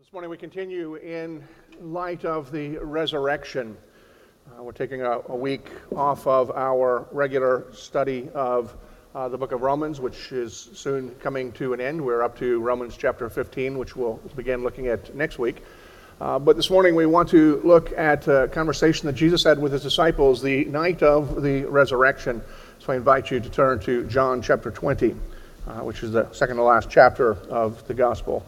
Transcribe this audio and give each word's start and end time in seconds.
This 0.00 0.14
morning 0.14 0.30
we 0.30 0.38
continue 0.38 0.94
in 0.94 1.44
light 1.78 2.24
of 2.24 2.50
the 2.50 2.78
resurrection. 2.78 3.76
Uh, 4.48 4.62
we're 4.62 4.72
taking 4.72 5.02
a, 5.02 5.20
a, 5.28 5.36
week 5.36 5.68
off 5.94 6.26
of 6.26 6.50
our 6.52 7.06
regular 7.12 7.66
study 7.74 8.30
of 8.32 8.74
uh, 9.14 9.28
the 9.28 9.36
book 9.36 9.52
of 9.52 9.60
Romans, 9.60 10.00
which 10.00 10.32
is 10.32 10.70
soon 10.72 11.10
coming 11.16 11.52
to 11.52 11.74
an 11.74 11.82
end. 11.82 12.02
We're 12.02 12.22
up 12.22 12.38
to 12.38 12.60
Romans 12.60 12.96
chapter 12.96 13.28
15, 13.28 13.76
which 13.76 13.94
we'll 13.94 14.14
begin 14.36 14.62
looking 14.62 14.86
at 14.86 15.14
next 15.14 15.38
week. 15.38 15.62
Uh, 16.18 16.38
but 16.38 16.56
this 16.56 16.70
morning 16.70 16.94
we 16.94 17.04
want 17.04 17.28
to 17.28 17.60
look 17.62 17.92
at 17.92 18.26
a 18.26 18.48
conversation 18.48 19.06
that 19.06 19.16
Jesus 19.16 19.44
had 19.44 19.58
with 19.58 19.72
his 19.72 19.82
disciples 19.82 20.40
the 20.40 20.64
night 20.64 21.02
of 21.02 21.42
the 21.42 21.64
resurrection. 21.66 22.40
So 22.78 22.94
I 22.94 22.96
invite 22.96 23.30
you 23.30 23.38
to 23.38 23.50
turn 23.50 23.78
to 23.80 24.04
John 24.04 24.40
chapter 24.40 24.70
20, 24.70 25.14
uh, 25.66 25.72
which 25.80 26.02
is 26.02 26.12
the 26.12 26.32
second 26.32 26.56
to 26.56 26.62
last 26.62 26.88
chapter 26.88 27.32
of 27.50 27.86
the 27.86 27.92
gospel 27.92 28.46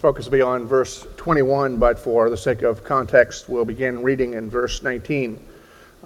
focus 0.00 0.24
will 0.24 0.32
be 0.32 0.40
on 0.40 0.66
verse 0.66 1.06
21, 1.18 1.76
but 1.76 1.98
for 1.98 2.30
the 2.30 2.36
sake 2.36 2.62
of 2.62 2.82
context, 2.82 3.50
we'll 3.50 3.66
begin 3.66 4.02
reading 4.02 4.32
in 4.32 4.48
verse 4.48 4.82
19 4.82 5.38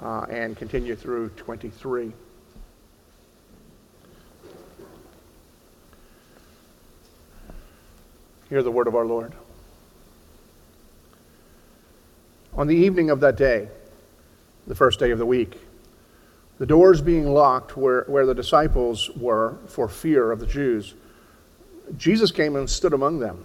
uh, 0.01 0.27
and 0.29 0.57
continue 0.57 0.97
through 0.97 1.29
23. 1.37 2.12
Hear 8.48 8.62
the 8.65 8.70
word 8.73 8.89
of 8.89 8.97
our 8.97 9.07
Lord. 9.07 9.33
On 12.55 12.67
the 12.67 12.75
evening 12.75 13.11
of 13.11 13.20
that 13.20 13.37
day, 13.37 13.69
the 14.67 14.75
first 14.75 14.98
day 14.98 15.12
of 15.12 15.20
the 15.20 15.27
week, 15.27 15.61
the 16.59 16.67
doors 16.67 17.01
being 17.01 17.33
locked 17.33 17.77
where, 17.77 18.03
where 18.09 18.27
the 18.27 18.34
disciples 18.34 19.09
were 19.11 19.56
for 19.69 19.89
fear 19.89 20.33
of 20.33 20.41
the 20.41 20.47
Jews, 20.47 20.95
Jesus 21.97 22.33
came 22.33 22.56
and 22.56 22.69
stood 22.69 22.92
among 22.92 23.20
them 23.20 23.45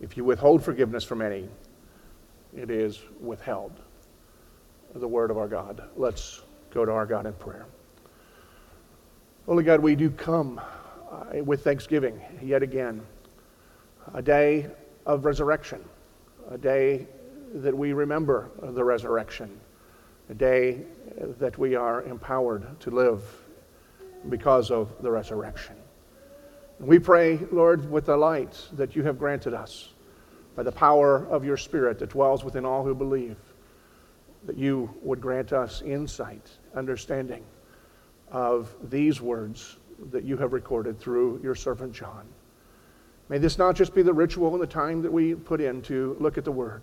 If 0.00 0.16
you 0.16 0.24
withhold 0.24 0.62
forgiveness 0.62 1.04
from 1.04 1.22
any, 1.22 1.48
it 2.56 2.70
is 2.70 3.00
withheld. 3.20 3.72
The 4.94 5.08
word 5.08 5.30
of 5.30 5.38
our 5.38 5.48
God. 5.48 5.82
Let's 5.96 6.42
go 6.70 6.84
to 6.84 6.92
our 6.92 7.06
God 7.06 7.26
in 7.26 7.32
prayer. 7.34 7.66
Holy 9.46 9.62
God, 9.62 9.80
we 9.80 9.94
do 9.94 10.10
come 10.10 10.60
uh, 11.10 11.42
with 11.42 11.62
thanksgiving 11.64 12.20
yet 12.42 12.62
again. 12.62 13.02
A 14.14 14.22
day 14.22 14.68
of 15.04 15.24
resurrection, 15.24 15.84
a 16.50 16.58
day 16.58 17.06
that 17.54 17.76
we 17.76 17.92
remember 17.92 18.50
the 18.62 18.82
resurrection, 18.82 19.60
a 20.30 20.34
day 20.34 20.82
that 21.38 21.56
we 21.58 21.74
are 21.74 22.02
empowered 22.02 22.78
to 22.80 22.90
live 22.90 23.22
because 24.28 24.70
of 24.70 24.90
the 25.02 25.10
resurrection. 25.10 25.76
We 26.78 26.98
pray, 26.98 27.38
Lord, 27.50 27.90
with 27.90 28.06
the 28.06 28.16
light 28.16 28.60
that 28.72 28.96
you 28.96 29.02
have 29.04 29.18
granted 29.18 29.54
us 29.54 29.90
by 30.56 30.62
the 30.62 30.72
power 30.72 31.26
of 31.26 31.44
your 31.44 31.56
Spirit 31.56 31.98
that 32.00 32.10
dwells 32.10 32.42
within 32.42 32.64
all 32.64 32.82
who 32.82 32.94
believe, 32.94 33.36
that 34.44 34.56
you 34.56 34.92
would 35.02 35.20
grant 35.20 35.52
us 35.52 35.82
insight, 35.82 36.50
understanding 36.74 37.44
of 38.32 38.74
these 38.90 39.20
words 39.20 39.76
that 40.10 40.24
you 40.24 40.36
have 40.36 40.52
recorded 40.52 40.98
through 40.98 41.40
your 41.42 41.54
servant 41.54 41.92
John. 41.92 42.26
May 43.28 43.38
this 43.38 43.58
not 43.58 43.76
just 43.76 43.94
be 43.94 44.02
the 44.02 44.12
ritual 44.12 44.52
and 44.54 44.62
the 44.62 44.66
time 44.66 45.02
that 45.02 45.12
we 45.12 45.34
put 45.34 45.60
in 45.60 45.82
to 45.82 46.16
look 46.18 46.38
at 46.38 46.44
the 46.44 46.52
Word, 46.52 46.82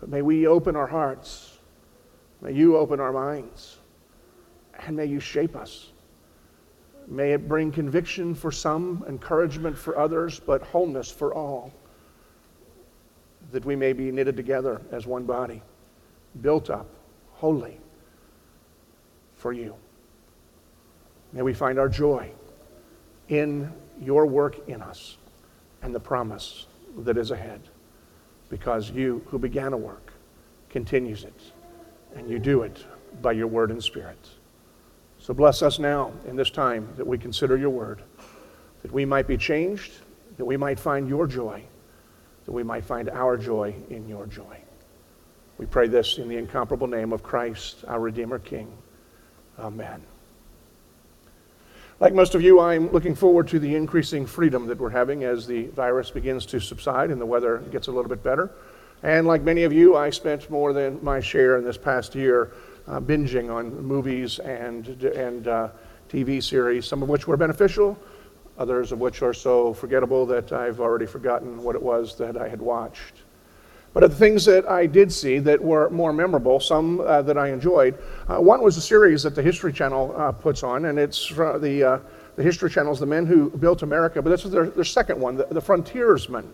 but 0.00 0.08
may 0.08 0.22
we 0.22 0.46
open 0.46 0.74
our 0.74 0.86
hearts. 0.86 1.58
May 2.40 2.52
you 2.52 2.76
open 2.76 2.98
our 2.98 3.12
minds. 3.12 3.76
And 4.86 4.96
may 4.96 5.04
you 5.04 5.20
shape 5.20 5.54
us 5.54 5.90
May 7.10 7.32
it 7.32 7.48
bring 7.48 7.72
conviction 7.72 8.36
for 8.36 8.52
some, 8.52 9.04
encouragement 9.08 9.76
for 9.76 9.98
others, 9.98 10.38
but 10.38 10.62
wholeness 10.62 11.10
for 11.10 11.34
all. 11.34 11.72
That 13.52 13.64
we 13.64 13.76
may 13.76 13.92
be 13.92 14.10
knitted 14.12 14.36
together 14.36 14.80
as 14.92 15.06
one 15.06 15.24
body, 15.24 15.62
built 16.40 16.70
up, 16.70 16.86
holy 17.32 17.80
for 19.34 19.52
you. 19.52 19.74
May 21.32 21.42
we 21.42 21.54
find 21.54 21.78
our 21.78 21.88
joy 21.88 22.30
in 23.28 23.72
your 24.00 24.26
work 24.26 24.68
in 24.68 24.82
us 24.82 25.16
and 25.82 25.94
the 25.94 26.00
promise 26.00 26.66
that 26.98 27.16
is 27.16 27.30
ahead. 27.30 27.60
Because 28.48 28.90
you, 28.90 29.22
who 29.26 29.38
began 29.38 29.72
a 29.72 29.76
work, 29.76 30.12
continues 30.68 31.24
it, 31.24 31.40
and 32.16 32.28
you 32.28 32.38
do 32.38 32.62
it 32.62 32.84
by 33.22 33.32
your 33.32 33.46
word 33.46 33.70
and 33.70 33.82
spirit. 33.82 34.28
So 35.18 35.32
bless 35.32 35.62
us 35.62 35.78
now 35.78 36.12
in 36.26 36.36
this 36.36 36.50
time 36.50 36.88
that 36.96 37.06
we 37.06 37.16
consider 37.16 37.56
your 37.56 37.70
word, 37.70 38.02
that 38.82 38.90
we 38.90 39.04
might 39.04 39.26
be 39.26 39.36
changed, 39.36 39.92
that 40.36 40.44
we 40.44 40.56
might 40.56 40.80
find 40.80 41.08
your 41.08 41.26
joy, 41.26 41.62
that 42.44 42.52
we 42.52 42.62
might 42.62 42.84
find 42.84 43.08
our 43.10 43.36
joy 43.36 43.74
in 43.90 44.08
your 44.08 44.26
joy. 44.26 44.58
We 45.58 45.66
pray 45.66 45.88
this 45.88 46.18
in 46.18 46.28
the 46.28 46.36
incomparable 46.36 46.86
name 46.86 47.12
of 47.12 47.22
Christ, 47.22 47.84
our 47.86 48.00
Redeemer 48.00 48.38
King. 48.38 48.72
Amen. 49.58 50.02
Like 52.00 52.14
most 52.14 52.34
of 52.34 52.40
you, 52.40 52.60
I'm 52.60 52.90
looking 52.92 53.14
forward 53.14 53.46
to 53.48 53.58
the 53.58 53.74
increasing 53.74 54.24
freedom 54.24 54.66
that 54.68 54.78
we're 54.78 54.88
having 54.88 55.24
as 55.24 55.46
the 55.46 55.66
virus 55.66 56.10
begins 56.10 56.46
to 56.46 56.60
subside 56.60 57.10
and 57.10 57.20
the 57.20 57.26
weather 57.26 57.58
gets 57.70 57.88
a 57.88 57.92
little 57.92 58.08
bit 58.08 58.22
better. 58.22 58.50
And 59.02 59.26
like 59.26 59.42
many 59.42 59.64
of 59.64 59.72
you, 59.72 59.96
I 59.96 60.08
spent 60.08 60.48
more 60.48 60.72
than 60.72 60.98
my 61.04 61.20
share 61.20 61.58
in 61.58 61.64
this 61.64 61.76
past 61.76 62.14
year 62.14 62.52
uh, 62.88 63.00
binging 63.00 63.54
on 63.54 63.82
movies 63.82 64.38
and, 64.38 64.88
and 65.04 65.46
uh, 65.46 65.68
TV 66.08 66.42
series, 66.42 66.86
some 66.86 67.02
of 67.02 67.10
which 67.10 67.26
were 67.26 67.36
beneficial, 67.36 67.98
others 68.60 68.92
of 68.92 69.00
which 69.00 69.22
are 69.22 69.32
so 69.32 69.72
forgettable 69.72 70.26
that 70.26 70.52
I've 70.52 70.80
already 70.80 71.06
forgotten 71.06 71.62
what 71.62 71.74
it 71.74 71.82
was 71.82 72.16
that 72.18 72.36
I 72.36 72.46
had 72.46 72.60
watched. 72.60 73.22
But 73.94 74.04
of 74.04 74.10
the 74.10 74.16
things 74.16 74.44
that 74.44 74.68
I 74.68 74.86
did 74.86 75.10
see 75.10 75.38
that 75.38 75.60
were 75.60 75.88
more 75.90 76.12
memorable, 76.12 76.60
some 76.60 77.00
uh, 77.00 77.22
that 77.22 77.38
I 77.38 77.48
enjoyed, 77.48 77.98
uh, 78.28 78.36
one 78.36 78.62
was 78.62 78.76
a 78.76 78.80
series 78.80 79.22
that 79.22 79.34
the 79.34 79.42
History 79.42 79.72
Channel 79.72 80.14
uh, 80.16 80.30
puts 80.30 80.62
on, 80.62 80.84
and 80.84 80.98
it's 80.98 81.30
the, 81.30 81.82
uh, 81.82 81.98
the 82.36 82.42
History 82.42 82.70
Channel's 82.70 83.00
The 83.00 83.06
Men 83.06 83.26
Who 83.26 83.50
Built 83.50 83.82
America, 83.82 84.20
but 84.20 84.28
this 84.28 84.44
is 84.44 84.52
their, 84.52 84.66
their 84.66 84.84
second 84.84 85.18
one, 85.18 85.36
the, 85.36 85.46
the 85.50 85.60
Frontiersmen. 85.60 86.52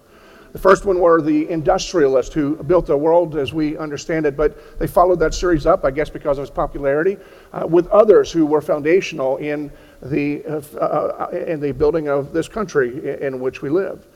The 0.53 0.59
first 0.59 0.87
one 0.87 1.01
were 1.01 1.21
the 1.21 1.51
industrialists 1.51 2.33
who 2.33 2.57
built 2.63 2.87
the 2.87 2.97
world 2.97 3.37
as 3.37 3.53
we 3.53 3.77
understand 3.77 4.25
it, 4.25 4.37
but 4.37 4.79
they 4.79 4.87
followed 4.87 5.19
that 5.19 5.35
series 5.35 5.67
up, 5.67 5.85
I 5.85 5.91
guess, 5.91 6.09
because 6.09 6.39
of 6.39 6.45
its 6.45 6.51
popularity, 6.51 7.19
uh, 7.53 7.67
with 7.67 7.89
others 7.89 8.33
who 8.33 8.47
were 8.47 8.63
foundational 8.63 9.37
in 9.37 9.71
the, 10.03 10.45
uh, 10.45 10.79
uh, 10.79 11.29
in 11.47 11.61
the 11.61 11.73
building 11.73 12.09
of 12.09 12.33
this 12.33 12.49
country 12.49 13.21
in 13.21 13.41
which 13.41 13.63
we 13.63 13.71
live. 13.71 14.07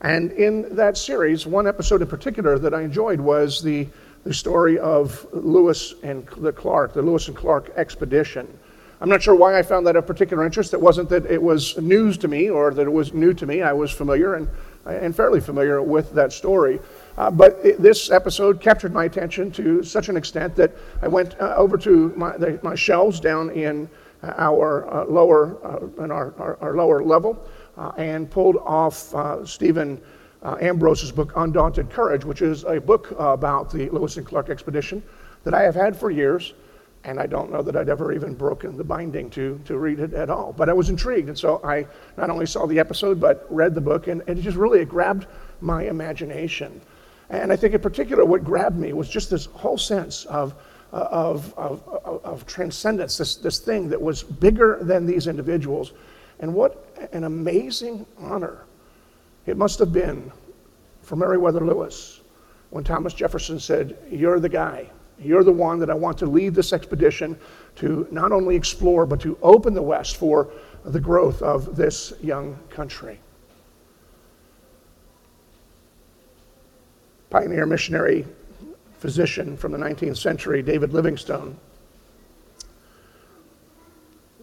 And 0.00 0.32
in 0.32 0.76
that 0.76 0.98
series, 0.98 1.46
one 1.46 1.66
episode 1.66 2.02
in 2.02 2.08
particular 2.08 2.58
that 2.58 2.74
I 2.74 2.82
enjoyed 2.82 3.20
was 3.20 3.62
the, 3.62 3.88
the 4.24 4.34
story 4.34 4.78
of 4.78 5.26
Lewis 5.32 5.94
and 6.02 6.26
the 6.36 6.52
Clark, 6.52 6.92
the 6.92 7.02
Lewis 7.02 7.28
and 7.28 7.36
Clark 7.36 7.72
expedition. 7.76 8.46
I'm 9.00 9.08
not 9.08 9.22
sure 9.22 9.34
why 9.34 9.58
I 9.58 9.62
found 9.62 9.86
that 9.86 9.96
of 9.96 10.06
particular 10.06 10.44
interest. 10.44 10.72
It 10.72 10.80
wasn't 10.80 11.08
that 11.10 11.26
it 11.26 11.42
was 11.42 11.76
news 11.78 12.16
to 12.18 12.28
me 12.28 12.48
or 12.48 12.72
that 12.72 12.86
it 12.86 12.92
was 12.92 13.12
new 13.12 13.34
to 13.34 13.46
me. 13.46 13.62
I 13.62 13.72
was 13.72 13.90
familiar 13.90 14.34
and 14.34 14.48
and 14.86 15.14
fairly 15.14 15.40
familiar 15.40 15.82
with 15.82 16.12
that 16.12 16.32
story. 16.32 16.80
Uh, 17.16 17.30
but 17.30 17.58
it, 17.62 17.80
this 17.80 18.10
episode 18.10 18.60
captured 18.60 18.92
my 18.92 19.04
attention 19.04 19.50
to 19.52 19.82
such 19.82 20.08
an 20.08 20.16
extent 20.16 20.56
that 20.56 20.72
I 21.00 21.08
went 21.08 21.40
uh, 21.40 21.54
over 21.56 21.78
to 21.78 22.12
my, 22.16 22.36
the, 22.36 22.58
my 22.62 22.74
shelves 22.74 23.20
down 23.20 23.50
in 23.50 23.88
our 24.36 24.92
uh, 24.92 25.04
lower 25.06 25.58
uh, 25.64 26.04
in 26.04 26.10
our, 26.10 26.34
our, 26.38 26.58
our, 26.60 26.76
lower 26.76 27.02
level 27.02 27.46
uh, 27.76 27.92
and 27.96 28.30
pulled 28.30 28.56
off 28.56 29.14
uh, 29.14 29.44
Stephen 29.44 30.00
Ambrose's 30.60 31.10
book 31.10 31.32
Undaunted 31.36 31.90
Courage, 31.90 32.24
which 32.24 32.42
is 32.42 32.64
a 32.64 32.78
book 32.78 33.14
about 33.18 33.70
the 33.70 33.88
Lewis 33.88 34.18
and 34.18 34.26
Clark 34.26 34.50
expedition 34.50 35.02
that 35.42 35.54
I 35.54 35.62
have 35.62 35.74
had 35.74 35.96
for 35.96 36.10
years 36.10 36.52
and 37.04 37.20
I 37.20 37.26
don't 37.26 37.52
know 37.52 37.62
that 37.62 37.76
I'd 37.76 37.88
ever 37.88 38.12
even 38.12 38.34
broken 38.34 38.76
the 38.76 38.84
binding 38.84 39.28
to, 39.30 39.60
to 39.66 39.78
read 39.78 40.00
it 40.00 40.14
at 40.14 40.30
all. 40.30 40.52
But 40.52 40.68
I 40.68 40.72
was 40.72 40.88
intrigued, 40.88 41.28
and 41.28 41.38
so 41.38 41.60
I 41.62 41.86
not 42.16 42.30
only 42.30 42.46
saw 42.46 42.66
the 42.66 42.78
episode, 42.78 43.20
but 43.20 43.46
read 43.50 43.74
the 43.74 43.80
book, 43.80 44.08
and, 44.08 44.22
and 44.26 44.38
it 44.38 44.42
just 44.42 44.56
really 44.56 44.84
grabbed 44.84 45.26
my 45.60 45.84
imagination. 45.84 46.80
And 47.28 47.52
I 47.52 47.56
think 47.56 47.74
in 47.74 47.80
particular, 47.80 48.24
what 48.24 48.42
grabbed 48.42 48.78
me 48.78 48.92
was 48.94 49.08
just 49.08 49.30
this 49.30 49.46
whole 49.46 49.78
sense 49.78 50.24
of, 50.26 50.54
Uh, 50.94 51.08
of, 51.10 51.52
of, 51.58 51.82
of, 52.22 52.46
transcendence, 52.46 53.18
this, 53.18 53.34
this 53.34 53.58
thing 53.58 53.88
that 53.88 54.00
was 54.00 54.22
bigger 54.22 54.78
than 54.80 55.04
these 55.04 55.26
individuals. 55.26 55.92
And 56.38 56.54
what 56.54 56.86
an 57.12 57.24
amazing 57.24 58.06
honor 58.16 58.64
it 59.44 59.56
must 59.56 59.80
have 59.80 59.92
been 59.92 60.30
for 61.02 61.16
Meriwether 61.16 61.66
Lewis 61.66 62.20
when 62.70 62.84
Thomas 62.84 63.12
Jefferson 63.12 63.58
said, 63.58 63.98
You're 64.08 64.38
the 64.38 64.48
guy. 64.48 64.88
You're 65.18 65.42
the 65.42 65.50
one 65.50 65.80
that 65.80 65.90
I 65.90 65.94
want 65.94 66.16
to 66.18 66.26
lead 66.26 66.54
this 66.54 66.72
expedition 66.72 67.36
to 67.74 68.06
not 68.12 68.30
only 68.30 68.54
explore, 68.54 69.04
but 69.04 69.20
to 69.22 69.36
open 69.42 69.74
the 69.74 69.82
West 69.82 70.16
for 70.16 70.52
the 70.84 71.00
growth 71.00 71.42
of 71.42 71.74
this 71.74 72.12
young 72.22 72.56
country. 72.70 73.18
Pioneer 77.30 77.66
missionary 77.66 78.26
physician 79.04 79.54
from 79.54 79.70
the 79.70 79.76
19th 79.76 80.16
century, 80.16 80.62
David 80.62 80.94
Livingstone, 80.94 81.58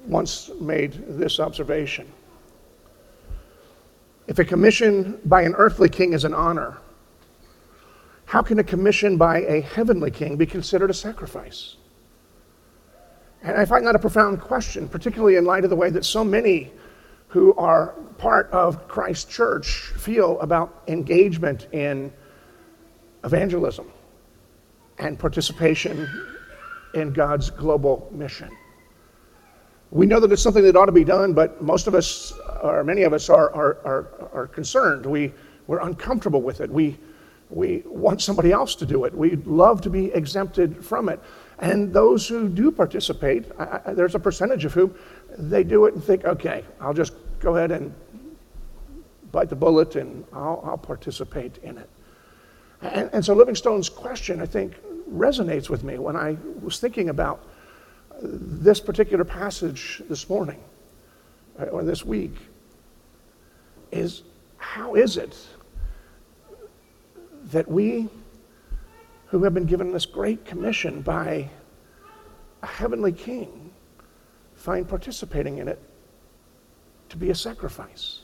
once 0.05 0.51
made 0.59 0.93
this 1.17 1.39
observation. 1.39 2.07
If 4.27 4.37
a 4.37 4.45
commission 4.45 5.19
by 5.25 5.41
an 5.41 5.55
earthly 5.55 5.89
king 5.89 6.13
is 6.13 6.25
an 6.25 6.35
honor, 6.35 6.77
how 8.25 8.43
can 8.43 8.59
a 8.59 8.63
commission 8.63 9.17
by 9.17 9.39
a 9.45 9.61
heavenly 9.61 10.11
king 10.11 10.37
be 10.37 10.45
considered 10.45 10.91
a 10.91 10.93
sacrifice? 10.93 11.77
And 13.41 13.57
I 13.57 13.65
find 13.65 13.87
that 13.87 13.95
a 13.95 13.99
profound 13.99 14.41
question, 14.41 14.87
particularly 14.87 15.37
in 15.37 15.43
light 15.43 15.63
of 15.63 15.71
the 15.71 15.75
way 15.75 15.89
that 15.89 16.05
so 16.05 16.23
many 16.23 16.71
who 17.29 17.55
are 17.55 17.95
part 18.19 18.47
of 18.51 18.87
Christ's 18.87 19.25
church 19.25 19.91
feel 19.97 20.39
about 20.39 20.83
engagement 20.87 21.67
in 21.71 22.13
evangelism 23.23 23.91
and 25.01 25.19
participation 25.19 26.07
in 26.93 27.11
God's 27.11 27.49
global 27.49 28.07
mission. 28.11 28.49
We 29.89 30.05
know 30.05 30.21
that 30.21 30.31
it's 30.31 30.41
something 30.41 30.63
that 30.63 30.77
ought 30.77 30.85
to 30.85 30.93
be 30.93 31.03
done, 31.03 31.33
but 31.33 31.61
most 31.61 31.87
of 31.87 31.95
us, 31.95 32.33
or 32.61 32.83
many 32.83 33.03
of 33.03 33.11
us, 33.11 33.29
are, 33.29 33.53
are, 33.53 33.77
are, 33.83 34.29
are 34.33 34.47
concerned. 34.47 35.05
We, 35.05 35.33
we're 35.67 35.81
uncomfortable 35.81 36.41
with 36.41 36.61
it. 36.61 36.69
We, 36.69 36.97
we 37.49 37.83
want 37.85 38.21
somebody 38.21 38.53
else 38.53 38.75
to 38.75 38.85
do 38.85 39.03
it. 39.03 39.13
We'd 39.13 39.45
love 39.45 39.81
to 39.81 39.89
be 39.89 40.05
exempted 40.13 40.85
from 40.85 41.09
it. 41.09 41.19
And 41.59 41.93
those 41.93 42.27
who 42.27 42.47
do 42.47 42.71
participate, 42.71 43.45
I, 43.59 43.81
I, 43.85 43.93
there's 43.93 44.15
a 44.15 44.19
percentage 44.19 44.63
of 44.63 44.73
whom 44.73 44.95
they 45.37 45.63
do 45.63 45.85
it 45.85 45.93
and 45.93 46.03
think, 46.03 46.23
okay, 46.23 46.63
I'll 46.79 46.93
just 46.93 47.13
go 47.39 47.57
ahead 47.57 47.71
and 47.71 47.93
bite 49.31 49.49
the 49.49 49.55
bullet 49.55 49.95
and 49.95 50.23
I'll, 50.31 50.63
I'll 50.65 50.77
participate 50.77 51.57
in 51.63 51.77
it. 51.77 51.89
And, 52.81 53.09
and 53.13 53.25
so 53.25 53.33
Livingstone's 53.33 53.89
question, 53.89 54.41
I 54.41 54.45
think, 54.45 54.75
resonates 55.11 55.69
with 55.69 55.83
me 55.83 55.97
when 55.97 56.15
I 56.15 56.37
was 56.61 56.79
thinking 56.79 57.09
about 57.09 57.43
this 58.21 58.79
particular 58.79 59.25
passage 59.25 60.01
this 60.09 60.29
morning 60.29 60.59
uh, 61.59 61.65
or 61.65 61.83
this 61.83 62.05
week 62.05 62.35
is 63.91 64.23
how 64.57 64.95
is 64.95 65.17
it 65.17 65.35
that 67.45 67.69
we 67.69 68.07
who 69.27 69.43
have 69.43 69.53
been 69.53 69.65
given 69.65 69.91
this 69.91 70.05
great 70.05 70.45
commission 70.45 71.01
by 71.01 71.49
a 72.61 72.67
heavenly 72.67 73.11
king 73.11 73.71
find 74.55 74.87
participating 74.87 75.57
in 75.57 75.67
it 75.67 75.79
to 77.09 77.17
be 77.17 77.31
a 77.31 77.35
sacrifice. 77.35 78.19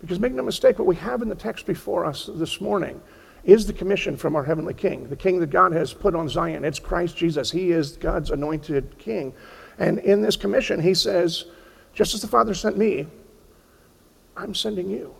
Because 0.00 0.20
make 0.20 0.32
no 0.32 0.42
mistake, 0.42 0.78
what 0.78 0.86
we 0.86 0.96
have 0.96 1.20
in 1.20 1.28
the 1.28 1.34
text 1.34 1.66
before 1.66 2.06
us 2.06 2.30
this 2.32 2.60
morning 2.60 3.00
is 3.44 3.66
the 3.66 3.72
commission 3.72 4.16
from 4.16 4.36
our 4.36 4.44
heavenly 4.44 4.74
king, 4.74 5.08
the 5.08 5.16
king 5.16 5.40
that 5.40 5.50
God 5.50 5.72
has 5.72 5.92
put 5.92 6.14
on 6.14 6.28
Zion. 6.28 6.64
It's 6.64 6.78
Christ 6.78 7.16
Jesus. 7.16 7.50
He 7.50 7.72
is 7.72 7.96
God's 7.96 8.30
anointed 8.30 8.98
king. 8.98 9.32
And 9.78 9.98
in 10.00 10.20
this 10.20 10.36
commission, 10.36 10.80
he 10.80 10.94
says, 10.94 11.46
just 11.94 12.14
as 12.14 12.20
the 12.20 12.28
Father 12.28 12.54
sent 12.54 12.76
me, 12.76 13.06
I'm 14.36 14.54
sending 14.54 14.90
you. 14.90 15.14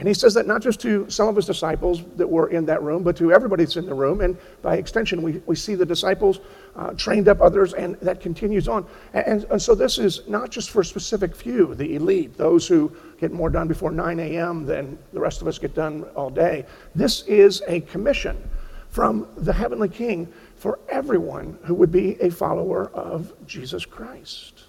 And 0.00 0.08
he 0.08 0.14
says 0.14 0.32
that 0.32 0.46
not 0.46 0.62
just 0.62 0.80
to 0.80 1.08
some 1.10 1.28
of 1.28 1.36
his 1.36 1.44
disciples 1.44 2.02
that 2.16 2.26
were 2.26 2.48
in 2.48 2.64
that 2.64 2.82
room, 2.82 3.02
but 3.02 3.18
to 3.18 3.32
everybody 3.32 3.64
that's 3.64 3.76
in 3.76 3.84
the 3.84 3.92
room. 3.92 4.22
And 4.22 4.34
by 4.62 4.76
extension, 4.78 5.20
we, 5.20 5.42
we 5.44 5.54
see 5.54 5.74
the 5.74 5.84
disciples 5.84 6.40
uh, 6.74 6.94
trained 6.94 7.28
up 7.28 7.42
others, 7.42 7.74
and 7.74 7.96
that 7.96 8.18
continues 8.18 8.66
on. 8.66 8.86
And, 9.12 9.44
and, 9.44 9.60
so 9.60 9.74
this 9.74 9.98
is 9.98 10.26
not 10.26 10.50
just 10.50 10.70
for 10.70 10.80
a 10.80 10.84
specific 10.86 11.36
few, 11.36 11.74
the 11.74 11.96
elite, 11.96 12.38
those 12.38 12.66
who 12.66 12.90
get 13.18 13.30
more 13.30 13.50
done 13.50 13.68
before 13.68 13.90
9 13.90 14.18
a.m. 14.20 14.64
than 14.64 14.98
the 15.12 15.20
rest 15.20 15.42
of 15.42 15.48
us 15.48 15.58
get 15.58 15.74
done 15.74 16.04
all 16.16 16.30
day. 16.30 16.64
This 16.94 17.20
is 17.24 17.62
a 17.68 17.80
commission 17.82 18.42
from 18.88 19.28
the 19.36 19.52
heavenly 19.52 19.90
king 19.90 20.32
for 20.56 20.78
everyone 20.88 21.58
who 21.64 21.74
would 21.74 21.92
be 21.92 22.18
a 22.22 22.30
follower 22.30 22.90
of 22.94 23.34
Jesus 23.46 23.84
Christ. 23.84 24.64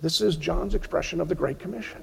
This 0.00 0.22
is 0.22 0.36
John's 0.36 0.74
expression 0.74 1.20
of 1.20 1.28
the 1.28 1.34
Great 1.34 1.58
Commission. 1.58 2.02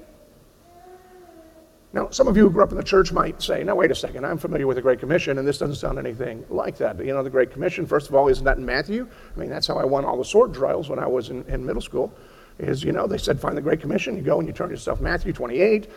Now, 1.94 2.08
some 2.08 2.26
of 2.26 2.38
you 2.38 2.44
who 2.44 2.50
grew 2.50 2.62
up 2.62 2.70
in 2.70 2.78
the 2.78 2.82
church 2.82 3.12
might 3.12 3.42
say, 3.42 3.62
now, 3.62 3.74
wait 3.74 3.90
a 3.90 3.94
second, 3.94 4.24
I'm 4.24 4.38
familiar 4.38 4.66
with 4.66 4.76
the 4.76 4.82
Great 4.82 4.98
Commission, 4.98 5.36
and 5.36 5.46
this 5.46 5.58
doesn't 5.58 5.76
sound 5.76 5.98
anything 5.98 6.42
like 6.48 6.78
that. 6.78 6.98
You 6.98 7.12
know, 7.12 7.22
the 7.22 7.28
Great 7.28 7.50
Commission, 7.50 7.86
first 7.86 8.08
of 8.08 8.14
all, 8.14 8.28
isn't 8.28 8.44
that 8.44 8.56
in 8.56 8.64
Matthew? 8.64 9.06
I 9.36 9.38
mean, 9.38 9.50
that's 9.50 9.66
how 9.66 9.76
I 9.76 9.84
won 9.84 10.06
all 10.06 10.16
the 10.16 10.24
sword 10.24 10.54
trials 10.54 10.88
when 10.88 10.98
I 10.98 11.06
was 11.06 11.28
in, 11.28 11.44
in 11.48 11.66
middle 11.66 11.82
school, 11.82 12.14
is, 12.58 12.82
you 12.82 12.92
know, 12.92 13.06
they 13.06 13.18
said, 13.18 13.38
find 13.38 13.58
the 13.58 13.62
Great 13.62 13.80
Commission, 13.80 14.16
you 14.16 14.22
go 14.22 14.38
and 14.38 14.48
you 14.48 14.54
turn 14.54 14.70
yourself 14.70 15.02
Matthew 15.02 15.34
28, 15.34 15.90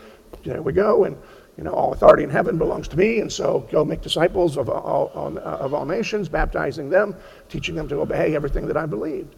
there 0.44 0.62
we 0.62 0.74
go, 0.74 1.06
and, 1.06 1.18
you 1.58 1.64
know, 1.64 1.72
all 1.72 1.94
authority 1.94 2.26
in 2.26 2.30
heaven 2.30 2.58
belongs 2.58 2.90
to 2.90 2.98
me, 2.98 3.22
and 3.22 3.32
so 3.32 3.66
go 3.72 3.86
make 3.86 4.02
disciples 4.02 4.58
of 4.58 4.68
all, 4.68 5.12
of 5.16 5.74
all 5.74 5.86
nations, 5.86 6.28
baptizing 6.28 6.90
them, 6.90 7.16
teaching 7.48 7.74
them 7.74 7.88
to 7.88 8.02
obey 8.02 8.36
everything 8.36 8.68
that 8.68 8.76
I 8.76 8.86
believed. 8.86 9.36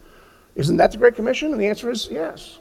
Isn't 0.55 0.77
that 0.77 0.91
the 0.91 0.97
Great 0.97 1.13
Commission? 1.13 1.51
And 1.51 1.61
the 1.61 1.67
answer 1.67 1.91
is 1.91 2.07
yes. 2.09 2.57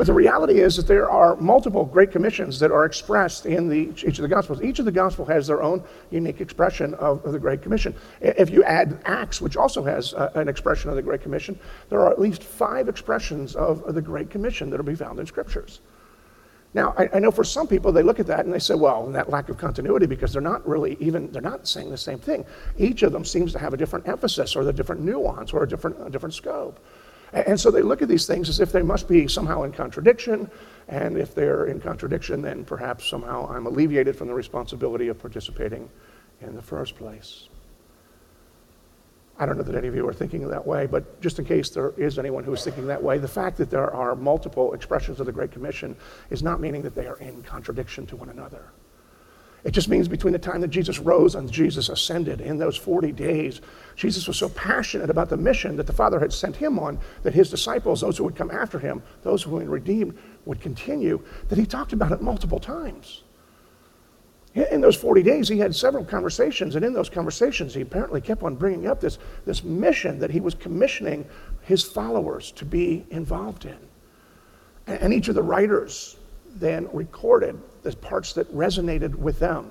But 0.00 0.06
the 0.06 0.14
reality 0.14 0.60
is 0.60 0.76
that 0.76 0.86
there 0.86 1.10
are 1.10 1.36
multiple 1.36 1.84
great 1.84 2.10
commissions 2.10 2.58
that 2.60 2.70
are 2.70 2.86
expressed 2.86 3.44
in 3.44 3.68
the, 3.68 3.92
each 4.02 4.18
of 4.18 4.22
the 4.22 4.28
Gospels. 4.28 4.62
Each 4.62 4.78
of 4.78 4.86
the 4.86 4.90
Gospel 4.90 5.26
has 5.26 5.46
their 5.46 5.62
own 5.62 5.84
unique 6.10 6.40
expression 6.40 6.94
of, 6.94 7.22
of 7.26 7.32
the 7.32 7.38
Great 7.38 7.60
Commission. 7.60 7.94
If 8.22 8.48
you 8.48 8.64
add 8.64 8.98
Acts, 9.04 9.42
which 9.42 9.58
also 9.58 9.84
has 9.84 10.14
uh, 10.14 10.30
an 10.36 10.48
expression 10.48 10.88
of 10.88 10.96
the 10.96 11.02
Great 11.02 11.20
Commission, 11.20 11.60
there 11.90 12.00
are 12.00 12.10
at 12.10 12.18
least 12.18 12.42
five 12.42 12.88
expressions 12.88 13.54
of, 13.54 13.82
of 13.82 13.94
the 13.94 14.00
Great 14.00 14.30
Commission 14.30 14.70
that 14.70 14.78
will 14.78 14.86
be 14.86 14.94
found 14.94 15.20
in 15.20 15.26
Scriptures. 15.26 15.80
Now, 16.72 16.94
I, 16.96 17.10
I, 17.12 17.18
know 17.18 17.30
for 17.30 17.44
some 17.44 17.66
people, 17.66 17.92
they 17.92 18.02
look 18.02 18.20
at 18.20 18.26
that 18.28 18.46
and 18.46 18.54
they 18.54 18.58
say, 18.58 18.76
well, 18.76 19.06
that 19.08 19.28
lack 19.28 19.50
of 19.50 19.58
continuity, 19.58 20.06
because 20.06 20.32
they're 20.32 20.40
not 20.40 20.66
really 20.66 20.96
even, 20.98 21.30
they're 21.30 21.42
not 21.42 21.68
saying 21.68 21.90
the 21.90 21.98
same 21.98 22.18
thing. 22.18 22.46
Each 22.78 23.02
of 23.02 23.12
them 23.12 23.26
seems 23.26 23.52
to 23.52 23.58
have 23.58 23.74
a 23.74 23.76
different 23.76 24.08
emphasis 24.08 24.56
or 24.56 24.62
a 24.66 24.72
different 24.72 25.02
nuance 25.02 25.52
or 25.52 25.64
a 25.64 25.68
different, 25.68 25.96
a 26.00 26.08
different 26.08 26.32
scope. 26.32 26.80
And 27.32 27.58
so 27.58 27.70
they 27.70 27.82
look 27.82 28.02
at 28.02 28.08
these 28.08 28.26
things 28.26 28.48
as 28.48 28.60
if 28.60 28.72
they 28.72 28.82
must 28.82 29.08
be 29.08 29.28
somehow 29.28 29.62
in 29.62 29.72
contradiction. 29.72 30.50
And 30.88 31.16
if 31.16 31.34
they're 31.34 31.66
in 31.66 31.80
contradiction, 31.80 32.42
then 32.42 32.64
perhaps 32.64 33.08
somehow 33.08 33.48
I'm 33.48 33.66
alleviated 33.66 34.16
from 34.16 34.26
the 34.26 34.34
responsibility 34.34 35.08
of 35.08 35.18
participating 35.18 35.88
in 36.40 36.56
the 36.56 36.62
first 36.62 36.96
place. 36.96 37.48
I 39.38 39.46
don't 39.46 39.56
know 39.56 39.62
that 39.62 39.74
any 39.74 39.88
of 39.88 39.94
you 39.94 40.06
are 40.06 40.12
thinking 40.12 40.46
that 40.48 40.66
way, 40.66 40.86
but 40.86 41.18
just 41.22 41.38
in 41.38 41.46
case 41.46 41.70
there 41.70 41.94
is 41.96 42.18
anyone 42.18 42.44
who 42.44 42.52
is 42.52 42.62
thinking 42.62 42.86
that 42.88 43.02
way, 43.02 43.16
the 43.16 43.28
fact 43.28 43.56
that 43.56 43.70
there 43.70 43.90
are 43.90 44.14
multiple 44.14 44.74
expressions 44.74 45.18
of 45.18 45.24
the 45.24 45.32
Great 45.32 45.50
Commission 45.50 45.96
is 46.28 46.42
not 46.42 46.60
meaning 46.60 46.82
that 46.82 46.94
they 46.94 47.06
are 47.06 47.16
in 47.20 47.42
contradiction 47.42 48.06
to 48.08 48.16
one 48.16 48.28
another. 48.28 48.64
It 49.62 49.72
just 49.72 49.88
means 49.88 50.08
between 50.08 50.32
the 50.32 50.38
time 50.38 50.62
that 50.62 50.68
Jesus 50.68 50.98
rose 50.98 51.34
and 51.34 51.50
Jesus 51.50 51.90
ascended 51.90 52.40
in 52.40 52.56
those 52.56 52.76
40 52.76 53.12
days, 53.12 53.60
Jesus 53.94 54.26
was 54.26 54.38
so 54.38 54.48
passionate 54.48 55.10
about 55.10 55.28
the 55.28 55.36
mission 55.36 55.76
that 55.76 55.86
the 55.86 55.92
Father 55.92 56.18
had 56.18 56.32
sent 56.32 56.56
him 56.56 56.78
on 56.78 56.98
that 57.22 57.34
his 57.34 57.50
disciples, 57.50 58.00
those 58.00 58.16
who 58.16 58.24
would 58.24 58.36
come 58.36 58.50
after 58.50 58.78
him, 58.78 59.02
those 59.22 59.42
who 59.42 59.50
would 59.50 59.68
redeemed, 59.68 60.16
would 60.46 60.60
continue, 60.60 61.22
that 61.48 61.58
he 61.58 61.66
talked 61.66 61.92
about 61.92 62.12
it 62.12 62.22
multiple 62.22 62.58
times. 62.58 63.22
In 64.54 64.80
those 64.80 64.96
40 64.96 65.22
days, 65.22 65.48
he 65.48 65.58
had 65.58 65.76
several 65.76 66.04
conversations, 66.04 66.74
and 66.74 66.84
in 66.84 66.92
those 66.92 67.10
conversations, 67.10 67.72
he 67.72 67.82
apparently 67.82 68.20
kept 68.20 68.42
on 68.42 68.56
bringing 68.56 68.88
up 68.88 69.00
this, 69.00 69.18
this 69.44 69.62
mission 69.62 70.18
that 70.18 70.30
he 70.30 70.40
was 70.40 70.54
commissioning 70.54 71.24
his 71.60 71.84
followers 71.84 72.50
to 72.52 72.64
be 72.64 73.06
involved 73.10 73.64
in. 73.64 73.78
And 74.88 75.12
each 75.12 75.28
of 75.28 75.36
the 75.36 75.42
writers 75.42 76.16
then 76.56 76.88
recorded 76.92 77.60
the 77.82 77.94
parts 77.96 78.32
that 78.34 78.52
resonated 78.54 79.14
with 79.14 79.38
them, 79.38 79.70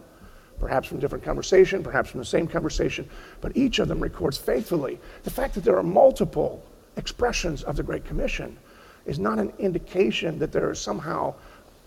perhaps 0.59 0.87
from 0.87 0.99
different 0.99 1.23
conversation, 1.23 1.83
perhaps 1.83 2.09
from 2.09 2.19
the 2.19 2.25
same 2.25 2.47
conversation, 2.47 3.07
but 3.41 3.55
each 3.55 3.79
of 3.79 3.87
them 3.87 3.99
records 3.99 4.37
faithfully. 4.37 4.99
The 5.23 5.29
fact 5.29 5.55
that 5.55 5.63
there 5.63 5.77
are 5.77 5.83
multiple 5.83 6.65
expressions 6.97 7.63
of 7.63 7.75
the 7.75 7.83
Great 7.83 8.05
Commission 8.05 8.57
is 9.05 9.19
not 9.19 9.39
an 9.39 9.53
indication 9.59 10.39
that 10.39 10.51
there 10.51 10.69
are 10.69 10.75
somehow 10.75 11.33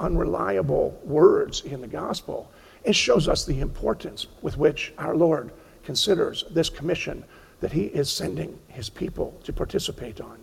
unreliable 0.00 0.98
words 1.04 1.60
in 1.62 1.80
the 1.80 1.86
gospel. 1.86 2.50
It 2.84 2.96
shows 2.96 3.28
us 3.28 3.44
the 3.44 3.60
importance 3.60 4.26
with 4.40 4.56
which 4.58 4.92
our 4.98 5.14
Lord 5.14 5.52
considers 5.84 6.44
this 6.50 6.68
commission 6.68 7.24
that 7.60 7.72
he 7.72 7.84
is 7.84 8.10
sending 8.10 8.58
his 8.68 8.88
people 8.88 9.38
to 9.44 9.52
participate 9.52 10.20
on. 10.20 10.38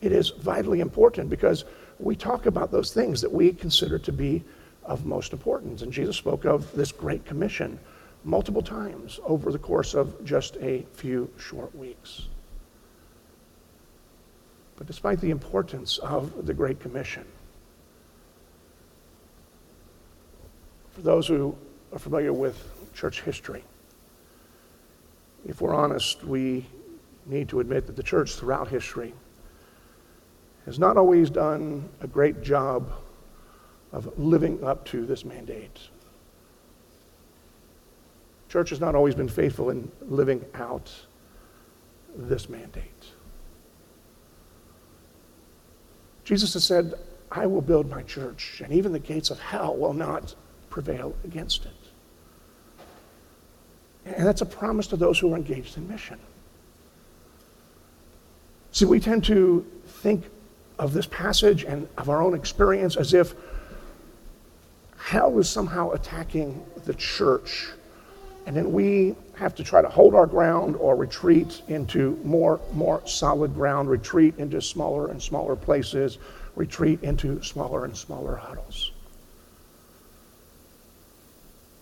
It 0.00 0.12
is 0.12 0.30
vitally 0.30 0.80
important 0.80 1.28
because 1.28 1.64
we 1.98 2.14
talk 2.14 2.46
about 2.46 2.70
those 2.70 2.92
things 2.92 3.20
that 3.20 3.32
we 3.32 3.52
consider 3.52 3.98
to 3.98 4.12
be 4.12 4.44
of 4.84 5.04
most 5.04 5.32
importance. 5.32 5.82
And 5.82 5.92
Jesus 5.92 6.16
spoke 6.16 6.44
of 6.44 6.72
this 6.72 6.92
great 6.92 7.24
commission 7.24 7.78
multiple 8.24 8.62
times 8.62 9.20
over 9.24 9.52
the 9.52 9.58
course 9.58 9.94
of 9.94 10.24
just 10.24 10.56
a 10.56 10.84
few 10.92 11.30
short 11.38 11.74
weeks. 11.74 12.28
But 14.76 14.86
despite 14.86 15.20
the 15.20 15.30
importance 15.30 15.98
of 15.98 16.46
the 16.46 16.54
Great 16.54 16.78
Commission, 16.78 17.24
for 20.92 21.02
those 21.02 21.26
who 21.26 21.56
are 21.92 21.98
familiar 21.98 22.32
with 22.32 22.64
church 22.94 23.22
history, 23.22 23.64
if 25.46 25.60
we're 25.60 25.74
honest, 25.74 26.22
we 26.24 26.66
need 27.26 27.48
to 27.48 27.60
admit 27.60 27.86
that 27.86 27.96
the 27.96 28.02
church 28.02 28.34
throughout 28.34 28.68
history 28.68 29.14
has 30.68 30.78
not 30.78 30.98
always 30.98 31.30
done 31.30 31.88
a 32.02 32.06
great 32.06 32.42
job 32.42 32.92
of 33.90 34.18
living 34.18 34.62
up 34.62 34.84
to 34.84 35.06
this 35.06 35.24
mandate. 35.24 35.80
Church 38.50 38.68
has 38.68 38.78
not 38.78 38.94
always 38.94 39.14
been 39.14 39.30
faithful 39.30 39.70
in 39.70 39.90
living 40.02 40.44
out 40.52 40.92
this 42.14 42.50
mandate. 42.50 43.06
Jesus 46.24 46.52
has 46.52 46.64
said, 46.64 46.92
I 47.32 47.46
will 47.46 47.62
build 47.62 47.88
my 47.88 48.02
church, 48.02 48.60
and 48.62 48.70
even 48.70 48.92
the 48.92 48.98
gates 48.98 49.30
of 49.30 49.40
hell 49.40 49.74
will 49.74 49.94
not 49.94 50.34
prevail 50.68 51.14
against 51.24 51.64
it. 51.64 51.72
And 54.04 54.26
that's 54.26 54.42
a 54.42 54.46
promise 54.46 54.86
to 54.88 54.98
those 54.98 55.18
who 55.18 55.32
are 55.32 55.36
engaged 55.36 55.78
in 55.78 55.88
mission. 55.88 56.18
See, 58.72 58.84
we 58.84 59.00
tend 59.00 59.24
to 59.24 59.66
think 59.86 60.24
of 60.78 60.92
this 60.92 61.06
passage 61.06 61.64
and 61.64 61.88
of 61.98 62.08
our 62.08 62.22
own 62.22 62.34
experience 62.34 62.96
as 62.96 63.14
if 63.14 63.34
hell 64.96 65.38
is 65.38 65.48
somehow 65.48 65.90
attacking 65.92 66.64
the 66.84 66.94
church, 66.94 67.68
and 68.46 68.56
then 68.56 68.72
we 68.72 69.14
have 69.34 69.54
to 69.54 69.64
try 69.64 69.80
to 69.80 69.88
hold 69.88 70.14
our 70.14 70.26
ground 70.26 70.76
or 70.76 70.96
retreat 70.96 71.62
into 71.68 72.18
more, 72.24 72.60
more 72.72 73.02
solid 73.06 73.54
ground, 73.54 73.88
retreat 73.88 74.34
into 74.38 74.60
smaller 74.60 75.08
and 75.10 75.22
smaller 75.22 75.56
places, 75.56 76.18
retreat 76.56 77.02
into 77.02 77.42
smaller 77.42 77.84
and 77.84 77.96
smaller 77.96 78.36
huddles. 78.36 78.92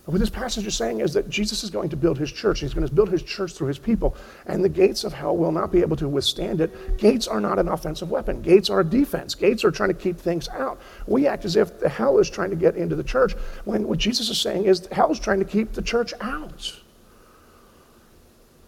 What 0.07 0.19
this 0.19 0.29
passage 0.29 0.65
is 0.65 0.73
saying 0.73 1.01
is 1.01 1.13
that 1.15 1.29
Jesus 1.29 1.65
is 1.65 1.69
going 1.69 1.89
to 1.89 1.97
build 1.97 2.17
his 2.17 2.31
church. 2.31 2.61
He's 2.61 2.73
going 2.73 2.87
to 2.87 2.93
build 2.93 3.09
his 3.09 3.21
church 3.21 3.51
through 3.51 3.67
his 3.67 3.77
people, 3.77 4.15
and 4.45 4.63
the 4.63 4.69
gates 4.69 5.03
of 5.03 5.11
hell 5.11 5.35
will 5.35 5.51
not 5.51 5.69
be 5.69 5.81
able 5.81 5.97
to 5.97 6.07
withstand 6.07 6.61
it. 6.61 6.97
Gates 6.97 7.27
are 7.27 7.41
not 7.41 7.59
an 7.59 7.67
offensive 7.67 8.09
weapon. 8.09 8.41
Gates 8.41 8.69
are 8.69 8.79
a 8.79 8.85
defense. 8.85 9.35
Gates 9.35 9.65
are 9.65 9.71
trying 9.71 9.89
to 9.89 9.93
keep 9.93 10.17
things 10.17 10.47
out. 10.47 10.79
We 11.07 11.27
act 11.27 11.43
as 11.43 11.57
if 11.57 11.81
the 11.81 11.89
hell 11.89 12.19
is 12.19 12.29
trying 12.29 12.51
to 12.51 12.55
get 12.55 12.77
into 12.77 12.95
the 12.95 13.03
church, 13.03 13.33
when 13.65 13.85
what 13.85 13.99
Jesus 13.99 14.29
is 14.29 14.39
saying 14.39 14.63
is 14.63 14.87
hell 14.93 15.11
is 15.11 15.19
trying 15.19 15.39
to 15.39 15.45
keep 15.45 15.73
the 15.73 15.81
church 15.81 16.13
out. 16.21 16.73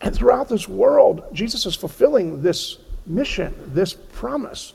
And 0.01 0.13
throughout 0.13 0.49
this 0.49 0.67
world, 0.67 1.23
Jesus 1.31 1.65
is 1.65 1.73
fulfilling 1.73 2.41
this 2.41 2.79
mission, 3.05 3.55
this 3.73 3.93
promise, 3.93 4.73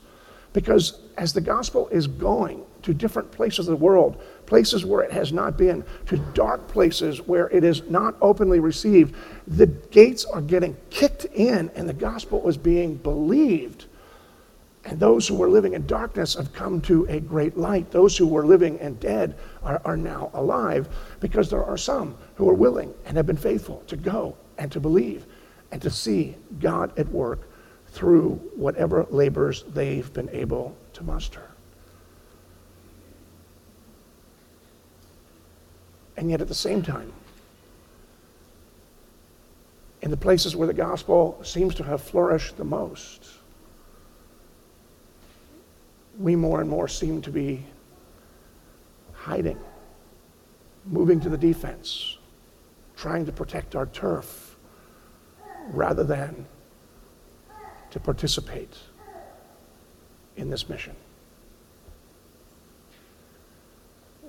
because 0.51 0.99
as 1.15 1.31
the 1.31 1.41
gospel 1.41 1.89
is 1.89 2.07
going 2.07 2.63
to 2.81 2.93
different 2.93 3.31
places 3.31 3.67
of 3.67 3.77
the 3.77 3.83
world, 3.83 4.19
places 4.45 4.85
where 4.85 5.01
it 5.01 5.11
has 5.11 5.33
not 5.33 5.57
been, 5.57 5.83
to 6.07 6.17
dark 6.33 6.67
places 6.67 7.21
where 7.21 7.49
it 7.49 7.63
is 7.63 7.83
not 7.89 8.15
openly 8.21 8.59
received. 8.59 9.15
The 9.47 9.67
gates 9.67 10.25
are 10.25 10.41
getting 10.41 10.77
kicked 10.89 11.25
in, 11.25 11.71
and 11.75 11.87
the 11.87 11.93
gospel 11.93 12.47
is 12.47 12.57
being 12.57 12.95
believed. 12.95 13.85
And 14.85 14.99
those 14.99 15.27
who 15.27 15.35
were 15.35 15.49
living 15.49 15.73
in 15.73 15.87
darkness 15.87 16.35
have 16.35 16.53
come 16.53 16.79
to 16.81 17.05
a 17.05 17.19
great 17.19 17.57
light. 17.57 17.89
Those 17.89 18.15
who 18.15 18.27
were 18.27 18.45
living 18.45 18.79
and 18.79 18.99
dead 18.99 19.35
are, 19.63 19.81
are 19.83 19.97
now 19.97 20.29
alive 20.33 20.87
because 21.19 21.49
there 21.49 21.63
are 21.63 21.77
some 21.77 22.15
who 22.35 22.47
are 22.47 22.53
willing 22.53 22.93
and 23.05 23.17
have 23.17 23.25
been 23.25 23.35
faithful 23.35 23.83
to 23.87 23.97
go 23.97 24.37
and 24.59 24.71
to 24.71 24.79
believe 24.79 25.25
and 25.71 25.81
to 25.81 25.89
see 25.89 26.35
God 26.59 26.97
at 26.99 27.07
work 27.11 27.49
through 27.87 28.35
whatever 28.55 29.07
labors 29.09 29.63
they've 29.73 30.11
been 30.13 30.29
able 30.29 30.77
to 30.93 31.03
muster. 31.03 31.49
And 36.17 36.29
yet 36.29 36.41
at 36.41 36.47
the 36.47 36.55
same 36.55 36.81
time, 36.81 37.11
in 40.01 40.11
the 40.11 40.17
places 40.17 40.55
where 40.55 40.67
the 40.67 40.73
gospel 40.73 41.39
seems 41.43 41.75
to 41.75 41.83
have 41.83 42.01
flourished 42.01 42.57
the 42.57 42.63
most, 42.63 43.27
we 46.19 46.35
more 46.35 46.61
and 46.61 46.69
more 46.69 46.87
seem 46.87 47.21
to 47.23 47.31
be 47.31 47.65
hiding, 49.13 49.59
moving 50.85 51.19
to 51.19 51.29
the 51.29 51.37
defense, 51.37 52.17
trying 52.95 53.25
to 53.25 53.31
protect 53.31 53.75
our 53.75 53.87
turf 53.87 54.55
rather 55.69 56.03
than 56.03 56.45
to 57.89 57.99
participate 57.99 58.77
in 60.37 60.49
this 60.49 60.69
mission. 60.69 60.95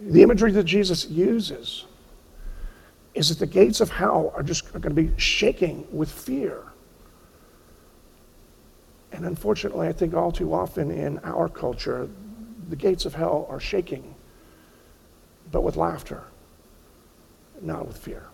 The 0.01 0.23
imagery 0.23 0.53
that 0.53 0.65
Jesus 0.65 1.07
uses 1.07 1.87
is 3.15 3.31
that 3.31 3.39
the 3.39 3.47
gates 3.47 3.81
of 3.81 3.91
hell 3.91 4.33
are 4.37 4.43
just 4.43 4.67
are 4.75 4.79
going 4.79 4.95
to 4.95 5.03
be 5.03 5.19
shaking 5.19 5.87
with 5.91 6.11
fear. 6.11 6.63
And 9.11 9.25
unfortunately, 9.25 9.89
I 9.89 9.93
think 9.93 10.13
all 10.15 10.31
too 10.31 10.53
often 10.53 10.91
in 10.91 11.19
our 11.21 11.49
culture, 11.49 12.09
the 12.69 12.77
gates 12.77 13.07
of 13.07 13.15
hell 13.15 13.47
are 13.49 13.59
shaking, 13.59 14.15
but 15.51 15.63
with 15.63 15.77
laughter, 15.77 16.25
not 17.63 17.87
with 17.87 17.97
fear. 17.97 18.27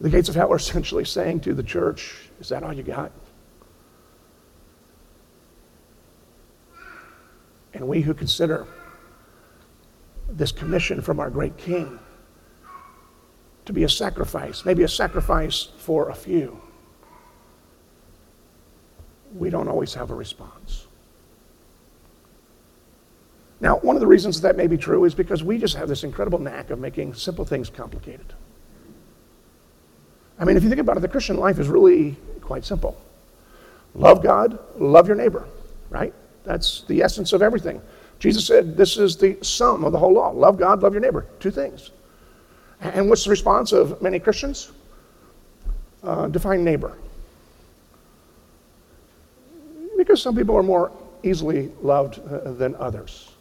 The 0.00 0.10
gates 0.10 0.28
of 0.28 0.34
hell 0.34 0.52
are 0.52 0.56
essentially 0.58 1.06
saying 1.06 1.40
to 1.40 1.54
the 1.54 1.62
church, 1.62 2.14
Is 2.40 2.50
that 2.50 2.62
all 2.62 2.72
you 2.74 2.82
got? 2.82 3.12
And 7.72 7.88
we 7.88 8.02
who 8.02 8.12
consider 8.12 8.66
this 10.28 10.52
commission 10.52 11.00
from 11.00 11.20
our 11.20 11.30
great 11.30 11.56
king 11.56 11.98
to 13.64 13.72
be 13.72 13.84
a 13.84 13.88
sacrifice, 13.88 14.64
maybe 14.64 14.82
a 14.82 14.88
sacrifice 14.88 15.68
for 15.78 16.10
a 16.10 16.14
few, 16.14 16.60
we 19.34 19.50
don't 19.50 19.68
always 19.68 19.94
have 19.94 20.10
a 20.10 20.14
response. 20.14 20.86
Now, 23.60 23.76
one 23.78 23.96
of 23.96 24.00
the 24.00 24.06
reasons 24.06 24.40
that 24.42 24.56
may 24.56 24.66
be 24.66 24.76
true 24.76 25.04
is 25.04 25.14
because 25.14 25.42
we 25.42 25.58
just 25.58 25.74
have 25.76 25.88
this 25.88 26.04
incredible 26.04 26.38
knack 26.38 26.70
of 26.70 26.78
making 26.78 27.14
simple 27.14 27.44
things 27.44 27.68
complicated. 27.68 28.32
I 30.38 30.44
mean, 30.44 30.56
if 30.56 30.62
you 30.62 30.68
think 30.68 30.80
about 30.80 30.96
it, 30.96 31.00
the 31.00 31.08
Christian 31.08 31.36
life 31.36 31.58
is 31.58 31.68
really 31.68 32.16
quite 32.40 32.64
simple 32.64 32.96
love 33.94 34.22
God, 34.22 34.58
love 34.76 35.08
your 35.08 35.16
neighbor, 35.16 35.46
right? 35.90 36.14
That's 36.44 36.82
the 36.82 37.02
essence 37.02 37.32
of 37.32 37.42
everything. 37.42 37.82
Jesus 38.18 38.46
said 38.46 38.76
this 38.76 38.96
is 38.96 39.16
the 39.16 39.38
sum 39.42 39.84
of 39.84 39.92
the 39.92 39.98
whole 39.98 40.12
law 40.12 40.30
love 40.30 40.58
God, 40.58 40.82
love 40.82 40.92
your 40.92 41.00
neighbor. 41.00 41.26
Two 41.40 41.50
things. 41.50 41.90
And 42.80 43.08
what's 43.08 43.24
the 43.24 43.30
response 43.30 43.72
of 43.72 44.00
many 44.00 44.18
Christians? 44.18 44.72
Uh, 46.02 46.28
define 46.28 46.62
neighbor. 46.62 46.96
Because 49.96 50.22
some 50.22 50.36
people 50.36 50.56
are 50.56 50.62
more 50.62 50.92
easily 51.24 51.72
loved 51.82 52.20
uh, 52.20 52.52
than 52.52 52.76
others. 52.76 53.32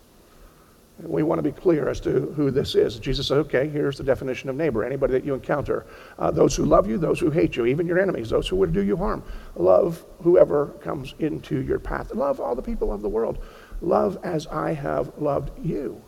We 1.00 1.22
want 1.22 1.38
to 1.38 1.44
be 1.44 1.52
clear 1.52 1.88
as 1.90 2.00
to 2.02 2.34
who 2.36 2.50
this 2.50 2.74
is. 2.74 2.98
Jesus 2.98 3.28
said, 3.28 3.38
okay, 3.38 3.68
here's 3.68 3.98
the 3.98 4.04
definition 4.04 4.50
of 4.50 4.56
neighbor 4.56 4.84
anybody 4.84 5.14
that 5.14 5.24
you 5.24 5.36
encounter. 5.36 5.86
Uh, 6.18 6.32
those 6.32 6.56
who 6.56 6.66
love 6.66 6.90
you, 6.90 6.98
those 6.98 7.20
who 7.20 7.30
hate 7.30 7.56
you, 7.56 7.68
even 7.68 7.86
your 7.86 8.00
enemies, 8.00 8.32
those 8.32 8.48
who 8.48 8.56
would 8.56 8.74
do 8.74 8.82
you 8.82 8.98
harm. 8.98 9.22
Love 9.56 10.04
whoever 10.24 10.68
comes 10.82 11.14
into 11.20 11.62
your 11.62 11.78
path. 11.78 12.12
Love 12.16 12.40
all 12.40 12.56
the 12.56 12.64
people 12.64 12.92
of 12.92 13.04
the 13.04 13.10
world. 13.10 13.38
Love 13.82 14.18
as 14.24 14.48
I 14.48 14.74
have 14.74 15.12
loved 15.18 15.52
you. 15.66 16.02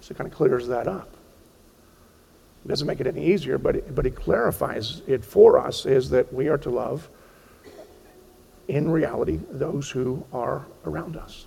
So 0.00 0.12
it 0.12 0.18
kind 0.18 0.30
of 0.30 0.36
clears 0.36 0.66
that 0.68 0.86
up. 0.86 1.08
It 2.64 2.68
doesn't 2.68 2.86
make 2.86 3.00
it 3.00 3.06
any 3.06 3.26
easier, 3.26 3.58
but 3.58 3.76
it, 3.76 3.94
but 3.94 4.06
it 4.06 4.14
clarifies 4.14 5.02
it 5.06 5.24
for 5.24 5.58
us 5.58 5.86
is 5.86 6.10
that 6.10 6.32
we 6.32 6.48
are 6.48 6.58
to 6.58 6.70
love, 6.70 7.08
in 8.68 8.90
reality, 8.90 9.38
those 9.50 9.90
who 9.90 10.24
are 10.32 10.66
around 10.84 11.16
us. 11.16 11.46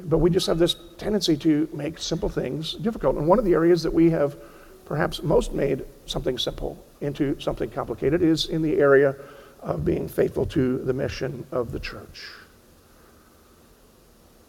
But 0.00 0.18
we 0.18 0.30
just 0.30 0.46
have 0.46 0.58
this 0.58 0.76
tendency 0.98 1.36
to 1.38 1.68
make 1.72 1.98
simple 1.98 2.28
things 2.28 2.74
difficult. 2.74 3.16
And 3.16 3.26
one 3.26 3.38
of 3.38 3.44
the 3.44 3.54
areas 3.54 3.82
that 3.82 3.92
we 3.92 4.10
have 4.10 4.36
perhaps 4.84 5.22
most 5.22 5.52
made 5.52 5.84
something 6.06 6.38
simple 6.38 6.82
into 7.00 7.38
something 7.40 7.70
complicated 7.70 8.22
is 8.22 8.46
in 8.46 8.62
the 8.62 8.78
area 8.78 9.16
of 9.60 9.84
being 9.84 10.06
faithful 10.06 10.46
to 10.46 10.78
the 10.78 10.92
mission 10.92 11.46
of 11.50 11.72
the 11.72 11.80
church. 11.80 12.30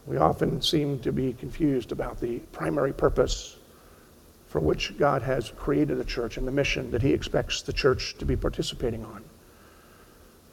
We 0.08 0.16
often 0.16 0.62
seem 0.62 1.00
to 1.00 1.12
be 1.12 1.34
confused 1.34 1.92
about 1.92 2.22
the 2.22 2.40
primary 2.54 2.94
purpose 2.94 3.58
for 4.48 4.62
which 4.62 4.98
God 4.98 5.22
has 5.22 5.52
created 5.58 5.98
the 5.98 6.06
church 6.06 6.38
and 6.38 6.48
the 6.48 6.52
mission 6.52 6.90
that 6.92 7.02
He 7.02 7.12
expects 7.12 7.62
the 7.62 7.74
church 7.74 8.18
to 8.20 8.26
be 8.26 8.38
participating 8.38 9.04
on. 9.04 9.22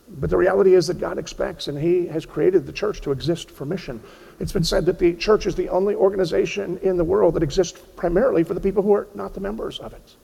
But 0.08 0.28
the 0.28 0.36
reality 0.36 0.74
is 0.74 0.88
that 0.88 0.98
God 0.98 1.18
expects, 1.18 1.68
and 1.68 1.78
He 1.78 2.08
has 2.08 2.26
created 2.26 2.66
the 2.66 2.72
church 2.72 3.00
to 3.02 3.12
exist 3.12 3.48
for 3.48 3.64
mission. 3.64 4.02
It's 4.40 4.52
been 4.52 4.64
said 4.64 4.84
that 4.86 4.98
the 4.98 5.14
church 5.14 5.46
is 5.46 5.54
the 5.54 5.68
only 5.68 5.94
organization 5.94 6.78
in 6.78 6.96
the 6.96 7.04
world 7.04 7.34
that 7.34 7.42
exists 7.44 7.80
primarily 7.94 8.42
for 8.42 8.54
the 8.54 8.60
people 8.60 8.82
who 8.82 8.92
are 8.92 9.06
not 9.14 9.34
the 9.34 9.40
members 9.40 9.78
of 9.78 9.92
it. 9.92 10.16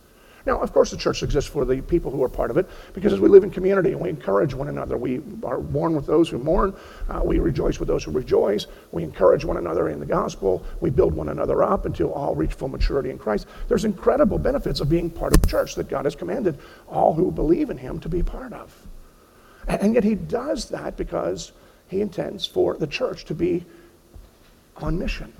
Now, 0.46 0.60
of 0.60 0.72
course, 0.72 0.90
the 0.90 0.96
church 0.96 1.22
exists 1.22 1.50
for 1.50 1.64
the 1.64 1.82
people 1.82 2.10
who 2.10 2.22
are 2.22 2.28
part 2.28 2.50
of 2.50 2.56
it 2.56 2.68
because 2.94 3.12
as 3.12 3.20
we 3.20 3.28
live 3.28 3.44
in 3.44 3.50
community 3.50 3.92
and 3.92 4.00
we 4.00 4.08
encourage 4.08 4.54
one 4.54 4.68
another, 4.68 4.96
we 4.96 5.20
are 5.44 5.60
mourn 5.60 5.94
with 5.94 6.06
those 6.06 6.28
who 6.28 6.38
mourn, 6.38 6.74
uh, 7.08 7.20
we 7.22 7.38
rejoice 7.38 7.78
with 7.78 7.88
those 7.88 8.04
who 8.04 8.10
rejoice, 8.10 8.66
we 8.92 9.02
encourage 9.02 9.44
one 9.44 9.58
another 9.58 9.88
in 9.88 10.00
the 10.00 10.06
gospel, 10.06 10.64
we 10.80 10.88
build 10.88 11.14
one 11.14 11.28
another 11.28 11.62
up 11.62 11.84
until 11.84 12.12
all 12.12 12.34
reach 12.34 12.54
full 12.54 12.68
maturity 12.68 13.10
in 13.10 13.18
Christ. 13.18 13.46
There's 13.68 13.84
incredible 13.84 14.38
benefits 14.38 14.80
of 14.80 14.88
being 14.88 15.10
part 15.10 15.34
of 15.34 15.42
the 15.42 15.48
church 15.48 15.74
that 15.74 15.88
God 15.88 16.06
has 16.06 16.16
commanded 16.16 16.58
all 16.88 17.12
who 17.12 17.30
believe 17.30 17.70
in 17.70 17.76
Him 17.76 18.00
to 18.00 18.08
be 18.08 18.22
part 18.22 18.52
of. 18.52 18.74
And 19.68 19.94
yet 19.94 20.04
He 20.04 20.14
does 20.14 20.70
that 20.70 20.96
because 20.96 21.52
He 21.88 22.00
intends 22.00 22.46
for 22.46 22.76
the 22.76 22.86
church 22.86 23.26
to 23.26 23.34
be 23.34 23.66
on 24.76 24.98
mission 24.98 25.32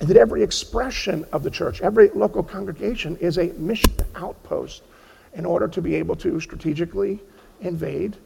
and 0.00 0.08
that 0.08 0.16
every 0.16 0.42
expression 0.42 1.26
of 1.32 1.42
the 1.42 1.50
church, 1.50 1.82
every 1.82 2.08
local 2.10 2.42
congregation 2.42 3.16
is 3.18 3.38
a 3.38 3.52
mission 3.58 3.92
outpost 4.14 4.82
in 5.34 5.44
order 5.44 5.68
to 5.68 5.82
be 5.82 5.94
able 5.94 6.16
to 6.16 6.40
strategically 6.40 7.20
invade 7.60 8.16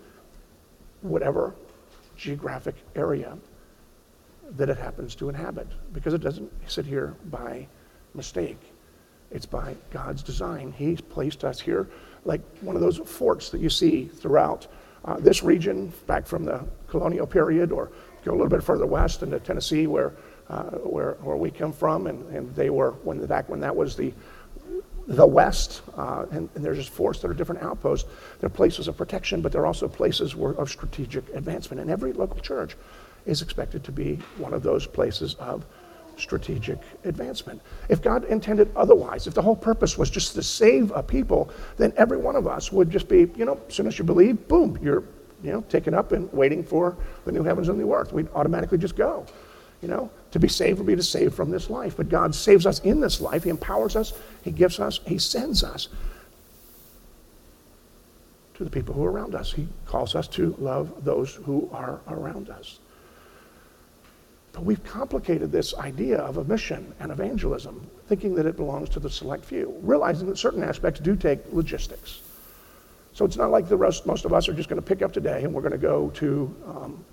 whatever 1.02 1.54
geographic 2.16 2.76
area 2.94 3.36
that 4.56 4.68
it 4.68 4.78
happens 4.78 5.14
to 5.16 5.28
inhabit. 5.28 5.66
Because 5.92 6.14
it 6.14 6.20
doesn't 6.20 6.50
sit 6.70 6.86
here 6.86 7.14
by 7.30 7.66
mistake, 8.14 8.58
it's 9.32 9.46
by 9.46 9.74
God's 9.90 10.22
design. 10.22 10.72
He's 10.76 11.00
placed 11.00 11.44
us 11.44 11.60
here 11.60 11.88
like 12.24 12.40
one 12.60 12.76
of 12.76 12.82
those 12.82 12.98
forts 12.98 13.50
that 13.50 13.60
you 13.60 13.68
see 13.68 14.06
throughout 14.06 14.68
uh, 15.04 15.18
this 15.18 15.42
region, 15.42 15.92
back 16.06 16.26
from 16.26 16.44
the 16.44 16.64
colonial 16.88 17.26
period, 17.26 17.72
or 17.72 17.90
go 18.24 18.30
a 18.30 18.32
little 18.32 18.48
bit 18.48 18.62
further 18.62 18.86
west 18.86 19.22
into 19.22 19.38
Tennessee, 19.40 19.86
where 19.86 20.14
uh, 20.54 20.78
where, 20.78 21.14
where 21.20 21.36
we 21.36 21.50
come 21.50 21.72
from, 21.72 22.06
and, 22.06 22.24
and 22.34 22.54
they 22.54 22.70
were 22.70 22.92
when 23.02 23.18
the, 23.18 23.26
back 23.26 23.48
when 23.48 23.60
that 23.60 23.74
was 23.74 23.96
the 23.96 24.12
the 25.06 25.26
West, 25.26 25.82
uh, 25.98 26.24
and, 26.30 26.48
and, 26.54 26.64
there's 26.64 26.78
just 26.78 26.88
forts 26.88 27.20
that 27.20 27.30
are 27.30 27.34
different 27.34 27.62
outposts. 27.62 28.08
They're 28.40 28.48
places 28.48 28.88
of 28.88 28.96
protection, 28.96 29.42
but 29.42 29.52
they're 29.52 29.66
also 29.66 29.86
places 29.86 30.34
where, 30.34 30.54
of 30.54 30.70
strategic 30.70 31.28
advancement. 31.34 31.82
And 31.82 31.90
every 31.90 32.14
local 32.14 32.40
church 32.40 32.74
is 33.26 33.42
expected 33.42 33.84
to 33.84 33.92
be 33.92 34.18
one 34.38 34.54
of 34.54 34.62
those 34.62 34.86
places 34.86 35.34
of 35.34 35.66
strategic 36.16 36.78
advancement. 37.04 37.60
If 37.88 38.00
God 38.00 38.24
intended 38.24 38.70
otherwise, 38.76 39.26
if 39.26 39.34
the 39.34 39.42
whole 39.42 39.56
purpose 39.56 39.98
was 39.98 40.08
just 40.08 40.34
to 40.34 40.42
save 40.42 40.90
a 40.92 41.02
people, 41.02 41.50
then 41.76 41.92
every 41.96 42.16
one 42.16 42.36
of 42.36 42.46
us 42.46 42.72
would 42.72 42.90
just 42.90 43.08
be, 43.08 43.30
you 43.36 43.44
know, 43.44 43.60
as 43.68 43.74
soon 43.74 43.86
as 43.86 43.98
you 43.98 44.04
believe, 44.04 44.48
boom, 44.48 44.78
you're, 44.80 45.04
you 45.42 45.52
know, 45.52 45.60
taken 45.62 45.92
up 45.92 46.12
and 46.12 46.32
waiting 46.32 46.64
for 46.64 46.96
the 47.24 47.32
new 47.32 47.42
heavens 47.42 47.68
and 47.68 47.78
the 47.78 47.84
new 47.84 47.92
earth. 47.92 48.12
We'd 48.12 48.28
automatically 48.34 48.78
just 48.78 48.96
go. 48.96 49.26
You 49.82 49.88
know, 49.88 50.10
to 50.34 50.40
be 50.40 50.48
saved 50.48 50.78
would 50.78 50.86
be 50.88 50.96
to 50.96 51.02
save 51.02 51.32
from 51.32 51.48
this 51.48 51.70
life. 51.70 51.96
But 51.96 52.08
God 52.08 52.34
saves 52.34 52.66
us 52.66 52.80
in 52.80 52.98
this 52.98 53.20
life. 53.20 53.44
He 53.44 53.50
empowers 53.50 53.94
us, 53.94 54.12
He 54.42 54.50
gives 54.50 54.80
us, 54.80 54.98
He 55.06 55.16
sends 55.16 55.62
us 55.62 55.86
to 58.54 58.64
the 58.64 58.70
people 58.70 58.94
who 58.94 59.04
are 59.04 59.12
around 59.12 59.36
us. 59.36 59.52
He 59.52 59.68
calls 59.86 60.16
us 60.16 60.26
to 60.28 60.56
love 60.58 61.04
those 61.04 61.36
who 61.36 61.70
are 61.72 62.00
around 62.08 62.50
us. 62.50 62.80
But 64.52 64.64
we've 64.64 64.82
complicated 64.82 65.52
this 65.52 65.72
idea 65.76 66.18
of 66.18 66.38
a 66.38 66.44
mission 66.44 66.92
and 66.98 67.12
evangelism, 67.12 67.88
thinking 68.08 68.34
that 68.34 68.44
it 68.44 68.56
belongs 68.56 68.88
to 68.88 68.98
the 68.98 69.10
select 69.10 69.44
few, 69.44 69.72
realizing 69.82 70.26
that 70.30 70.38
certain 70.38 70.64
aspects 70.64 70.98
do 70.98 71.14
take 71.14 71.38
logistics. 71.52 72.22
So 73.12 73.24
it's 73.24 73.36
not 73.36 73.52
like 73.52 73.68
the 73.68 73.76
rest, 73.76 74.04
most 74.04 74.24
of 74.24 74.32
us 74.32 74.48
are 74.48 74.52
just 74.52 74.68
going 74.68 74.82
to 74.82 74.86
pick 74.86 75.00
up 75.00 75.12
today 75.12 75.44
and 75.44 75.54
we're 75.54 75.62
going 75.62 75.70
to 75.70 75.78
go 75.78 76.10
to, 76.10 76.56
um, 76.66 77.04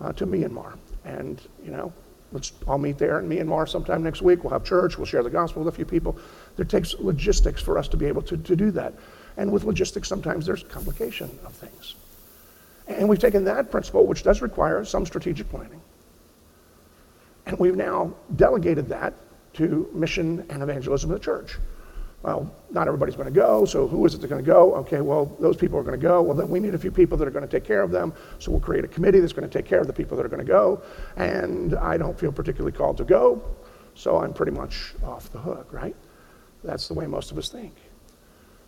uh, 0.00 0.12
to 0.12 0.26
Myanmar 0.26 0.78
and, 1.04 1.40
you 1.64 1.70
know, 1.70 1.92
let's 2.32 2.52
all 2.66 2.78
meet 2.78 2.98
there 2.98 3.18
in 3.18 3.28
Myanmar 3.28 3.68
sometime 3.68 4.02
next 4.02 4.22
week. 4.22 4.44
We'll 4.44 4.52
have 4.52 4.64
church. 4.64 4.96
We'll 4.96 5.06
share 5.06 5.22
the 5.22 5.30
gospel 5.30 5.64
with 5.64 5.74
a 5.74 5.76
few 5.76 5.84
people. 5.84 6.18
There 6.56 6.64
takes 6.64 6.94
logistics 6.94 7.60
for 7.60 7.78
us 7.78 7.88
to 7.88 7.96
be 7.96 8.06
able 8.06 8.22
to, 8.22 8.36
to 8.36 8.56
do 8.56 8.70
that. 8.72 8.94
And 9.36 9.50
with 9.52 9.64
logistics, 9.64 10.08
sometimes 10.08 10.46
there's 10.46 10.62
complication 10.64 11.30
of 11.44 11.52
things. 11.52 11.94
And 12.86 13.08
we've 13.08 13.18
taken 13.18 13.44
that 13.44 13.70
principle, 13.70 14.06
which 14.06 14.22
does 14.22 14.42
require 14.42 14.84
some 14.84 15.06
strategic 15.06 15.48
planning, 15.48 15.80
and 17.46 17.58
we've 17.58 17.76
now 17.76 18.12
delegated 18.36 18.88
that 18.88 19.14
to 19.54 19.88
mission 19.92 20.44
and 20.50 20.62
evangelism 20.62 21.10
of 21.10 21.18
the 21.18 21.24
church 21.24 21.56
well, 22.22 22.54
not 22.70 22.86
everybody's 22.86 23.16
going 23.16 23.32
to 23.32 23.34
go, 23.34 23.64
so 23.64 23.88
who 23.88 24.04
is 24.04 24.14
it 24.14 24.18
that's 24.20 24.30
going 24.30 24.44
to 24.44 24.46
go? 24.46 24.74
Okay, 24.76 25.00
well, 25.00 25.24
those 25.40 25.56
people 25.56 25.78
are 25.78 25.82
going 25.82 25.98
to 25.98 26.06
go. 26.06 26.20
Well, 26.20 26.36
then 26.36 26.50
we 26.50 26.60
need 26.60 26.74
a 26.74 26.78
few 26.78 26.90
people 26.90 27.16
that 27.16 27.26
are 27.26 27.30
going 27.30 27.46
to 27.46 27.50
take 27.50 27.64
care 27.64 27.82
of 27.82 27.90
them, 27.90 28.12
so 28.38 28.50
we'll 28.50 28.60
create 28.60 28.84
a 28.84 28.88
committee 28.88 29.20
that's 29.20 29.32
going 29.32 29.48
to 29.48 29.58
take 29.58 29.66
care 29.66 29.80
of 29.80 29.86
the 29.86 29.92
people 29.92 30.16
that 30.18 30.26
are 30.26 30.28
going 30.28 30.44
to 30.44 30.52
go. 30.52 30.82
And 31.16 31.74
I 31.76 31.96
don't 31.96 32.18
feel 32.18 32.30
particularly 32.30 32.76
called 32.76 32.98
to 32.98 33.04
go, 33.04 33.42
so 33.94 34.18
I'm 34.18 34.34
pretty 34.34 34.52
much 34.52 34.94
off 35.02 35.32
the 35.32 35.38
hook, 35.38 35.72
right? 35.72 35.96
That's 36.62 36.88
the 36.88 36.94
way 36.94 37.06
most 37.06 37.30
of 37.30 37.38
us 37.38 37.48
think. 37.48 37.74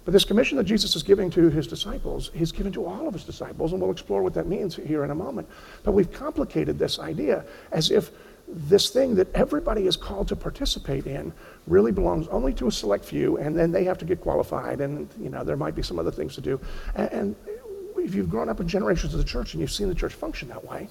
But 0.04 0.12
this 0.12 0.24
commission 0.24 0.56
that 0.58 0.64
Jesus 0.64 0.96
is 0.96 1.02
giving 1.02 1.30
to 1.30 1.48
his 1.48 1.66
disciples, 1.66 2.30
he's 2.34 2.50
given 2.50 2.72
to 2.72 2.86
all 2.86 3.06
of 3.06 3.14
his 3.14 3.22
disciples, 3.22 3.72
and 3.72 3.80
we'll 3.80 3.92
explore 3.92 4.22
what 4.22 4.34
that 4.34 4.48
means 4.48 4.74
here 4.74 5.04
in 5.04 5.10
a 5.10 5.14
moment. 5.14 5.48
But 5.84 5.92
we've 5.92 6.10
complicated 6.10 6.78
this 6.78 6.98
idea 6.98 7.44
as 7.70 7.90
if 7.90 8.10
this 8.52 8.90
thing 8.90 9.14
that 9.14 9.32
everybody 9.34 9.86
is 9.86 9.96
called 9.96 10.28
to 10.28 10.36
participate 10.36 11.06
in 11.06 11.32
really 11.66 11.92
belongs 11.92 12.28
only 12.28 12.52
to 12.54 12.66
a 12.66 12.72
select 12.72 13.04
few, 13.04 13.38
and 13.38 13.56
then 13.56 13.72
they 13.72 13.84
have 13.84 13.98
to 13.98 14.04
get 14.04 14.20
qualified, 14.20 14.80
and 14.80 15.08
you 15.18 15.30
know 15.30 15.42
there 15.42 15.56
might 15.56 15.74
be 15.74 15.82
some 15.82 15.98
other 15.98 16.10
things 16.10 16.34
to 16.34 16.40
do. 16.40 16.60
And, 16.94 17.12
and 17.12 17.36
if 17.96 18.14
you've 18.14 18.30
grown 18.30 18.48
up 18.48 18.60
in 18.60 18.68
generations 18.68 19.14
of 19.14 19.18
the 19.18 19.24
church 19.24 19.54
and 19.54 19.60
you've 19.60 19.72
seen 19.72 19.88
the 19.88 19.94
church 19.94 20.12
function 20.12 20.48
that 20.48 20.62
way, 20.64 20.88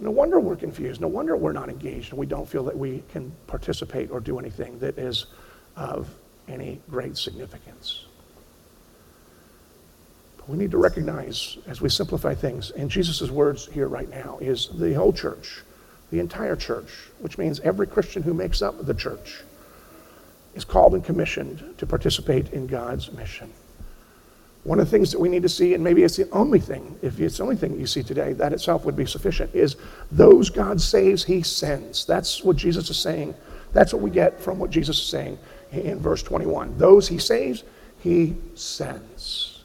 no 0.00 0.10
wonder 0.10 0.40
we're 0.40 0.56
confused. 0.56 1.00
No 1.00 1.06
wonder 1.06 1.36
we're 1.36 1.52
not 1.52 1.68
engaged, 1.68 2.10
and 2.10 2.18
we 2.18 2.26
don't 2.26 2.48
feel 2.48 2.64
that 2.64 2.76
we 2.76 3.04
can 3.12 3.32
participate 3.46 4.10
or 4.10 4.18
do 4.18 4.38
anything 4.38 4.78
that 4.80 4.98
is 4.98 5.26
of 5.76 6.08
any 6.48 6.80
great 6.90 7.16
significance. 7.16 8.06
But 10.38 10.48
we 10.48 10.58
need 10.58 10.72
to 10.72 10.78
recognize, 10.78 11.58
as 11.68 11.80
we 11.80 11.88
simplify 11.88 12.34
things, 12.34 12.72
and 12.72 12.90
Jesus' 12.90 13.30
words 13.30 13.66
here 13.66 13.86
right 13.86 14.10
now 14.10 14.38
is 14.40 14.70
the 14.74 14.92
whole 14.94 15.12
church 15.12 15.62
the 16.12 16.20
entire 16.20 16.54
church, 16.54 16.90
which 17.20 17.38
means 17.38 17.58
every 17.60 17.86
Christian 17.86 18.22
who 18.22 18.34
makes 18.34 18.60
up 18.60 18.84
the 18.84 18.92
church, 18.92 19.40
is 20.54 20.62
called 20.62 20.92
and 20.92 21.02
commissioned 21.02 21.74
to 21.78 21.86
participate 21.86 22.52
in 22.52 22.66
God's 22.66 23.10
mission. 23.12 23.50
One 24.64 24.78
of 24.78 24.84
the 24.84 24.90
things 24.90 25.10
that 25.10 25.18
we 25.18 25.30
need 25.30 25.42
to 25.42 25.48
see, 25.48 25.72
and 25.72 25.82
maybe 25.82 26.02
it's 26.02 26.18
the 26.18 26.30
only 26.30 26.60
thing, 26.60 26.96
if 27.00 27.18
it's 27.18 27.38
the 27.38 27.42
only 27.42 27.56
thing 27.56 27.80
you 27.80 27.86
see 27.86 28.02
today, 28.02 28.34
that 28.34 28.52
itself 28.52 28.84
would 28.84 28.94
be 28.94 29.06
sufficient, 29.06 29.54
is 29.54 29.76
those 30.10 30.50
God 30.50 30.82
saves, 30.82 31.24
he 31.24 31.42
sends. 31.42 32.04
That's 32.04 32.44
what 32.44 32.56
Jesus 32.56 32.90
is 32.90 32.98
saying. 32.98 33.34
That's 33.72 33.94
what 33.94 34.02
we 34.02 34.10
get 34.10 34.38
from 34.38 34.58
what 34.58 34.70
Jesus 34.70 34.98
is 34.98 35.06
saying 35.06 35.38
in 35.72 35.98
verse 35.98 36.22
21. 36.22 36.76
Those 36.76 37.08
he 37.08 37.16
saves, 37.16 37.64
he 38.00 38.36
sends. 38.54 39.64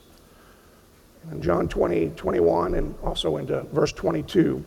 In 1.30 1.42
John 1.42 1.68
20, 1.68 2.12
21, 2.16 2.76
and 2.76 2.96
also 3.04 3.36
into 3.36 3.64
verse 3.74 3.92
22, 3.92 4.64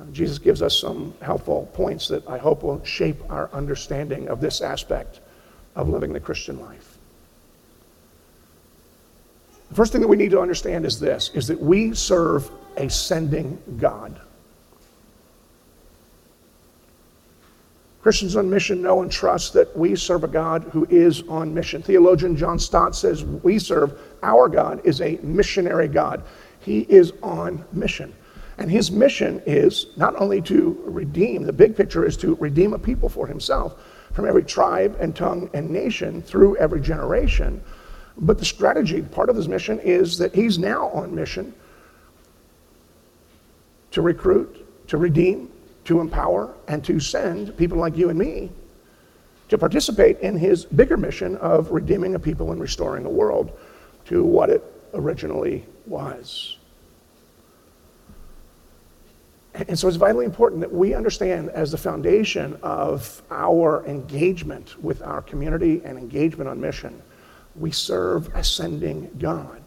Uh, 0.00 0.04
Jesus 0.12 0.38
gives 0.38 0.62
us 0.62 0.78
some 0.78 1.14
helpful 1.22 1.70
points 1.72 2.08
that 2.08 2.26
I 2.28 2.38
hope 2.38 2.62
will 2.62 2.82
shape 2.84 3.16
our 3.30 3.48
understanding 3.52 4.28
of 4.28 4.40
this 4.40 4.60
aspect 4.60 5.20
of 5.76 5.88
living 5.88 6.12
the 6.12 6.20
Christian 6.20 6.60
life. 6.60 6.98
The 9.68 9.74
first 9.74 9.92
thing 9.92 10.00
that 10.00 10.08
we 10.08 10.16
need 10.16 10.30
to 10.32 10.40
understand 10.40 10.84
is 10.84 11.00
this 11.00 11.30
is 11.34 11.48
that 11.48 11.60
we 11.60 11.94
serve 11.94 12.50
a 12.76 12.88
sending 12.88 13.60
God. 13.78 14.20
Christians 18.02 18.36
on 18.36 18.50
mission 18.50 18.82
know 18.82 19.00
and 19.00 19.10
trust 19.10 19.54
that 19.54 19.74
we 19.74 19.96
serve 19.96 20.24
a 20.24 20.28
God 20.28 20.64
who 20.72 20.86
is 20.90 21.22
on 21.22 21.54
mission. 21.54 21.80
Theologian 21.80 22.36
John 22.36 22.58
Stott 22.58 22.94
says 22.94 23.24
we 23.24 23.58
serve 23.58 23.98
our 24.22 24.46
God 24.46 24.82
is 24.84 25.00
a 25.00 25.18
missionary 25.22 25.88
God. 25.88 26.22
He 26.60 26.80
is 26.80 27.14
on 27.22 27.64
mission. 27.72 28.14
And 28.58 28.70
his 28.70 28.90
mission 28.90 29.42
is 29.46 29.86
not 29.96 30.14
only 30.20 30.40
to 30.42 30.80
redeem, 30.84 31.42
the 31.42 31.52
big 31.52 31.76
picture 31.76 32.04
is 32.04 32.16
to 32.18 32.36
redeem 32.36 32.72
a 32.72 32.78
people 32.78 33.08
for 33.08 33.26
himself 33.26 33.76
from 34.12 34.26
every 34.26 34.44
tribe 34.44 34.96
and 35.00 35.14
tongue 35.14 35.50
and 35.54 35.70
nation 35.70 36.22
through 36.22 36.56
every 36.56 36.80
generation. 36.80 37.62
But 38.16 38.38
the 38.38 38.44
strategy, 38.44 39.02
part 39.02 39.28
of 39.28 39.34
his 39.34 39.48
mission, 39.48 39.80
is 39.80 40.18
that 40.18 40.34
he's 40.34 40.58
now 40.58 40.88
on 40.90 41.14
mission 41.14 41.52
to 43.90 44.02
recruit, 44.02 44.86
to 44.88 44.98
redeem, 44.98 45.50
to 45.84 46.00
empower, 46.00 46.54
and 46.68 46.84
to 46.84 47.00
send 47.00 47.56
people 47.56 47.78
like 47.78 47.96
you 47.96 48.08
and 48.08 48.18
me 48.18 48.50
to 49.48 49.58
participate 49.58 50.18
in 50.20 50.36
his 50.36 50.64
bigger 50.64 50.96
mission 50.96 51.36
of 51.36 51.70
redeeming 51.70 52.14
a 52.14 52.18
people 52.18 52.52
and 52.52 52.60
restoring 52.60 53.04
a 53.04 53.10
world 53.10 53.52
to 54.06 54.24
what 54.24 54.48
it 54.48 54.64
originally 54.94 55.64
was. 55.86 56.58
And 59.54 59.78
so 59.78 59.86
it's 59.86 59.96
vitally 59.96 60.24
important 60.24 60.60
that 60.62 60.72
we 60.72 60.94
understand 60.94 61.48
as 61.50 61.70
the 61.70 61.78
foundation 61.78 62.58
of 62.62 63.22
our 63.30 63.86
engagement 63.86 64.82
with 64.82 65.00
our 65.02 65.22
community 65.22 65.80
and 65.84 65.96
engagement 65.96 66.50
on 66.50 66.60
mission, 66.60 67.00
we 67.54 67.70
serve 67.70 68.34
a 68.34 68.42
sending 68.42 69.08
God. 69.18 69.62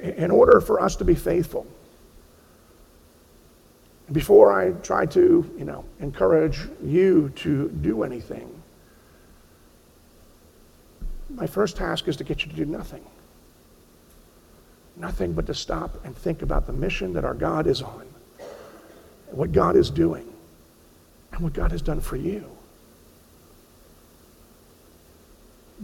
In 0.00 0.30
order 0.30 0.60
for 0.60 0.80
us 0.80 0.96
to 0.96 1.04
be 1.04 1.14
faithful, 1.14 1.66
before 4.10 4.58
I 4.58 4.72
try 4.80 5.04
to, 5.06 5.50
you 5.58 5.64
know, 5.66 5.84
encourage 6.00 6.60
you 6.82 7.30
to 7.36 7.68
do 7.68 8.04
anything, 8.04 8.62
my 11.28 11.46
first 11.46 11.76
task 11.76 12.08
is 12.08 12.16
to 12.16 12.24
get 12.24 12.42
you 12.42 12.50
to 12.50 12.56
do 12.56 12.64
nothing. 12.64 13.04
Nothing 14.96 15.34
but 15.34 15.46
to 15.46 15.54
stop 15.54 16.04
and 16.06 16.16
think 16.16 16.40
about 16.40 16.66
the 16.66 16.72
mission 16.72 17.12
that 17.12 17.24
our 17.24 17.34
God 17.34 17.66
is 17.66 17.82
on, 17.82 18.06
what 19.30 19.52
God 19.52 19.76
is 19.76 19.90
doing, 19.90 20.26
and 21.32 21.40
what 21.40 21.52
God 21.52 21.70
has 21.70 21.82
done 21.82 22.00
for 22.00 22.16
you. 22.16 22.44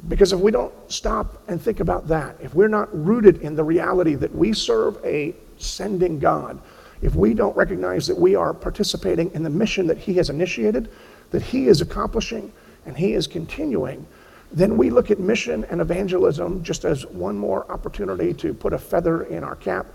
Because 0.09 0.33
if 0.33 0.41
we 0.41 0.51
don't 0.51 0.73
stop 0.91 1.41
and 1.49 1.61
think 1.61 1.81
about 1.81 2.09
that, 2.09 2.37
if 2.43 2.55
we're 2.55 2.69
not 2.69 2.89
rooted 2.93 3.43
in 3.43 3.55
the 3.55 3.63
reality 3.63 4.17
that 4.17 4.35
we 4.35 4.53
serve 4.53 4.99
a 5.05 5.35
sending 5.57 6.19
God, 6.19 6.61
if 7.01 7.15
we 7.15 7.35
don't 7.35 7.57
recognize 7.57 8.07
that 8.07 8.19
we 8.19 8.35
are 8.35 8.53
participating 8.53 9.31
in 9.35 9.43
the 9.43 9.51
mission 9.51 9.87
that 9.87 9.99
He 9.99 10.15
has 10.15 10.31
initiated, 10.31 10.91
that 11.31 11.43
He 11.43 11.69
is 11.69 11.81
accomplishing, 11.81 12.53
and 12.87 12.97
He 12.97 13.13
is 13.13 13.27
continuing, 13.27 14.07
then 14.53 14.77
we 14.77 14.91
look 14.91 15.11
at 15.11 15.19
mission 15.19 15.65
and 15.71 15.81
evangelism 15.81 16.63
just 16.63 16.85
as 16.85 17.07
one 17.07 17.37
more 17.37 17.71
opportunity 17.71 18.33
to 18.35 18.55
put 18.55 18.73
a 18.73 18.79
feather 18.79 19.25
in 19.25 19.45
our 19.45 19.57
cap, 19.57 19.87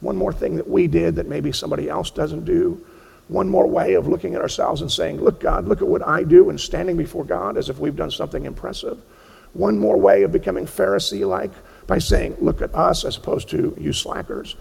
one 0.00 0.16
more 0.16 0.32
thing 0.32 0.56
that 0.56 0.68
we 0.68 0.86
did 0.86 1.16
that 1.16 1.26
maybe 1.26 1.52
somebody 1.52 1.88
else 1.88 2.10
doesn't 2.10 2.44
do, 2.44 2.84
one 3.28 3.48
more 3.48 3.66
way 3.66 3.94
of 3.94 4.08
looking 4.08 4.34
at 4.34 4.40
ourselves 4.40 4.80
and 4.80 4.90
saying, 4.90 5.20
Look, 5.20 5.40
God, 5.40 5.66
look 5.66 5.82
at 5.82 5.88
what 5.88 6.06
I 6.06 6.22
do, 6.22 6.50
and 6.50 6.60
standing 6.60 6.96
before 6.96 7.24
God 7.24 7.56
as 7.56 7.68
if 7.68 7.78
we've 7.78 7.96
done 7.96 8.10
something 8.10 8.44
impressive. 8.44 8.98
One 9.52 9.78
more 9.78 9.96
way 9.96 10.22
of 10.22 10.32
becoming 10.32 10.66
Pharisee 10.66 11.26
like 11.26 11.50
by 11.86 11.98
saying, 11.98 12.36
Look 12.40 12.62
at 12.62 12.74
us, 12.74 13.04
as 13.04 13.16
opposed 13.16 13.48
to 13.50 13.76
you 13.78 13.92
slackers. 13.92 14.56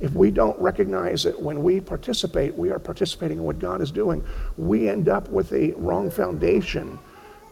If 0.00 0.12
we 0.12 0.30
don't 0.30 0.58
recognize 0.58 1.24
that 1.24 1.40
when 1.40 1.62
we 1.62 1.80
participate, 1.80 2.54
we 2.54 2.70
are 2.70 2.78
participating 2.78 3.38
in 3.38 3.44
what 3.44 3.58
God 3.58 3.82
is 3.82 3.90
doing, 3.90 4.24
we 4.56 4.88
end 4.88 5.10
up 5.10 5.28
with 5.28 5.52
a 5.52 5.72
wrong 5.72 6.10
foundation 6.10 6.98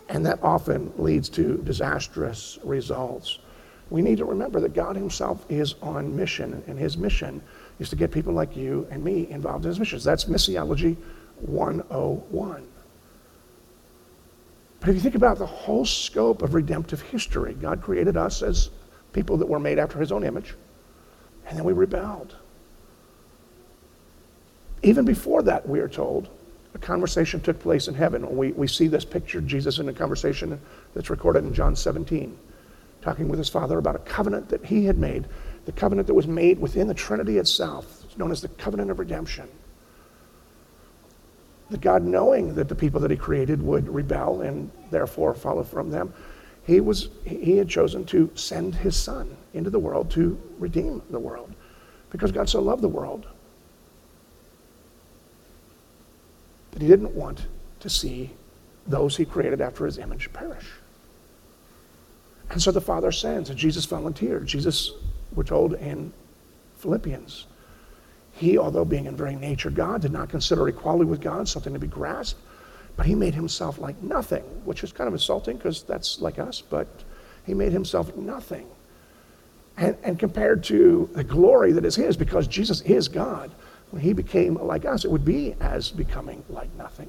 and 0.08 0.24
that 0.24 0.38
often 0.42 0.92
leads 0.96 1.28
to 1.28 1.58
disastrous 1.58 2.58
results. 2.64 3.38
We 3.90 4.02
need 4.02 4.18
to 4.18 4.24
remember 4.24 4.60
that 4.60 4.74
God 4.74 4.96
Himself 4.96 5.44
is 5.48 5.74
on 5.82 6.14
mission, 6.14 6.62
and 6.66 6.78
His 6.78 6.96
mission 6.96 7.42
is 7.78 7.90
to 7.90 7.96
get 7.96 8.10
people 8.10 8.32
like 8.32 8.56
you 8.56 8.86
and 8.90 9.02
me 9.02 9.28
involved 9.30 9.64
in 9.64 9.70
His 9.70 9.78
missions. 9.78 10.04
That's 10.04 10.24
Missiology 10.24 10.96
101. 11.40 12.66
But 14.80 14.88
if 14.88 14.94
you 14.94 15.00
think 15.00 15.14
about 15.14 15.38
the 15.38 15.46
whole 15.46 15.84
scope 15.84 16.42
of 16.42 16.54
redemptive 16.54 17.02
history, 17.02 17.54
God 17.54 17.82
created 17.82 18.16
us 18.16 18.42
as 18.42 18.70
people 19.12 19.36
that 19.38 19.46
were 19.46 19.60
made 19.60 19.78
after 19.78 19.98
His 19.98 20.12
own 20.12 20.24
image, 20.24 20.54
and 21.46 21.56
then 21.56 21.64
we 21.64 21.72
rebelled. 21.72 22.36
Even 24.82 25.04
before 25.04 25.42
that, 25.42 25.68
we 25.68 25.80
are 25.80 25.88
told 25.88 26.28
a 26.74 26.78
conversation 26.78 27.40
took 27.40 27.58
place 27.58 27.88
in 27.88 27.94
heaven. 27.94 28.36
We, 28.36 28.52
we 28.52 28.68
see 28.68 28.88
this 28.88 29.04
picture, 29.04 29.38
of 29.38 29.46
Jesus 29.46 29.78
in 29.78 29.88
a 29.88 29.92
conversation 29.92 30.60
that's 30.94 31.10
recorded 31.10 31.44
in 31.44 31.54
John 31.54 31.74
17, 31.74 32.38
talking 33.00 33.28
with 33.28 33.38
his 33.38 33.48
Father 33.48 33.78
about 33.78 33.96
a 33.96 34.00
covenant 34.00 34.48
that 34.50 34.64
he 34.64 34.84
had 34.84 34.98
made, 34.98 35.26
the 35.68 35.72
covenant 35.72 36.06
that 36.06 36.14
was 36.14 36.26
made 36.26 36.58
within 36.58 36.88
the 36.88 36.94
Trinity 36.94 37.36
itself, 37.36 38.06
known 38.16 38.30
as 38.30 38.40
the 38.40 38.48
covenant 38.48 38.90
of 38.90 38.98
redemption. 38.98 39.46
That 41.68 41.82
God, 41.82 42.02
knowing 42.02 42.54
that 42.54 42.70
the 42.70 42.74
people 42.74 43.02
that 43.02 43.10
he 43.10 43.18
created 43.18 43.60
would 43.60 43.86
rebel 43.86 44.40
and 44.40 44.70
therefore 44.90 45.34
follow 45.34 45.62
from 45.62 45.90
them, 45.90 46.14
he, 46.66 46.80
was, 46.80 47.10
he 47.26 47.58
had 47.58 47.68
chosen 47.68 48.06
to 48.06 48.30
send 48.34 48.76
his 48.76 48.96
Son 48.96 49.36
into 49.52 49.68
the 49.68 49.78
world 49.78 50.10
to 50.12 50.40
redeem 50.58 51.02
the 51.10 51.18
world 51.18 51.52
because 52.08 52.32
God 52.32 52.48
so 52.48 52.62
loved 52.62 52.80
the 52.80 52.88
world 52.88 53.26
that 56.70 56.80
he 56.80 56.88
didn't 56.88 57.14
want 57.14 57.46
to 57.80 57.90
see 57.90 58.30
those 58.86 59.18
he 59.18 59.26
created 59.26 59.60
after 59.60 59.84
his 59.84 59.98
image 59.98 60.32
perish. 60.32 60.70
And 62.48 62.62
so 62.62 62.70
the 62.70 62.80
Father 62.80 63.12
sends, 63.12 63.50
and 63.50 63.58
Jesus 63.58 63.84
volunteered. 63.84 64.46
Jesus, 64.46 64.92
we're 65.34 65.44
told 65.44 65.74
in 65.74 66.12
Philippians, 66.78 67.46
he, 68.32 68.56
although 68.56 68.84
being 68.84 69.06
in 69.06 69.16
very 69.16 69.34
nature 69.34 69.70
God, 69.70 70.02
did 70.02 70.12
not 70.12 70.28
consider 70.28 70.68
equality 70.68 71.04
with 71.04 71.20
God 71.20 71.48
something 71.48 71.72
to 71.72 71.78
be 71.78 71.86
grasped, 71.86 72.40
but 72.96 73.06
he 73.06 73.14
made 73.14 73.34
himself 73.34 73.78
like 73.78 74.00
nothing, 74.02 74.42
which 74.64 74.82
is 74.84 74.92
kind 74.92 75.08
of 75.08 75.14
insulting 75.14 75.56
because 75.56 75.82
that's 75.82 76.20
like 76.20 76.38
us, 76.38 76.60
but 76.60 76.86
he 77.46 77.54
made 77.54 77.72
himself 77.72 78.14
nothing. 78.16 78.66
And, 79.76 79.96
and 80.02 80.18
compared 80.18 80.64
to 80.64 81.08
the 81.12 81.22
glory 81.22 81.72
that 81.72 81.84
is 81.84 81.94
his, 81.94 82.16
because 82.16 82.48
Jesus 82.48 82.80
is 82.82 83.08
God, 83.08 83.50
when 83.90 84.02
he 84.02 84.12
became 84.12 84.54
like 84.54 84.84
us, 84.84 85.04
it 85.04 85.10
would 85.10 85.24
be 85.24 85.54
as 85.60 85.90
becoming 85.90 86.44
like 86.48 86.74
nothing. 86.76 87.08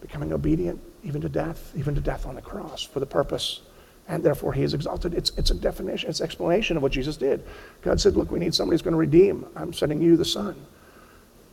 Becoming 0.00 0.32
obedient 0.32 0.80
even 1.02 1.20
to 1.20 1.28
death, 1.28 1.72
even 1.76 1.94
to 1.94 2.00
death 2.00 2.26
on 2.26 2.34
the 2.34 2.42
cross 2.42 2.82
for 2.82 3.00
the 3.00 3.06
purpose. 3.06 3.60
And 4.08 4.22
therefore 4.22 4.52
he 4.52 4.62
is 4.62 4.72
exalted. 4.72 5.14
It's, 5.14 5.30
it's 5.36 5.50
a 5.50 5.54
definition, 5.54 6.08
it's 6.08 6.20
an 6.20 6.26
explanation 6.26 6.76
of 6.76 6.82
what 6.82 6.92
Jesus 6.92 7.16
did. 7.16 7.44
God 7.82 8.00
said, 8.00 8.16
Look, 8.16 8.30
we 8.30 8.38
need 8.38 8.54
somebody 8.54 8.74
who's 8.74 8.82
going 8.82 8.92
to 8.92 8.98
redeem. 8.98 9.46
I'm 9.56 9.72
sending 9.72 10.00
you 10.00 10.16
the 10.16 10.24
Son. 10.24 10.54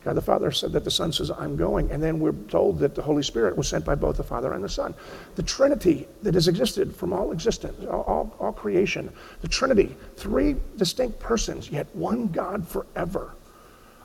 God 0.04 0.16
the 0.16 0.22
Father 0.22 0.52
said 0.52 0.72
that 0.72 0.84
the 0.84 0.90
Son 0.90 1.12
says, 1.12 1.30
I'm 1.30 1.56
going. 1.56 1.90
And 1.90 2.02
then 2.02 2.20
we're 2.20 2.32
told 2.32 2.78
that 2.80 2.94
the 2.94 3.00
Holy 3.00 3.22
Spirit 3.22 3.56
was 3.56 3.68
sent 3.68 3.86
by 3.86 3.94
both 3.94 4.18
the 4.18 4.22
Father 4.22 4.52
and 4.52 4.62
the 4.62 4.68
Son. 4.68 4.94
The 5.34 5.42
Trinity 5.42 6.06
that 6.22 6.34
has 6.34 6.46
existed 6.46 6.94
from 6.94 7.14
all 7.14 7.32
existence, 7.32 7.86
all, 7.86 8.02
all, 8.02 8.36
all 8.38 8.52
creation, 8.52 9.10
the 9.40 9.48
Trinity, 9.48 9.96
three 10.16 10.56
distinct 10.76 11.18
persons, 11.18 11.70
yet 11.70 11.86
one 11.94 12.28
God 12.28 12.68
forever, 12.68 13.32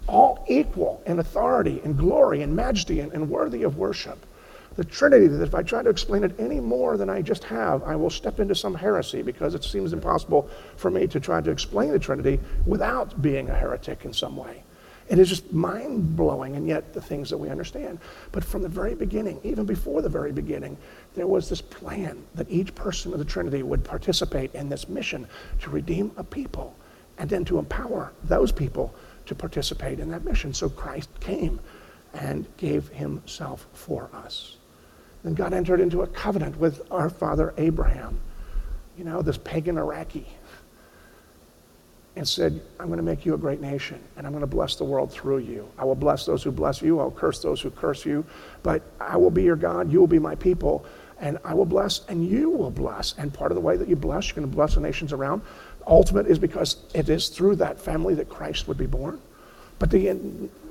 all 0.08 0.46
equal 0.48 1.04
in 1.06 1.20
authority 1.20 1.82
and 1.84 1.98
glory 1.98 2.44
and 2.44 2.56
majesty 2.56 3.02
and, 3.02 3.12
and 3.12 3.30
worthy 3.30 3.64
of 3.64 3.78
worship. 3.78 4.26
The 4.80 4.86
Trinity, 4.86 5.28
that 5.28 5.44
if 5.44 5.54
I 5.54 5.62
try 5.62 5.84
to 5.84 5.90
explain 5.90 6.24
it 6.24 6.40
any 6.40 6.62
more 6.62 6.96
than 6.96 7.10
I 7.10 7.22
just 7.22 7.44
have, 7.44 7.84
I 7.84 7.98
will 7.98 8.10
step 8.10 8.40
into 8.40 8.56
some 8.56 8.74
heresy 8.74 9.22
because 9.22 9.54
it 9.54 9.66
seems 9.66 9.92
impossible 9.92 10.50
for 10.78 10.90
me 10.90 11.06
to 11.08 11.20
try 11.20 11.42
to 11.42 11.52
explain 11.52 11.92
the 11.92 12.00
Trinity 12.00 12.40
without 12.66 13.22
being 13.22 13.50
a 13.50 13.54
heretic 13.54 14.06
in 14.06 14.14
some 14.14 14.38
way. 14.38 14.64
It 15.10 15.20
is 15.20 15.28
just 15.28 15.52
mind 15.52 16.16
blowing, 16.16 16.56
and 16.56 16.66
yet 16.66 16.94
the 16.94 17.02
things 17.02 17.30
that 17.30 17.38
we 17.38 17.50
understand. 17.50 18.00
But 18.32 18.46
from 18.46 18.62
the 18.62 18.70
very 18.70 18.96
beginning, 18.96 19.42
even 19.44 19.66
before 19.66 20.02
the 20.02 20.08
very 20.08 20.32
beginning, 20.32 20.78
there 21.14 21.28
was 21.28 21.50
this 21.50 21.60
plan 21.60 22.24
that 22.36 22.50
each 22.50 22.74
person 22.74 23.12
of 23.12 23.20
the 23.20 23.26
Trinity 23.26 23.64
would 23.64 23.84
participate 23.84 24.56
in 24.56 24.70
this 24.70 24.88
mission 24.88 25.28
to 25.60 25.70
redeem 25.70 26.14
a 26.16 26.24
people 26.24 26.74
and 27.18 27.30
then 27.30 27.44
to 27.44 27.60
empower 27.60 28.14
those 28.24 28.54
people 28.54 28.96
to 29.26 29.36
participate 29.36 30.00
in 30.00 30.10
that 30.12 30.24
mission. 30.24 30.54
So 30.54 30.70
Christ 30.70 31.10
came 31.20 31.60
and 32.14 32.48
gave 32.56 32.88
himself 32.88 33.68
for 33.74 34.10
us. 34.14 34.56
Then 35.24 35.34
God 35.34 35.54
entered 35.54 35.80
into 35.80 36.02
a 36.02 36.08
covenant 36.08 36.58
with 36.58 36.82
our 36.92 37.10
father 37.10 37.54
Abraham, 37.58 38.20
you 38.98 39.04
know, 39.04 39.22
this 39.22 39.38
pagan 39.38 39.78
Iraqi 39.78 40.28
and 42.16 42.28
said, 42.28 42.62
I'm 42.80 42.88
going 42.88 42.98
to 42.98 43.04
make 43.04 43.26
you 43.26 43.34
a 43.34 43.38
great 43.38 43.62
nation, 43.62 44.02
and 44.18 44.26
I'm 44.26 44.34
going 44.34 44.42
to 44.42 44.48
bless 44.48 44.76
the 44.76 44.84
world 44.84 45.12
through 45.12 45.38
you. 45.40 45.70
I 45.78 45.86
will 45.86 45.96
bless 45.96 46.26
those 46.26 46.44
who 46.44 46.52
bless 46.52 46.82
you, 46.82 47.00
I'll 47.00 47.12
curse 47.12 47.42
those 47.42 47.62
who 47.62 47.72
curse 47.72 48.06
you, 48.06 48.26
but 48.62 48.82
I 49.00 49.16
will 49.16 49.32
be 49.32 49.44
your 49.44 49.56
God, 49.56 49.92
you 49.92 50.00
will 50.00 50.08
be 50.08 50.20
my 50.20 50.36
people, 50.36 50.86
and 51.20 51.38
I 51.46 51.54
will 51.54 51.66
bless, 51.66 52.06
and 52.08 52.28
you 52.28 52.50
will 52.50 52.72
bless. 52.72 53.14
And 53.18 53.34
part 53.34 53.52
of 53.52 53.56
the 53.56 53.62
way 53.62 53.78
that 53.78 53.88
you 53.88 53.96
bless, 53.96 54.28
you're 54.28 54.36
going 54.36 54.50
to 54.50 54.56
bless 54.56 54.76
the 54.76 54.82
nations 54.82 55.14
around. 55.14 55.42
Ultimate 55.88 56.28
is 56.28 56.40
because 56.40 56.78
it 56.94 57.10
is 57.10 57.30
through 57.30 57.56
that 57.58 57.80
family 57.80 58.16
that 58.16 58.28
Christ 58.28 58.68
would 58.68 58.78
be 58.78 58.86
born. 58.86 59.22
But 59.80 59.90
the 59.92 60.14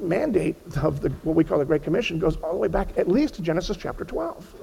mandate 0.01 0.57
of 0.83 1.01
the, 1.01 1.09
what 1.25 1.35
we 1.35 1.43
call 1.43 1.59
the 1.59 1.65
Great 1.65 1.83
Commission 1.83 2.19
goes 2.19 2.37
all 2.37 2.53
the 2.53 2.59
way 2.59 2.69
back 2.69 2.97
at 2.99 3.09
least 3.09 3.35
to 3.35 3.43
Genesis 3.43 3.77
chapter 3.77 4.05
12. 4.05 4.55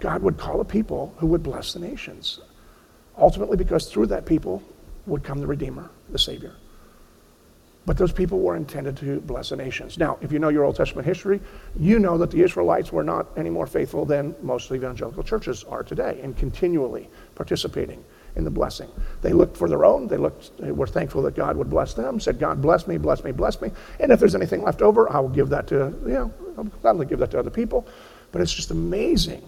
God 0.00 0.22
would 0.22 0.38
call 0.38 0.60
a 0.60 0.64
people 0.64 1.14
who 1.18 1.26
would 1.28 1.42
bless 1.42 1.74
the 1.74 1.78
nations. 1.78 2.40
Ultimately, 3.16 3.56
because 3.56 3.86
through 3.86 4.06
that 4.06 4.24
people, 4.24 4.62
would 5.06 5.22
come 5.22 5.38
the 5.38 5.46
Redeemer, 5.46 5.90
the 6.10 6.18
Savior. 6.18 6.54
But 7.84 7.98
those 7.98 8.12
people 8.12 8.38
were 8.38 8.54
intended 8.54 8.96
to 8.98 9.20
bless 9.20 9.48
the 9.48 9.56
nations. 9.56 9.98
Now, 9.98 10.16
if 10.20 10.30
you 10.30 10.38
know 10.38 10.48
your 10.48 10.64
Old 10.64 10.76
Testament 10.76 11.06
history, 11.06 11.40
you 11.76 11.98
know 11.98 12.16
that 12.18 12.30
the 12.30 12.42
Israelites 12.42 12.92
were 12.92 13.02
not 13.02 13.26
any 13.36 13.50
more 13.50 13.66
faithful 13.66 14.04
than 14.04 14.36
most 14.40 14.70
evangelical 14.70 15.24
churches 15.24 15.64
are 15.64 15.82
today 15.82 16.20
in 16.22 16.34
continually 16.34 17.08
participating 17.34 18.04
in 18.36 18.44
the 18.44 18.50
blessing. 18.50 18.90
They 19.20 19.32
looked 19.32 19.56
for 19.56 19.68
their 19.68 19.84
own. 19.84 20.08
They 20.08 20.16
looked, 20.16 20.56
they 20.58 20.72
were 20.72 20.86
thankful 20.86 21.22
that 21.22 21.34
God 21.34 21.56
would 21.56 21.68
bless 21.68 21.94
them, 21.94 22.18
said, 22.18 22.38
God 22.38 22.62
bless 22.62 22.86
me, 22.86 22.96
bless 22.96 23.22
me, 23.24 23.32
bless 23.32 23.60
me. 23.60 23.70
And 24.00 24.10
if 24.10 24.20
there's 24.20 24.34
anything 24.34 24.62
left 24.62 24.82
over, 24.82 25.10
I 25.12 25.20
will 25.20 25.28
give 25.28 25.48
that 25.50 25.66
to, 25.68 25.94
you 26.04 26.12
know, 26.12 26.34
I'll 26.56 26.64
gladly 26.64 27.06
give 27.06 27.18
that 27.18 27.30
to 27.32 27.38
other 27.38 27.50
people. 27.50 27.86
But 28.30 28.40
it's 28.40 28.52
just 28.52 28.70
amazing 28.70 29.42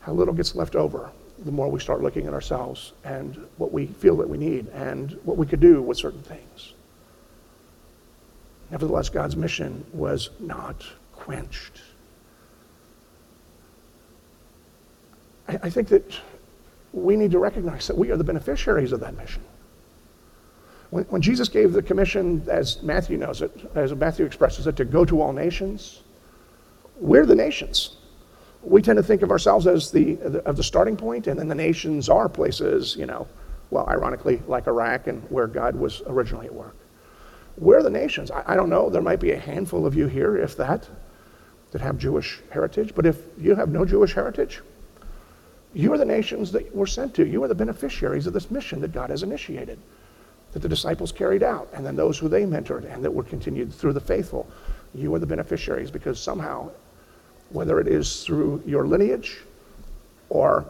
how 0.00 0.12
little 0.12 0.34
gets 0.34 0.54
left 0.54 0.76
over 0.76 1.10
the 1.44 1.52
more 1.52 1.70
we 1.70 1.80
start 1.80 2.02
looking 2.02 2.26
at 2.26 2.34
ourselves 2.34 2.92
and 3.04 3.46
what 3.56 3.72
we 3.72 3.86
feel 3.86 4.16
that 4.16 4.28
we 4.28 4.36
need 4.36 4.68
and 4.68 5.18
what 5.24 5.36
we 5.36 5.46
could 5.46 5.60
do 5.60 5.80
with 5.80 5.96
certain 5.96 6.22
things. 6.22 6.74
Nevertheless, 8.70 9.08
God's 9.08 9.36
mission 9.36 9.84
was 9.92 10.30
not 10.38 10.84
quenched. 11.12 11.80
I, 15.48 15.58
I 15.62 15.70
think 15.70 15.88
that 15.88 16.20
we 16.92 17.16
need 17.16 17.30
to 17.30 17.38
recognize 17.38 17.86
that 17.86 17.96
we 17.96 18.10
are 18.10 18.16
the 18.16 18.24
beneficiaries 18.24 18.92
of 18.92 19.00
that 19.00 19.16
mission. 19.16 19.42
When, 20.90 21.04
when 21.04 21.22
Jesus 21.22 21.48
gave 21.48 21.72
the 21.72 21.82
commission, 21.82 22.44
as 22.48 22.82
Matthew 22.82 23.16
knows 23.16 23.42
it, 23.42 23.52
as 23.74 23.94
Matthew 23.94 24.26
expresses 24.26 24.66
it, 24.66 24.76
to 24.76 24.84
go 24.84 25.04
to 25.04 25.22
all 25.22 25.32
nations, 25.32 26.02
we're 26.96 27.26
the 27.26 27.34
nations. 27.34 27.96
We 28.62 28.82
tend 28.82 28.96
to 28.98 29.02
think 29.02 29.22
of 29.22 29.30
ourselves 29.30 29.66
as 29.66 29.90
the, 29.90 30.18
of 30.44 30.56
the 30.56 30.64
starting 30.64 30.96
point, 30.96 31.26
and 31.26 31.38
then 31.38 31.48
the 31.48 31.54
nations 31.54 32.08
are 32.08 32.28
places, 32.28 32.96
you 32.96 33.06
know, 33.06 33.26
well, 33.70 33.86
ironically, 33.88 34.42
like 34.48 34.66
Iraq 34.66 35.06
and 35.06 35.22
where 35.30 35.46
God 35.46 35.76
was 35.76 36.02
originally 36.06 36.46
at 36.46 36.54
work. 36.54 36.76
We're 37.56 37.82
the 37.82 37.90
nations. 37.90 38.30
I, 38.30 38.42
I 38.46 38.56
don't 38.56 38.68
know, 38.68 38.90
there 38.90 39.00
might 39.00 39.20
be 39.20 39.30
a 39.30 39.38
handful 39.38 39.86
of 39.86 39.94
you 39.94 40.08
here, 40.08 40.36
if 40.36 40.56
that, 40.56 40.88
that 41.70 41.80
have 41.80 41.98
Jewish 41.98 42.40
heritage, 42.50 42.94
but 42.94 43.06
if 43.06 43.16
you 43.38 43.54
have 43.54 43.68
no 43.68 43.84
Jewish 43.84 44.12
heritage, 44.12 44.60
you 45.72 45.92
are 45.92 45.98
the 45.98 46.04
nations 46.04 46.50
that 46.52 46.74
we're 46.74 46.86
sent 46.86 47.14
to. 47.14 47.26
You 47.26 47.42
are 47.44 47.48
the 47.48 47.54
beneficiaries 47.54 48.26
of 48.26 48.32
this 48.32 48.50
mission 48.50 48.80
that 48.80 48.92
God 48.92 49.10
has 49.10 49.22
initiated, 49.22 49.78
that 50.52 50.60
the 50.60 50.68
disciples 50.68 51.12
carried 51.12 51.42
out, 51.42 51.68
and 51.72 51.86
then 51.86 51.96
those 51.96 52.18
who 52.18 52.28
they 52.28 52.42
mentored, 52.42 52.92
and 52.92 53.04
that 53.04 53.12
were 53.12 53.22
continued 53.22 53.72
through 53.72 53.92
the 53.92 54.00
faithful. 54.00 54.48
You 54.94 55.14
are 55.14 55.18
the 55.18 55.26
beneficiaries 55.26 55.90
because 55.90 56.18
somehow, 56.20 56.70
whether 57.50 57.78
it 57.80 57.86
is 57.86 58.24
through 58.24 58.62
your 58.66 58.86
lineage 58.86 59.38
or 60.28 60.64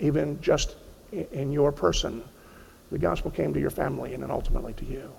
even 0.00 0.40
just 0.40 0.76
in 1.12 1.52
your 1.52 1.72
person, 1.72 2.22
the 2.90 2.98
gospel 2.98 3.30
came 3.30 3.54
to 3.54 3.60
your 3.60 3.70
family 3.70 4.14
and 4.14 4.22
then 4.22 4.30
ultimately 4.30 4.72
to 4.74 4.84
you. 4.84 5.10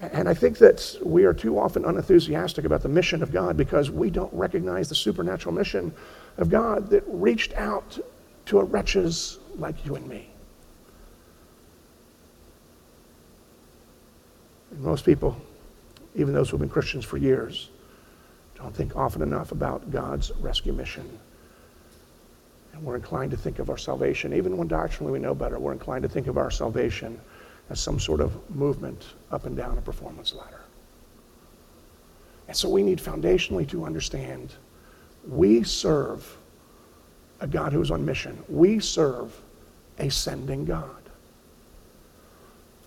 And 0.00 0.28
I 0.28 0.34
think 0.34 0.58
that 0.58 0.96
we 1.02 1.24
are 1.24 1.32
too 1.32 1.58
often 1.58 1.84
unenthusiastic 1.84 2.66
about 2.66 2.82
the 2.82 2.88
mission 2.88 3.22
of 3.22 3.32
God 3.32 3.56
because 3.56 3.90
we 3.90 4.10
don't 4.10 4.32
recognize 4.34 4.90
the 4.90 4.94
supernatural 4.94 5.54
mission 5.54 5.94
of 6.36 6.50
God 6.50 6.90
that 6.90 7.02
reached 7.06 7.54
out 7.54 7.98
to 8.46 8.58
a 8.58 8.64
wretches 8.64 9.38
like 9.56 9.86
you 9.86 9.94
and 9.94 10.06
me. 10.06 10.28
And 14.70 14.80
most 14.80 15.06
people, 15.06 15.36
even 16.14 16.34
those 16.34 16.50
who 16.50 16.56
have 16.56 16.60
been 16.60 16.68
Christians 16.68 17.04
for 17.06 17.16
years, 17.16 17.70
don't 18.54 18.74
think 18.74 18.96
often 18.96 19.22
enough 19.22 19.50
about 19.52 19.90
God's 19.90 20.30
rescue 20.40 20.74
mission. 20.74 21.18
And 22.74 22.84
we're 22.84 22.96
inclined 22.96 23.30
to 23.30 23.38
think 23.38 23.58
of 23.58 23.70
our 23.70 23.78
salvation, 23.78 24.34
even 24.34 24.58
when 24.58 24.68
doctrinally 24.68 25.12
we 25.12 25.18
know 25.18 25.34
better, 25.34 25.58
we're 25.58 25.72
inclined 25.72 26.02
to 26.02 26.08
think 26.08 26.26
of 26.26 26.36
our 26.36 26.50
salvation 26.50 27.18
as 27.70 27.80
some 27.80 27.98
sort 27.98 28.20
of 28.20 28.50
movement 28.54 29.14
up 29.30 29.44
and 29.44 29.56
down 29.56 29.76
a 29.78 29.82
performance 29.82 30.34
ladder. 30.34 30.60
And 32.48 32.56
so 32.56 32.68
we 32.68 32.82
need 32.82 32.98
foundationally 32.98 33.68
to 33.70 33.84
understand 33.84 34.54
we 35.28 35.64
serve 35.64 36.36
a 37.40 37.46
God 37.46 37.72
who 37.72 37.80
is 37.80 37.90
on 37.90 38.04
mission. 38.04 38.42
We 38.48 38.78
serve 38.78 39.38
a 39.98 40.10
sending 40.10 40.64
God. 40.64 40.90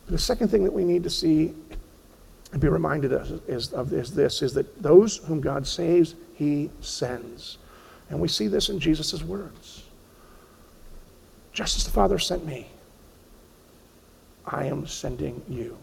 The 0.08 0.18
second 0.18 0.48
thing 0.48 0.64
that 0.64 0.74
we 0.74 0.84
need 0.84 1.04
to 1.04 1.10
see 1.10 1.54
and 2.52 2.60
be 2.60 2.68
reminded 2.68 3.14
of 3.14 3.48
is, 3.48 3.74
of 3.74 3.94
is 3.94 4.12
this 4.14 4.42
is 4.42 4.54
that 4.56 4.82
those 4.82 5.18
whom 5.18 5.40
God 5.40 5.68
saves, 5.68 6.16
he 6.34 6.72
sends. 6.82 7.60
And 8.10 8.20
we 8.20 8.28
see 8.28 8.48
this 8.48 8.70
in 8.70 8.80
Jesus' 8.80 9.22
words. 9.22 9.84
Just 11.54 11.78
as 11.78 11.84
the 11.84 11.92
Father 11.92 12.18
sent 12.18 12.46
me, 12.46 12.68
I 14.46 14.66
am 14.66 14.88
sending 14.88 15.42
you. 15.48 15.78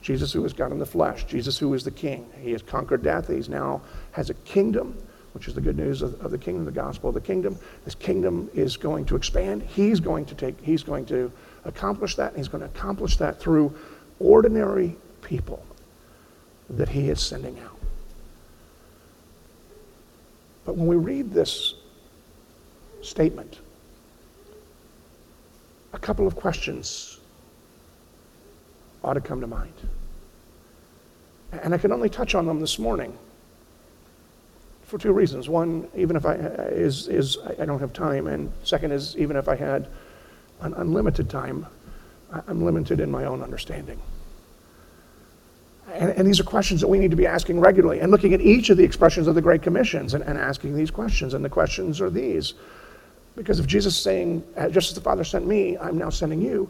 Jesus, 0.00 0.32
who 0.32 0.44
is 0.44 0.52
God 0.52 0.72
in 0.72 0.78
the 0.78 0.86
flesh, 0.86 1.24
Jesus, 1.24 1.58
who 1.58 1.74
is 1.74 1.84
the 1.84 1.90
King. 1.90 2.28
He 2.40 2.52
has 2.52 2.62
conquered 2.62 3.02
death. 3.02 3.28
He 3.28 3.40
now 3.50 3.80
has 4.12 4.30
a 4.30 4.34
kingdom, 4.34 4.96
which 5.32 5.48
is 5.48 5.54
the 5.54 5.60
good 5.60 5.76
news 5.76 6.02
of, 6.02 6.20
of 6.24 6.30
the 6.30 6.38
kingdom, 6.38 6.64
the 6.64 6.70
gospel 6.70 7.08
of 7.08 7.14
the 7.14 7.20
kingdom. 7.20 7.58
This 7.84 7.94
kingdom 7.94 8.48
is 8.54 8.76
going 8.76 9.06
to 9.06 9.16
expand. 9.16 9.62
He's 9.62 10.00
going 10.00 10.24
to 10.26 10.34
take, 10.34 10.60
he's 10.60 10.82
going 10.82 11.06
to 11.06 11.32
accomplish 11.64 12.14
that, 12.16 12.36
he's 12.36 12.48
going 12.48 12.60
to 12.60 12.66
accomplish 12.66 13.16
that 13.16 13.40
through 13.40 13.74
ordinary 14.20 14.96
people 15.22 15.64
that 16.70 16.88
he 16.88 17.08
is 17.08 17.20
sending 17.20 17.58
out. 17.60 17.78
But 20.64 20.76
when 20.76 20.86
we 20.86 20.96
read 20.96 21.32
this 21.32 21.74
statement, 23.00 23.58
a 25.92 25.98
couple 25.98 26.26
of 26.26 26.36
questions 26.36 27.17
ought 29.08 29.14
to 29.14 29.20
come 29.22 29.40
to 29.40 29.46
mind. 29.46 29.72
And 31.62 31.72
I 31.72 31.78
can 31.78 31.92
only 31.92 32.10
touch 32.10 32.34
on 32.34 32.46
them 32.46 32.60
this 32.60 32.78
morning 32.78 33.16
for 34.82 34.98
two 34.98 35.12
reasons. 35.12 35.48
One, 35.48 35.88
even 35.96 36.14
if 36.14 36.26
I 36.26 36.34
is 36.34 37.08
is 37.08 37.38
I 37.58 37.64
don't 37.64 37.80
have 37.80 37.94
time, 37.94 38.26
and 38.26 38.52
second 38.64 38.92
is 38.92 39.16
even 39.16 39.36
if 39.36 39.48
I 39.48 39.56
had 39.56 39.88
an 40.60 40.74
unlimited 40.74 41.30
time, 41.30 41.66
I'm 42.46 42.62
limited 42.62 43.00
in 43.00 43.10
my 43.10 43.24
own 43.24 43.42
understanding. 43.42 43.98
And, 45.94 46.10
and, 46.10 46.28
these 46.28 46.38
are 46.38 46.44
questions 46.44 46.82
that 46.82 46.88
we 46.88 46.98
need 46.98 47.10
to 47.12 47.16
be 47.16 47.26
asking 47.26 47.60
regularly 47.60 48.00
and 48.00 48.10
looking 48.10 48.34
at 48.34 48.42
each 48.42 48.68
of 48.68 48.76
the 48.76 48.84
expressions 48.84 49.26
of 49.26 49.34
the 49.34 49.40
Great 49.40 49.62
Commissions 49.62 50.12
and, 50.12 50.22
and 50.22 50.36
asking 50.36 50.76
these 50.76 50.90
questions. 50.90 51.32
And 51.32 51.42
the 51.42 51.48
questions 51.48 52.02
are 52.02 52.10
these. 52.10 52.52
Because 53.36 53.58
if 53.58 53.66
Jesus 53.66 53.96
is 53.96 54.02
saying, 54.02 54.44
just 54.70 54.90
as 54.90 54.94
the 54.94 55.00
Father 55.00 55.24
sent 55.24 55.46
me, 55.46 55.78
I'm 55.78 55.96
now 55.96 56.10
sending 56.10 56.42
you, 56.42 56.68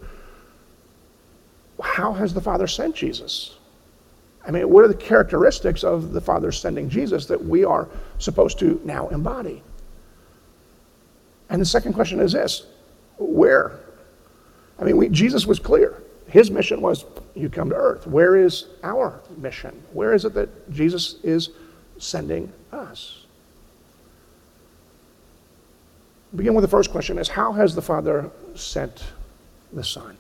how 1.83 2.13
has 2.13 2.35
the 2.35 2.41
Father 2.41 2.67
sent 2.67 2.95
Jesus? 2.95 3.57
I 4.47 4.51
mean, 4.51 4.69
what 4.69 4.85
are 4.85 4.89
the 4.89 4.95
characteristics 4.95 5.85
of 5.85 6.13
the 6.13 6.21
Father 6.21 6.51
sending 6.51 6.89
Jesus 6.89 7.27
that 7.27 7.45
we 7.45 7.65
are 7.65 7.89
supposed 8.19 8.59
to 8.61 8.81
now 8.85 9.09
embody? 9.09 9.63
And 11.51 11.61
the 11.61 11.67
second 11.67 11.93
question 11.93 12.21
is 12.21 12.33
this 12.33 12.67
where? 13.19 13.79
I 14.79 14.85
mean, 14.85 14.97
we, 14.97 15.09
Jesus 15.09 15.47
was 15.47 15.59
clear. 15.59 16.03
His 16.29 16.51
mission 16.51 16.81
was 16.81 17.05
you 17.35 17.49
come 17.49 17.71
to 17.71 17.77
earth. 17.77 18.07
Where 18.07 18.37
is 18.37 18.67
our 18.83 19.21
mission? 19.37 19.83
Where 19.93 20.13
is 20.13 20.25
it 20.25 20.35
that 20.35 20.71
Jesus 20.71 21.17
is 21.23 21.51
sending 21.99 22.53
us? 22.73 23.25
Begin 26.37 26.55
with 26.55 26.63
the 26.63 26.69
first 26.69 26.91
question 26.91 27.19
is 27.19 27.29
how 27.29 27.53
has 27.53 27.75
the 27.75 27.83
Father 27.83 28.31
sent 28.55 29.03
the 29.73 29.85
Son? 29.85 30.17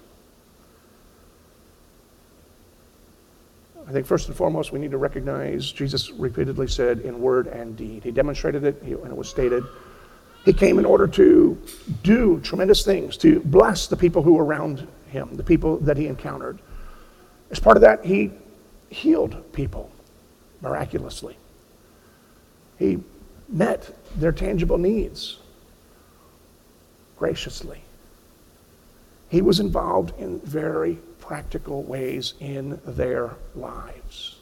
I 3.88 3.90
think 3.90 4.04
first 4.04 4.28
and 4.28 4.36
foremost, 4.36 4.70
we 4.70 4.78
need 4.78 4.90
to 4.90 4.98
recognize 4.98 5.72
Jesus 5.72 6.10
repeatedly 6.10 6.68
said 6.68 6.98
in 7.00 7.20
word 7.20 7.46
and 7.46 7.74
deed. 7.74 8.04
He 8.04 8.10
demonstrated 8.10 8.62
it, 8.64 8.82
and 8.82 8.92
it 8.92 9.16
was 9.16 9.30
stated. 9.30 9.64
He 10.44 10.52
came 10.52 10.78
in 10.78 10.84
order 10.84 11.06
to 11.06 11.58
do 12.02 12.38
tremendous 12.40 12.84
things, 12.84 13.16
to 13.18 13.40
bless 13.40 13.86
the 13.86 13.96
people 13.96 14.22
who 14.22 14.34
were 14.34 14.44
around 14.44 14.86
him, 15.10 15.34
the 15.36 15.42
people 15.42 15.78
that 15.78 15.96
he 15.96 16.06
encountered. 16.06 16.58
As 17.50 17.58
part 17.58 17.78
of 17.78 17.80
that, 17.80 18.04
he 18.04 18.30
healed 18.90 19.42
people 19.54 19.90
miraculously. 20.60 21.38
He 22.78 22.98
met 23.48 23.96
their 24.16 24.32
tangible 24.32 24.76
needs 24.76 25.38
graciously. 27.18 27.80
He 29.30 29.40
was 29.40 29.60
involved 29.60 30.12
in 30.20 30.40
very 30.40 30.98
practical 31.28 31.82
ways 31.82 32.32
in 32.40 32.80
their 32.86 33.34
lives. 33.54 34.36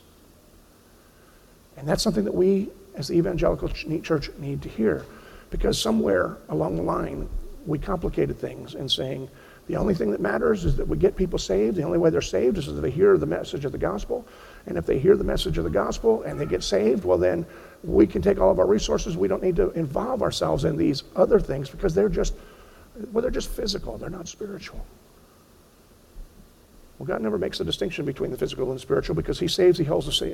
And 1.76 1.86
that's 1.86 2.00
something 2.00 2.22
that 2.22 2.34
we, 2.34 2.68
as 2.94 3.08
the 3.08 3.18
evangelical 3.18 3.68
church, 3.68 4.30
need 4.38 4.62
to 4.62 4.68
hear. 4.68 5.04
Because 5.50 5.82
somewhere 5.82 6.36
along 6.48 6.76
the 6.76 6.84
line, 6.84 7.28
we 7.66 7.76
complicated 7.80 8.38
things 8.38 8.76
in 8.76 8.88
saying 8.88 9.28
the 9.66 9.74
only 9.74 9.94
thing 9.94 10.12
that 10.12 10.20
matters 10.20 10.64
is 10.64 10.76
that 10.76 10.86
we 10.86 10.96
get 10.96 11.16
people 11.16 11.40
saved. 11.40 11.74
The 11.74 11.82
only 11.82 11.98
way 11.98 12.08
they're 12.08 12.20
saved 12.20 12.56
is 12.56 12.68
if 12.68 12.80
they 12.80 12.90
hear 12.90 13.18
the 13.18 13.26
message 13.26 13.64
of 13.64 13.72
the 13.72 13.78
gospel. 13.78 14.24
And 14.66 14.78
if 14.78 14.86
they 14.86 15.00
hear 15.00 15.16
the 15.16 15.24
message 15.24 15.58
of 15.58 15.64
the 15.64 15.70
gospel 15.70 16.22
and 16.22 16.38
they 16.38 16.46
get 16.46 16.62
saved, 16.62 17.04
well, 17.04 17.18
then 17.18 17.44
we 17.82 18.06
can 18.06 18.22
take 18.22 18.38
all 18.38 18.52
of 18.52 18.60
our 18.60 18.66
resources. 18.66 19.16
We 19.16 19.26
don't 19.26 19.42
need 19.42 19.56
to 19.56 19.70
involve 19.72 20.22
ourselves 20.22 20.64
in 20.64 20.76
these 20.76 21.02
other 21.16 21.40
things 21.40 21.68
because 21.68 21.96
they're 21.96 22.08
just, 22.08 22.34
well, 23.10 23.22
they're 23.22 23.30
just 23.32 23.50
physical, 23.50 23.98
they're 23.98 24.08
not 24.08 24.28
spiritual. 24.28 24.86
Well, 26.98 27.06
God 27.06 27.20
never 27.20 27.36
makes 27.36 27.60
a 27.60 27.64
distinction 27.64 28.06
between 28.06 28.30
the 28.30 28.38
physical 28.38 28.66
and 28.70 28.76
the 28.76 28.80
spiritual 28.80 29.14
because 29.14 29.38
He 29.38 29.48
saves, 29.48 29.76
He 29.78 29.84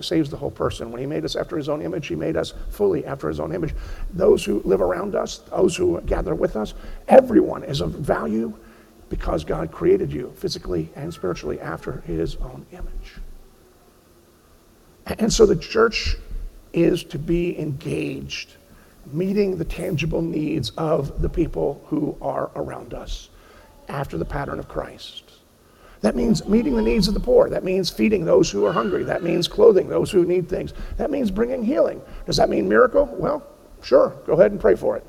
saves 0.00 0.30
the 0.30 0.36
whole 0.36 0.50
person. 0.50 0.92
When 0.92 1.00
He 1.00 1.06
made 1.06 1.24
us 1.24 1.34
after 1.34 1.56
His 1.56 1.68
own 1.68 1.82
image, 1.82 2.06
He 2.06 2.14
made 2.14 2.36
us 2.36 2.54
fully 2.70 3.04
after 3.04 3.28
His 3.28 3.40
own 3.40 3.52
image. 3.52 3.74
Those 4.12 4.44
who 4.44 4.62
live 4.64 4.80
around 4.80 5.16
us, 5.16 5.38
those 5.50 5.76
who 5.76 6.00
gather 6.02 6.34
with 6.36 6.54
us, 6.54 6.74
everyone 7.08 7.64
is 7.64 7.80
of 7.80 7.90
value 7.90 8.56
because 9.08 9.44
God 9.44 9.72
created 9.72 10.12
you 10.12 10.32
physically 10.36 10.88
and 10.94 11.12
spiritually 11.12 11.60
after 11.60 12.02
His 12.06 12.36
own 12.36 12.64
image. 12.70 13.16
And 15.04 15.32
so 15.32 15.46
the 15.46 15.56
church 15.56 16.16
is 16.72 17.02
to 17.04 17.18
be 17.18 17.58
engaged, 17.58 18.52
meeting 19.12 19.58
the 19.58 19.64
tangible 19.64 20.22
needs 20.22 20.70
of 20.78 21.20
the 21.20 21.28
people 21.28 21.84
who 21.88 22.16
are 22.22 22.52
around 22.54 22.94
us 22.94 23.30
after 23.88 24.16
the 24.16 24.24
pattern 24.24 24.60
of 24.60 24.68
Christ. 24.68 25.21
That 26.02 26.16
means 26.16 26.46
meeting 26.46 26.74
the 26.74 26.82
needs 26.82 27.06
of 27.08 27.14
the 27.14 27.20
poor. 27.20 27.48
That 27.48 27.64
means 27.64 27.88
feeding 27.88 28.24
those 28.24 28.50
who 28.50 28.66
are 28.66 28.72
hungry. 28.72 29.04
That 29.04 29.22
means 29.22 29.46
clothing 29.46 29.88
those 29.88 30.10
who 30.10 30.24
need 30.24 30.48
things. 30.48 30.74
That 30.96 31.10
means 31.10 31.30
bringing 31.30 31.64
healing. 31.64 32.02
Does 32.26 32.36
that 32.36 32.50
mean 32.50 32.68
miracle? 32.68 33.06
Well, 33.18 33.46
sure. 33.82 34.16
Go 34.26 34.34
ahead 34.34 34.50
and 34.50 34.60
pray 34.60 34.74
for 34.74 34.96
it. 34.96 35.06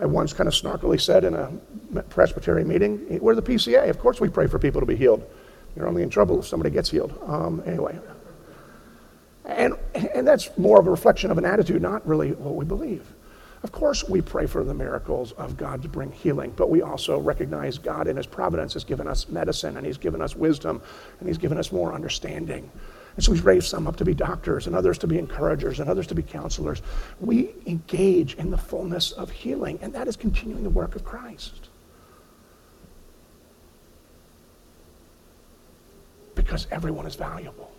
I 0.00 0.06
once 0.06 0.32
kind 0.32 0.48
of 0.48 0.54
snarkily 0.54 1.00
said 1.00 1.24
in 1.24 1.34
a 1.34 2.02
Presbyterian 2.04 2.66
meeting, 2.66 3.18
we're 3.20 3.34
the 3.34 3.42
PCA. 3.42 3.88
Of 3.90 3.98
course 3.98 4.20
we 4.20 4.28
pray 4.28 4.46
for 4.46 4.58
people 4.58 4.80
to 4.80 4.86
be 4.86 4.96
healed. 4.96 5.24
You're 5.76 5.86
only 5.86 6.02
in 6.02 6.10
trouble 6.10 6.40
if 6.40 6.46
somebody 6.46 6.70
gets 6.70 6.90
healed. 6.90 7.16
Um, 7.26 7.62
anyway. 7.66 7.98
And, 9.44 9.74
and 9.94 10.26
that's 10.26 10.56
more 10.56 10.80
of 10.80 10.86
a 10.86 10.90
reflection 10.90 11.30
of 11.30 11.38
an 11.38 11.44
attitude, 11.44 11.82
not 11.82 12.06
really 12.06 12.32
what 12.32 12.56
we 12.56 12.64
believe. 12.64 13.06
Of 13.64 13.72
course, 13.72 14.06
we 14.06 14.20
pray 14.20 14.44
for 14.44 14.62
the 14.62 14.74
miracles 14.74 15.32
of 15.32 15.56
God 15.56 15.80
to 15.82 15.88
bring 15.88 16.12
healing, 16.12 16.52
but 16.54 16.68
we 16.68 16.82
also 16.82 17.18
recognize 17.18 17.78
God 17.78 18.06
in 18.06 18.18
His 18.18 18.26
providence 18.26 18.74
has 18.74 18.84
given 18.84 19.08
us 19.08 19.26
medicine 19.30 19.78
and 19.78 19.86
He's 19.86 19.96
given 19.96 20.20
us 20.20 20.36
wisdom 20.36 20.82
and 21.18 21.26
He's 21.26 21.38
given 21.38 21.56
us 21.56 21.72
more 21.72 21.94
understanding. 21.94 22.70
And 23.16 23.24
so 23.24 23.32
He's 23.32 23.42
raised 23.42 23.66
some 23.66 23.86
up 23.86 23.96
to 23.96 24.04
be 24.04 24.12
doctors 24.12 24.66
and 24.66 24.76
others 24.76 24.98
to 24.98 25.06
be 25.06 25.18
encouragers 25.18 25.80
and 25.80 25.88
others 25.88 26.06
to 26.08 26.14
be 26.14 26.22
counselors. 26.22 26.82
We 27.20 27.54
engage 27.64 28.34
in 28.34 28.50
the 28.50 28.58
fullness 28.58 29.12
of 29.12 29.30
healing, 29.30 29.78
and 29.80 29.94
that 29.94 30.08
is 30.08 30.16
continuing 30.16 30.62
the 30.62 30.68
work 30.68 30.94
of 30.94 31.02
Christ. 31.02 31.70
Because 36.34 36.66
everyone 36.70 37.06
is 37.06 37.14
valuable. 37.14 37.72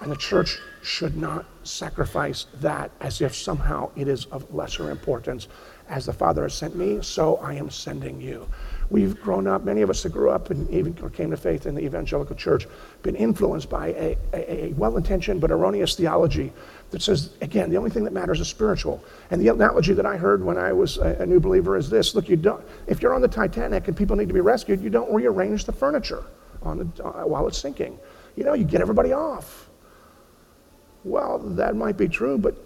And 0.00 0.12
the 0.12 0.16
church 0.16 0.60
should 0.82 1.16
not 1.16 1.44
sacrifice 1.64 2.46
that 2.60 2.90
as 3.00 3.20
if 3.20 3.34
somehow 3.34 3.90
it 3.96 4.06
is 4.06 4.26
of 4.26 4.52
lesser 4.54 4.90
importance. 4.90 5.48
As 5.88 6.04
the 6.06 6.12
Father 6.12 6.42
has 6.42 6.52
sent 6.52 6.76
me, 6.76 6.98
so 7.00 7.36
I 7.36 7.54
am 7.54 7.70
sending 7.70 8.20
you. 8.20 8.46
We've 8.90 9.18
grown 9.20 9.46
up, 9.46 9.64
many 9.64 9.80
of 9.80 9.88
us 9.88 10.02
that 10.02 10.10
grew 10.10 10.30
up 10.30 10.50
and 10.50 10.68
even 10.70 10.92
came 11.10 11.30
to 11.30 11.36
faith 11.36 11.66
in 11.66 11.74
the 11.74 11.80
evangelical 11.80 12.36
church, 12.36 12.66
been 13.02 13.16
influenced 13.16 13.70
by 13.70 13.88
a, 13.88 14.16
a, 14.34 14.66
a 14.66 14.72
well 14.74 14.98
intentioned 14.98 15.40
but 15.40 15.50
erroneous 15.50 15.94
theology 15.94 16.52
that 16.90 17.02
says, 17.02 17.30
again, 17.40 17.70
the 17.70 17.76
only 17.76 17.90
thing 17.90 18.04
that 18.04 18.12
matters 18.12 18.38
is 18.38 18.48
spiritual. 18.48 19.02
And 19.30 19.40
the 19.40 19.48
analogy 19.48 19.94
that 19.94 20.06
I 20.06 20.16
heard 20.16 20.44
when 20.44 20.58
I 20.58 20.72
was 20.72 20.98
a, 20.98 21.16
a 21.20 21.26
new 21.26 21.40
believer 21.40 21.76
is 21.76 21.88
this 21.88 22.14
look, 22.14 22.28
you 22.28 22.36
don't, 22.36 22.62
if 22.86 23.02
you're 23.02 23.14
on 23.14 23.22
the 23.22 23.28
Titanic 23.28 23.88
and 23.88 23.96
people 23.96 24.14
need 24.14 24.28
to 24.28 24.34
be 24.34 24.40
rescued, 24.40 24.82
you 24.82 24.90
don't 24.90 25.12
rearrange 25.12 25.64
the 25.64 25.72
furniture 25.72 26.24
on 26.62 26.78
the, 26.78 27.04
uh, 27.04 27.26
while 27.26 27.48
it's 27.48 27.58
sinking. 27.58 27.98
You 28.36 28.44
know, 28.44 28.54
you 28.54 28.64
get 28.64 28.80
everybody 28.80 29.12
off. 29.12 29.67
Well, 31.04 31.38
that 31.38 31.76
might 31.76 31.96
be 31.96 32.08
true, 32.08 32.38
but 32.38 32.56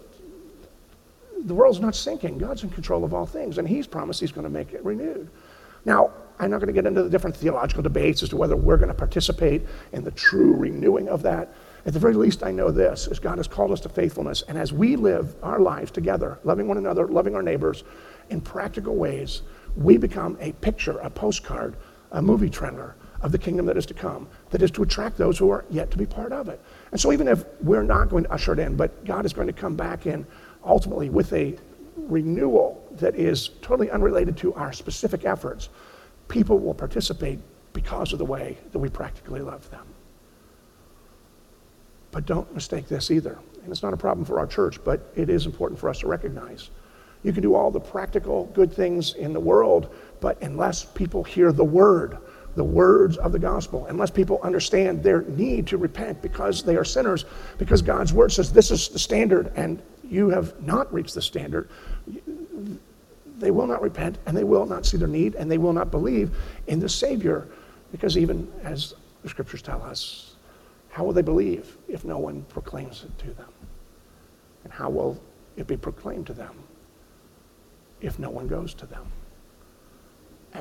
the 1.45 1.53
world's 1.53 1.79
not 1.79 1.95
sinking. 1.95 2.37
God's 2.37 2.63
in 2.63 2.69
control 2.69 3.03
of 3.03 3.13
all 3.13 3.25
things, 3.25 3.57
and 3.57 3.67
He's 3.67 3.87
promised 3.87 4.19
He's 4.19 4.31
going 4.31 4.45
to 4.45 4.49
make 4.49 4.73
it 4.73 4.83
renewed. 4.83 5.29
Now, 5.85 6.11
I'm 6.39 6.49
not 6.49 6.57
going 6.57 6.67
to 6.67 6.73
get 6.73 6.85
into 6.85 7.03
the 7.03 7.09
different 7.09 7.35
theological 7.35 7.83
debates 7.83 8.23
as 8.23 8.29
to 8.29 8.37
whether 8.37 8.55
we're 8.55 8.77
going 8.77 8.89
to 8.89 8.95
participate 8.95 9.61
in 9.91 10.03
the 10.03 10.11
true 10.11 10.53
renewing 10.55 11.07
of 11.09 11.21
that. 11.23 11.53
At 11.85 11.93
the 11.93 11.99
very 11.99 12.13
least, 12.13 12.43
I 12.43 12.51
know 12.51 12.71
this 12.71 13.07
is 13.07 13.19
God 13.19 13.37
has 13.37 13.47
called 13.47 13.71
us 13.71 13.81
to 13.81 13.89
faithfulness. 13.89 14.43
And 14.47 14.57
as 14.57 14.71
we 14.71 14.95
live 14.95 15.35
our 15.43 15.59
lives 15.59 15.91
together, 15.91 16.39
loving 16.43 16.67
one 16.67 16.77
another, 16.77 17.07
loving 17.07 17.35
our 17.35 17.43
neighbors 17.43 17.83
in 18.29 18.39
practical 18.41 18.95
ways, 18.95 19.41
we 19.75 19.97
become 19.97 20.37
a 20.39 20.53
picture, 20.53 20.97
a 20.99 21.09
postcard, 21.09 21.75
a 22.11 22.21
movie 22.21 22.49
trailer 22.49 22.95
of 23.21 23.31
the 23.31 23.37
kingdom 23.37 23.65
that 23.65 23.77
is 23.77 23.85
to 23.87 23.93
come, 23.93 24.27
that 24.51 24.61
is 24.61 24.71
to 24.71 24.83
attract 24.83 25.17
those 25.17 25.37
who 25.37 25.49
are 25.49 25.65
yet 25.69 25.91
to 25.91 25.97
be 25.97 26.05
part 26.05 26.31
of 26.31 26.47
it. 26.47 26.61
And 26.93 27.01
so, 27.01 27.11
even 27.11 27.27
if 27.27 27.43
we're 27.59 27.81
not 27.81 28.09
going 28.09 28.25
to 28.25 28.31
usher 28.31 28.53
it 28.53 28.59
in, 28.59 28.75
but 28.75 29.03
God 29.03 29.25
is 29.25 29.33
going 29.33 29.47
to 29.47 29.53
come 29.53 29.75
back 29.75 30.05
in 30.05 30.27
ultimately 30.63 31.09
with 31.09 31.33
a 31.33 31.57
renewal 31.97 32.87
that 32.91 33.15
is 33.15 33.49
totally 33.63 33.89
unrelated 33.89 34.37
to 34.37 34.53
our 34.53 34.71
specific 34.71 35.25
efforts, 35.25 35.69
people 36.27 36.59
will 36.59 36.75
participate 36.75 37.39
because 37.73 38.13
of 38.13 38.19
the 38.19 38.25
way 38.25 38.59
that 38.71 38.77
we 38.77 38.89
practically 38.89 39.41
love 39.41 39.67
them. 39.71 39.87
But 42.11 42.27
don't 42.27 42.53
mistake 42.53 42.87
this 42.87 43.09
either. 43.09 43.39
And 43.63 43.71
it's 43.71 43.81
not 43.81 43.95
a 43.95 43.97
problem 43.97 44.23
for 44.23 44.37
our 44.37 44.45
church, 44.45 44.77
but 44.83 45.11
it 45.15 45.31
is 45.31 45.47
important 45.47 45.79
for 45.79 45.89
us 45.89 45.97
to 46.01 46.07
recognize. 46.07 46.69
You 47.23 47.33
can 47.33 47.41
do 47.41 47.55
all 47.55 47.71
the 47.71 47.79
practical 47.79 48.45
good 48.53 48.71
things 48.71 49.15
in 49.15 49.33
the 49.33 49.39
world, 49.39 49.91
but 50.19 50.39
unless 50.43 50.85
people 50.85 51.23
hear 51.23 51.51
the 51.51 51.63
word, 51.63 52.19
the 52.55 52.63
words 52.63 53.17
of 53.17 53.31
the 53.31 53.39
gospel, 53.39 53.85
unless 53.87 54.11
people 54.11 54.39
understand 54.43 55.03
their 55.03 55.21
need 55.23 55.67
to 55.67 55.77
repent 55.77 56.21
because 56.21 56.63
they 56.63 56.75
are 56.75 56.85
sinners, 56.85 57.25
because 57.57 57.81
God's 57.81 58.13
word 58.13 58.31
says 58.31 58.51
this 58.51 58.71
is 58.71 58.89
the 58.89 58.99
standard 58.99 59.51
and 59.55 59.81
you 60.03 60.29
have 60.29 60.61
not 60.61 60.93
reached 60.93 61.15
the 61.15 61.21
standard, 61.21 61.69
they 63.39 63.51
will 63.51 63.67
not 63.67 63.81
repent 63.81 64.19
and 64.25 64.37
they 64.37 64.43
will 64.43 64.65
not 64.65 64.85
see 64.85 64.97
their 64.97 65.07
need 65.07 65.35
and 65.35 65.49
they 65.49 65.57
will 65.57 65.73
not 65.73 65.89
believe 65.91 66.31
in 66.67 66.79
the 66.79 66.89
Savior 66.89 67.47
because, 67.91 68.17
even 68.17 68.51
as 68.63 68.95
the 69.21 69.29
scriptures 69.29 69.61
tell 69.61 69.81
us, 69.83 70.35
how 70.89 71.03
will 71.03 71.13
they 71.13 71.21
believe 71.21 71.77
if 71.87 72.05
no 72.05 72.17
one 72.17 72.43
proclaims 72.49 73.03
it 73.03 73.17
to 73.19 73.33
them? 73.33 73.49
And 74.63 74.71
how 74.71 74.89
will 74.89 75.21
it 75.57 75.67
be 75.67 75.77
proclaimed 75.77 76.27
to 76.27 76.33
them 76.33 76.55
if 78.01 78.19
no 78.19 78.29
one 78.29 78.47
goes 78.47 78.73
to 78.75 78.85
them? 78.85 79.05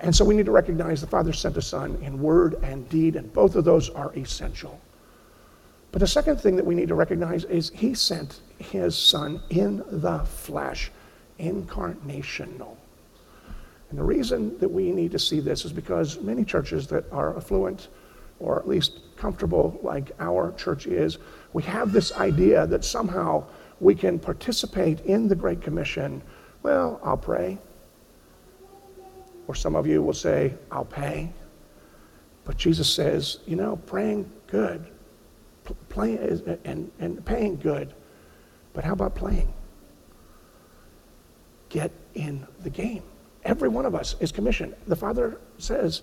And 0.00 0.14
so 0.14 0.24
we 0.24 0.34
need 0.34 0.46
to 0.46 0.52
recognize 0.52 1.00
the 1.00 1.06
Father 1.06 1.32
sent 1.32 1.54
the 1.54 1.62
Son 1.62 1.98
in 2.02 2.20
word 2.20 2.54
and 2.62 2.88
deed, 2.88 3.16
and 3.16 3.32
both 3.32 3.56
of 3.56 3.64
those 3.64 3.90
are 3.90 4.12
essential. 4.16 4.80
But 5.92 6.00
the 6.00 6.06
second 6.06 6.40
thing 6.40 6.56
that 6.56 6.64
we 6.64 6.74
need 6.74 6.88
to 6.88 6.94
recognize 6.94 7.44
is 7.44 7.70
He 7.74 7.94
sent 7.94 8.40
His 8.58 8.96
Son 8.96 9.42
in 9.50 9.84
the 9.86 10.20
flesh, 10.20 10.90
incarnational. 11.38 12.76
And 13.90 13.98
the 13.98 14.04
reason 14.04 14.58
that 14.58 14.70
we 14.70 14.90
need 14.90 15.12
to 15.12 15.18
see 15.18 15.40
this 15.40 15.66
is 15.66 15.72
because 15.72 16.18
many 16.20 16.44
churches 16.44 16.86
that 16.86 17.04
are 17.12 17.36
affluent 17.36 17.88
or 18.40 18.58
at 18.58 18.66
least 18.66 19.00
comfortable, 19.16 19.78
like 19.82 20.10
our 20.18 20.52
church 20.52 20.86
is, 20.86 21.18
we 21.52 21.62
have 21.62 21.92
this 21.92 22.12
idea 22.12 22.66
that 22.66 22.84
somehow 22.84 23.44
we 23.80 23.94
can 23.94 24.18
participate 24.18 25.00
in 25.00 25.28
the 25.28 25.34
Great 25.34 25.60
Commission. 25.60 26.22
Well, 26.62 27.00
I'll 27.04 27.16
pray, 27.16 27.58
or 29.46 29.54
some 29.54 29.74
of 29.74 29.86
you 29.86 30.02
will 30.02 30.12
say, 30.12 30.54
I'll 30.70 30.84
pay. 30.84 31.30
But 32.44 32.56
Jesus 32.56 32.92
says, 32.92 33.38
you 33.46 33.56
know, 33.56 33.76
praying 33.86 34.30
good, 34.46 34.86
playing 35.88 36.58
and, 36.64 36.90
and 36.98 37.24
paying 37.24 37.56
good. 37.56 37.94
But 38.72 38.84
how 38.84 38.92
about 38.92 39.14
playing? 39.14 39.52
Get 41.68 41.92
in 42.14 42.46
the 42.62 42.70
game. 42.70 43.02
Every 43.44 43.68
one 43.68 43.86
of 43.86 43.94
us 43.94 44.16
is 44.20 44.32
commissioned. 44.32 44.74
The 44.86 44.96
Father 44.96 45.38
says, 45.58 46.02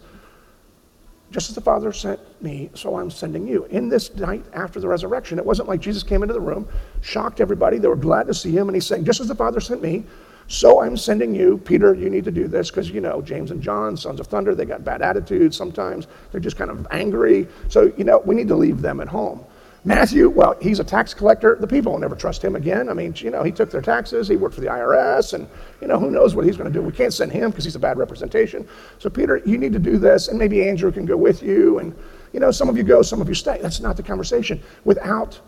just 1.32 1.50
as 1.50 1.56
the 1.56 1.62
Father 1.62 1.94
sent 1.94 2.20
me, 2.42 2.70
so 2.74 2.98
I'm 2.98 3.12
sending 3.12 3.48
you. 3.48 3.66
In 3.66 3.88
this 3.88 4.16
night 4.16 4.44
after 4.54 4.80
the 4.80 4.88
resurrection, 4.88 5.38
it 5.38 5.46
wasn't 5.46 5.68
like 5.68 5.80
Jesus 5.80 6.02
came 6.02 6.24
into 6.24 6.34
the 6.34 6.42
room, 6.42 6.68
shocked 7.02 7.40
everybody. 7.40 7.78
They 7.78 7.88
were 7.88 7.96
glad 7.96 8.28
to 8.28 8.34
see 8.34 8.52
him, 8.52 8.68
and 8.68 8.76
he's 8.76 8.88
saying, 8.88 9.06
just 9.06 9.20
as 9.20 9.28
the 9.28 9.36
Father 9.36 9.60
sent 9.60 9.82
me, 9.82 10.06
so 10.50 10.82
I'm 10.82 10.98
sending 10.98 11.36
you, 11.36 11.60
Peter, 11.60 11.94
you 11.94 12.10
need 12.10 12.26
to 12.26 12.32
do 12.32 12.48
this 12.48 12.72
because, 12.72 12.90
you 12.90 13.02
know, 13.02 13.22
James 13.22 13.52
and 13.52 13.62
John, 13.62 13.96
sons 13.96 14.20
of 14.20 14.26
thunder, 14.26 14.56
they 14.56 14.66
got 14.66 14.84
bad 14.84 15.04
attitudes 15.04 15.56
sometimes. 15.56 16.08
They're 16.32 16.42
just 16.42 16.58
kind 16.58 16.72
of 16.72 16.88
angry. 16.90 17.48
So, 17.68 17.94
you 17.98 18.04
know, 18.04 18.18
we 18.26 18.34
need 18.34 18.48
to 18.48 18.56
leave 18.56 18.82
them 18.82 19.00
at 19.00 19.08
home. 19.08 19.46
Matthew, 19.86 20.28
well, 20.28 20.58
he's 20.60 20.80
a 20.80 20.84
tax 20.84 21.14
collector. 21.14 21.56
The 21.56 21.68
people 21.68 21.92
will 21.92 22.00
never 22.00 22.16
trust 22.16 22.44
him 22.44 22.56
again. 22.56 22.90
I 22.90 22.94
mean, 22.94 23.14
you 23.18 23.30
know, 23.30 23.44
he 23.44 23.52
took 23.52 23.70
their 23.70 23.84
taxes, 23.84 24.28
he 24.28 24.38
worked 24.38 24.56
for 24.56 24.62
the 24.62 24.68
IRS, 24.68 25.36
and, 25.36 25.48
you 25.82 25.88
know, 25.88 26.00
who 26.00 26.10
knows 26.10 26.34
what 26.34 26.46
he's 26.46 26.58
going 26.58 26.74
to 26.74 26.74
do. 26.74 26.84
We 26.84 26.94
can't 26.94 27.14
send 27.14 27.32
him 27.32 27.52
because 27.52 27.64
he's 27.64 27.76
a 27.76 27.80
bad 27.80 28.00
representation. 28.00 28.68
So, 28.98 29.08
Peter, 29.12 29.44
you 29.46 29.60
need 29.60 29.74
to 29.74 29.80
do 29.80 30.00
this, 30.00 30.30
and 30.30 30.40
maybe 30.40 30.68
Andrew 30.68 30.92
can 30.92 31.06
go 31.06 31.16
with 31.16 31.44
you. 31.44 31.78
And, 31.78 31.96
you 32.34 32.40
know, 32.40 32.50
some 32.50 32.70
of 32.70 32.76
you 32.76 32.84
go, 32.84 33.04
some 33.04 33.22
of 33.22 33.28
you 33.28 33.36
stay. 33.36 33.60
That's 33.62 33.82
not 33.82 33.98
the 33.98 34.04
conversation. 34.04 34.64
Without 34.84 35.40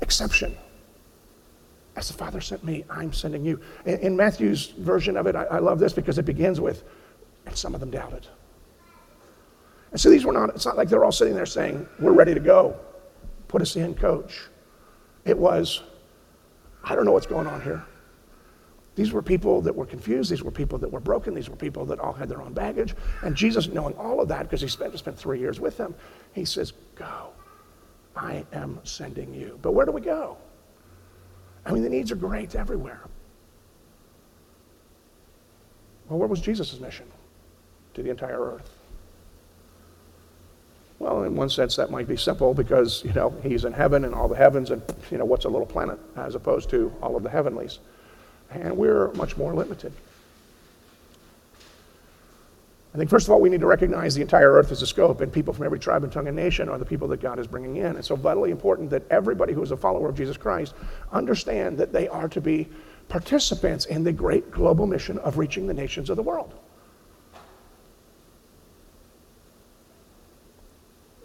exception. 0.00 0.56
As 2.00 2.08
the 2.08 2.14
Father 2.14 2.40
sent 2.40 2.64
me, 2.64 2.82
I'm 2.88 3.12
sending 3.12 3.44
you. 3.44 3.60
In, 3.84 3.98
in 3.98 4.16
Matthew's 4.16 4.68
version 4.68 5.18
of 5.18 5.26
it, 5.26 5.36
I, 5.36 5.44
I 5.44 5.58
love 5.58 5.78
this 5.78 5.92
because 5.92 6.16
it 6.16 6.24
begins 6.24 6.58
with, 6.58 6.82
and 7.44 7.54
some 7.54 7.74
of 7.74 7.80
them 7.80 7.90
doubted. 7.90 8.26
And 9.90 10.00
so 10.00 10.08
these 10.08 10.24
were 10.24 10.32
not, 10.32 10.48
it's 10.54 10.64
not 10.64 10.78
like 10.78 10.88
they're 10.88 11.04
all 11.04 11.12
sitting 11.12 11.34
there 11.34 11.44
saying, 11.44 11.86
We're 11.98 12.14
ready 12.14 12.32
to 12.32 12.40
go. 12.40 12.74
Put 13.48 13.60
us 13.60 13.76
in, 13.76 13.94
coach. 13.94 14.44
It 15.26 15.36
was, 15.36 15.82
I 16.82 16.94
don't 16.94 17.04
know 17.04 17.12
what's 17.12 17.26
going 17.26 17.46
on 17.46 17.60
here. 17.60 17.84
These 18.94 19.12
were 19.12 19.20
people 19.20 19.60
that 19.60 19.76
were 19.76 19.84
confused. 19.84 20.30
These 20.30 20.42
were 20.42 20.50
people 20.50 20.78
that 20.78 20.90
were 20.90 21.00
broken. 21.00 21.34
These 21.34 21.50
were 21.50 21.56
people 21.56 21.84
that 21.84 22.00
all 22.00 22.14
had 22.14 22.30
their 22.30 22.40
own 22.40 22.54
baggage. 22.54 22.94
And 23.20 23.36
Jesus, 23.36 23.68
knowing 23.68 23.94
all 23.96 24.22
of 24.22 24.28
that, 24.28 24.44
because 24.44 24.62
he 24.62 24.68
spent, 24.68 24.98
spent 24.98 25.18
three 25.18 25.38
years 25.38 25.60
with 25.60 25.76
them, 25.76 25.94
he 26.32 26.46
says, 26.46 26.72
Go. 26.94 27.28
I 28.16 28.46
am 28.54 28.80
sending 28.84 29.34
you. 29.34 29.58
But 29.60 29.72
where 29.72 29.84
do 29.84 29.92
we 29.92 30.00
go? 30.00 30.38
I 31.66 31.72
mean, 31.72 31.82
the 31.82 31.88
needs 31.88 32.10
are 32.10 32.16
great 32.16 32.54
everywhere. 32.54 33.00
Well, 36.08 36.18
where 36.18 36.28
was 36.28 36.40
Jesus' 36.40 36.78
mission? 36.80 37.06
To 37.94 38.02
the 38.02 38.10
entire 38.10 38.40
earth. 38.40 38.70
Well, 40.98 41.22
in 41.22 41.34
one 41.34 41.48
sense, 41.48 41.76
that 41.76 41.90
might 41.90 42.06
be 42.06 42.16
simple 42.16 42.52
because, 42.52 43.02
you 43.04 43.12
know, 43.12 43.34
he's 43.42 43.64
in 43.64 43.72
heaven 43.72 44.04
and 44.04 44.14
all 44.14 44.28
the 44.28 44.36
heavens, 44.36 44.70
and, 44.70 44.82
you 45.10 45.18
know, 45.18 45.24
what's 45.24 45.46
a 45.46 45.48
little 45.48 45.66
planet 45.66 45.98
as 46.16 46.34
opposed 46.34 46.68
to 46.70 46.92
all 47.02 47.16
of 47.16 47.22
the 47.22 47.30
heavenlies? 47.30 47.78
And 48.50 48.76
we're 48.76 49.10
much 49.12 49.36
more 49.36 49.54
limited. 49.54 49.92
I 52.92 52.98
think, 52.98 53.08
first 53.08 53.28
of 53.28 53.32
all, 53.32 53.40
we 53.40 53.48
need 53.48 53.60
to 53.60 53.66
recognize 53.66 54.16
the 54.16 54.22
entire 54.22 54.52
earth 54.52 54.72
as 54.72 54.82
a 54.82 54.86
scope, 54.86 55.20
and 55.20 55.32
people 55.32 55.54
from 55.54 55.64
every 55.64 55.78
tribe 55.78 56.02
and 56.02 56.12
tongue 56.12 56.26
and 56.26 56.34
nation 56.34 56.68
are 56.68 56.78
the 56.78 56.84
people 56.84 57.06
that 57.08 57.20
God 57.20 57.38
is 57.38 57.46
bringing 57.46 57.76
in. 57.76 57.96
It's 57.96 58.08
so 58.08 58.16
vitally 58.16 58.50
important 58.50 58.90
that 58.90 59.04
everybody 59.10 59.52
who 59.52 59.62
is 59.62 59.70
a 59.70 59.76
follower 59.76 60.08
of 60.08 60.16
Jesus 60.16 60.36
Christ 60.36 60.74
understand 61.12 61.78
that 61.78 61.92
they 61.92 62.08
are 62.08 62.28
to 62.28 62.40
be 62.40 62.68
participants 63.08 63.84
in 63.84 64.02
the 64.02 64.12
great 64.12 64.50
global 64.50 64.86
mission 64.86 65.18
of 65.18 65.38
reaching 65.38 65.68
the 65.68 65.74
nations 65.74 66.10
of 66.10 66.16
the 66.16 66.22
world. 66.22 66.54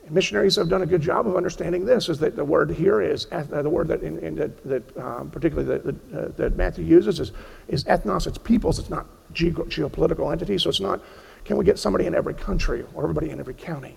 missionaries 0.09 0.55
have 0.55 0.69
done 0.69 0.81
a 0.81 0.85
good 0.85 1.01
job 1.01 1.27
of 1.27 1.35
understanding 1.35 1.85
this 1.85 2.09
is 2.09 2.19
that 2.19 2.35
the 2.35 2.45
word 2.45 2.69
here 2.69 3.01
is 3.01 3.27
uh, 3.31 3.43
the 3.43 3.69
word 3.69 3.87
that, 3.87 4.03
in, 4.03 4.19
in 4.19 4.35
that, 4.35 4.63
that 4.63 4.97
um, 4.97 5.29
particularly 5.31 5.65
that, 5.77 5.95
uh, 6.15 6.27
that 6.37 6.55
matthew 6.55 6.85
uses 6.85 7.19
is, 7.19 7.31
is 7.67 7.83
ethnos 7.85 8.27
it's 8.27 8.37
peoples 8.37 8.77
it's 8.77 8.89
not 8.89 9.07
ge- 9.33 9.53
geopolitical 9.53 10.31
entities 10.31 10.63
so 10.63 10.69
it's 10.69 10.79
not 10.79 11.01
can 11.45 11.57
we 11.57 11.63
get 11.63 11.79
somebody 11.79 12.07
in 12.07 12.15
every 12.15 12.33
country 12.33 12.83
or 12.93 13.03
everybody 13.03 13.29
in 13.29 13.39
every 13.39 13.53
county? 13.53 13.95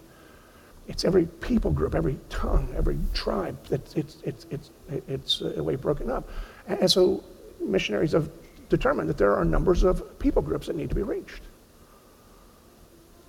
It's 0.86 1.04
every 1.04 1.26
people 1.26 1.70
group 1.70 1.94
every 1.94 2.18
tongue 2.30 2.72
every 2.76 2.98
tribe 3.12 3.58
it's, 3.70 3.94
it's, 3.94 4.16
it's, 4.22 4.46
it's, 4.50 4.70
it's 5.08 5.40
a 5.40 5.62
way 5.62 5.76
broken 5.76 6.10
up. 6.10 6.28
And, 6.66 6.80
and 6.80 6.90
so 6.90 7.24
missionaries 7.60 8.12
have 8.12 8.30
determined 8.68 9.08
that 9.08 9.18
there 9.18 9.34
are 9.34 9.44
numbers 9.44 9.82
of 9.82 10.18
people 10.18 10.42
groups 10.42 10.66
that 10.66 10.76
need 10.76 10.90
to 10.90 10.94
be 10.94 11.02
reached. 11.02 11.42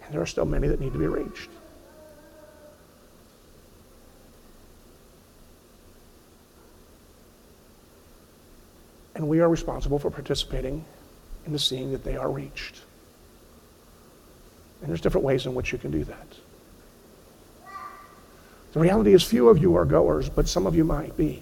And 0.03 0.13
there 0.13 0.21
are 0.21 0.25
still 0.25 0.45
many 0.45 0.67
that 0.67 0.79
need 0.79 0.93
to 0.93 0.99
be 0.99 1.07
reached. 1.07 1.49
And 9.15 9.27
we 9.27 9.41
are 9.41 9.49
responsible 9.49 9.99
for 9.99 10.09
participating 10.09 10.85
in 11.45 11.51
the 11.51 11.59
seeing 11.59 11.91
that 11.91 12.03
they 12.03 12.15
are 12.15 12.31
reached. 12.31 12.81
And 14.81 14.89
there's 14.89 15.01
different 15.01 15.25
ways 15.25 15.45
in 15.45 15.53
which 15.53 15.71
you 15.71 15.77
can 15.77 15.91
do 15.91 16.03
that. 16.05 16.27
The 18.71 18.79
reality 18.79 19.13
is, 19.13 19.23
few 19.23 19.49
of 19.49 19.57
you 19.57 19.75
are 19.75 19.85
goers, 19.85 20.29
but 20.29 20.47
some 20.47 20.67
of 20.67 20.75
you 20.75 20.83
might 20.83 21.17
be. 21.17 21.41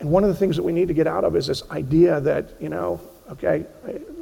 And 0.00 0.10
one 0.10 0.22
of 0.22 0.28
the 0.28 0.36
things 0.36 0.56
that 0.56 0.62
we 0.62 0.72
need 0.72 0.88
to 0.88 0.94
get 0.94 1.06
out 1.06 1.24
of 1.24 1.34
is 1.34 1.46
this 1.46 1.68
idea 1.70 2.20
that, 2.20 2.50
you 2.60 2.68
know, 2.68 3.00
okay, 3.30 3.66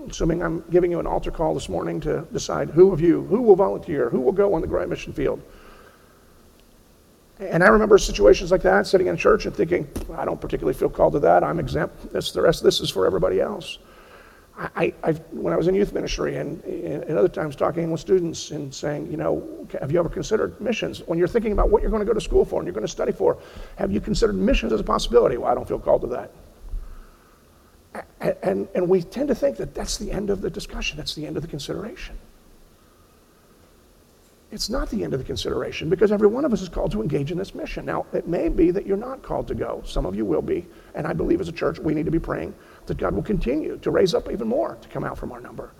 assuming 0.09 0.42
I'm 0.42 0.64
giving 0.70 0.90
you 0.90 1.00
an 1.00 1.07
altar 1.07 1.30
call 1.30 1.52
this 1.52 1.68
morning 1.68 2.00
to 2.00 2.26
decide 2.32 2.70
who 2.70 2.92
of 2.92 3.00
you, 3.00 3.22
who 3.24 3.42
will 3.42 3.57
volunteer, 3.57 4.09
who 4.09 4.20
will 4.20 4.32
go 4.32 4.54
on 4.54 4.61
the 4.61 4.66
Grand 4.66 4.88
Mission 4.88 5.12
Field. 5.12 5.42
And 7.38 7.62
I 7.62 7.66
remember 7.66 7.98
situations 7.98 8.50
like 8.50 8.62
that, 8.62 8.86
sitting 8.86 9.09
in 9.09 9.16
church 9.16 9.44
and 9.44 9.54
thinking, 9.54 9.86
I 10.16 10.24
don't 10.24 10.40
particularly 10.40 10.78
feel 10.78 10.88
called 10.88 11.12
to 11.14 11.18
that. 11.20 11.44
I'm 11.44 11.61
exempt. 11.61 12.12
This, 12.12 12.32
the 12.32 12.40
rest 12.40 12.61
of 12.61 12.64
this 12.64 12.80
is 12.80 12.88
for 12.88 13.04
everybody 13.04 13.40
else. 13.40 13.78
I, 14.59 14.94
I, 15.02 15.12
when 15.32 15.52
I 15.52 15.57
was 15.57 15.68
in 15.68 15.74
youth 15.74 15.92
ministry 15.92 16.36
and, 16.36 16.64
and 16.64 17.18
other 17.18 17.28
times 17.28 17.57
talking 17.57 17.90
with 17.90 18.00
students 18.00 18.52
and 18.52 18.74
saying, 18.74 19.11
you 19.11 19.18
know, 19.18 19.46
have 19.80 19.92
you 19.92 19.98
ever 19.98 20.09
considered 20.09 20.59
missions? 20.61 21.02
When 21.07 21.18
you're 21.18 21.28
thinking 21.28 21.52
about 21.52 21.68
what 21.68 21.82
you're 21.82 21.90
going 21.90 22.00
to 22.00 22.07
go 22.07 22.14
to 22.14 22.20
school 22.20 22.44
for 22.44 22.61
and 22.61 22.66
you're 22.66 22.72
going 22.72 22.86
to 22.86 22.90
study 22.90 23.12
for, 23.12 23.36
have 23.76 23.92
you 23.92 24.00
considered 24.00 24.34
missions 24.34 24.72
as 24.72 24.80
a 24.80 24.84
possibility? 24.84 25.36
Well, 25.36 25.50
I 25.50 25.54
don't 25.54 25.68
feel 25.68 25.78
called 25.78 26.00
to 26.02 26.07
that. 26.09 26.30
And, 28.20 28.36
and, 28.42 28.68
and 28.74 28.88
we 28.88 29.02
tend 29.02 29.28
to 29.28 29.34
think 29.34 29.59
that 29.59 29.74
that's 29.74 29.98
the 29.98 30.11
end 30.11 30.30
of 30.30 30.40
the 30.40 30.48
discussion, 30.48 30.96
that's 30.96 31.14
the 31.14 31.26
end 31.26 31.36
of 31.36 31.42
the 31.42 31.48
consideration. 31.48 32.16
It's 34.57 34.70
not 34.70 34.88
the 34.88 35.04
end 35.04 35.12
of 35.12 35.20
the 35.20 35.26
consideration 35.26 35.90
because 35.90 36.11
every 36.11 36.28
one 36.28 36.46
of 36.46 36.52
us 36.54 36.62
is 36.62 36.70
called 36.70 36.90
to 36.92 37.02
engage 37.02 37.30
in 37.30 37.36
this 37.36 37.54
mission. 37.54 37.84
Now, 37.84 38.07
it 38.14 38.26
may 38.26 38.48
be 38.48 38.70
that 38.70 38.86
you're 38.86 38.96
not 38.96 39.22
called 39.22 39.46
to 39.48 39.54
go. 39.54 39.82
Some 39.84 40.07
of 40.07 40.16
you 40.16 40.24
will 40.24 40.40
be. 40.40 40.66
And 40.94 41.07
I 41.07 41.12
believe 41.12 41.42
as 41.42 41.48
a 41.48 41.52
church, 41.52 41.78
we 41.78 41.92
need 41.92 42.07
to 42.07 42.11
be 42.11 42.18
praying 42.18 42.54
that 42.86 42.96
God 42.96 43.14
will 43.14 43.22
continue 43.22 43.76
to 43.76 43.90
raise 43.90 44.14
up 44.14 44.30
even 44.30 44.48
more 44.48 44.78
to 44.80 44.88
come 44.88 45.04
out 45.04 45.18
from 45.18 45.30
our 45.30 45.42
number. 45.42 45.72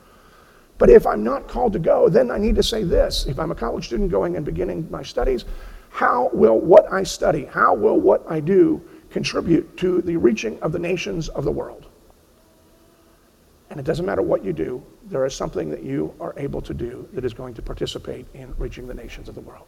But 0.77 0.91
if 0.91 1.07
I'm 1.07 1.25
not 1.25 1.49
called 1.49 1.73
to 1.73 1.79
go, 1.79 2.11
then 2.11 2.31
I 2.31 2.37
need 2.37 2.55
to 2.57 2.63
say 2.63 2.85
this. 2.85 3.25
If 3.25 3.39
I'm 3.39 3.51
a 3.51 3.55
college 3.55 3.87
student 3.87 4.11
going 4.11 4.37
and 4.37 4.45
beginning 4.45 4.87
my 4.91 5.03
studies, 5.03 5.47
how 5.89 6.29
will 6.35 6.61
what 6.61 6.93
I 6.93 7.03
study, 7.03 7.47
how 7.47 7.73
will 7.73 7.99
what 7.99 8.31
I 8.31 8.41
do 8.41 8.83
contribute 9.09 9.79
to 9.79 10.03
the 10.03 10.19
reaching 10.19 10.61
of 10.61 10.73
the 10.73 10.79
nations 10.79 11.31
of 11.31 11.45
the 11.45 11.51
world? 11.51 11.86
And 13.77 13.87
it 13.87 13.87
doesn't 13.87 14.07
matter 14.07 14.23
what 14.23 14.43
you 14.43 14.55
do, 14.55 14.83
there 15.05 15.27
is 15.27 15.35
something 15.35 15.69
that 15.69 15.83
you 15.83 16.15
are 16.19 16.33
able 16.39 16.63
to 16.63 16.73
do 16.73 17.07
that 17.13 17.27
is 17.27 17.35
going 17.35 17.53
to 17.53 17.61
participate 17.61 18.25
in 18.33 18.55
reaching 18.57 18.87
the 18.87 18.95
nations 18.95 19.29
of 19.29 19.35
the 19.35 19.43
world. 19.43 19.67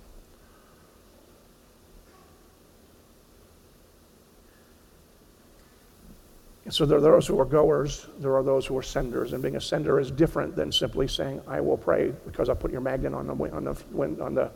And 6.64 6.72
so 6.72 6.86
there 6.86 6.96
are 6.96 7.02
those 7.02 7.26
who 7.26 7.38
are 7.38 7.44
goers, 7.44 8.06
there 8.18 8.34
are 8.34 8.42
those 8.42 8.64
who 8.64 8.78
are 8.78 8.82
senders, 8.82 9.34
and 9.34 9.42
being 9.42 9.56
a 9.56 9.60
sender 9.60 10.00
is 10.00 10.10
different 10.10 10.56
than 10.56 10.72
simply 10.72 11.06
saying, 11.06 11.42
I 11.46 11.60
will 11.60 11.76
pray 11.76 12.14
because 12.24 12.48
I 12.48 12.54
put 12.54 12.72
your 12.72 12.80
magnet 12.80 13.12
on 13.12 13.26
the, 13.26 13.34
on 13.34 13.64
the, 13.64 14.24
on 14.24 14.34
the 14.34 14.50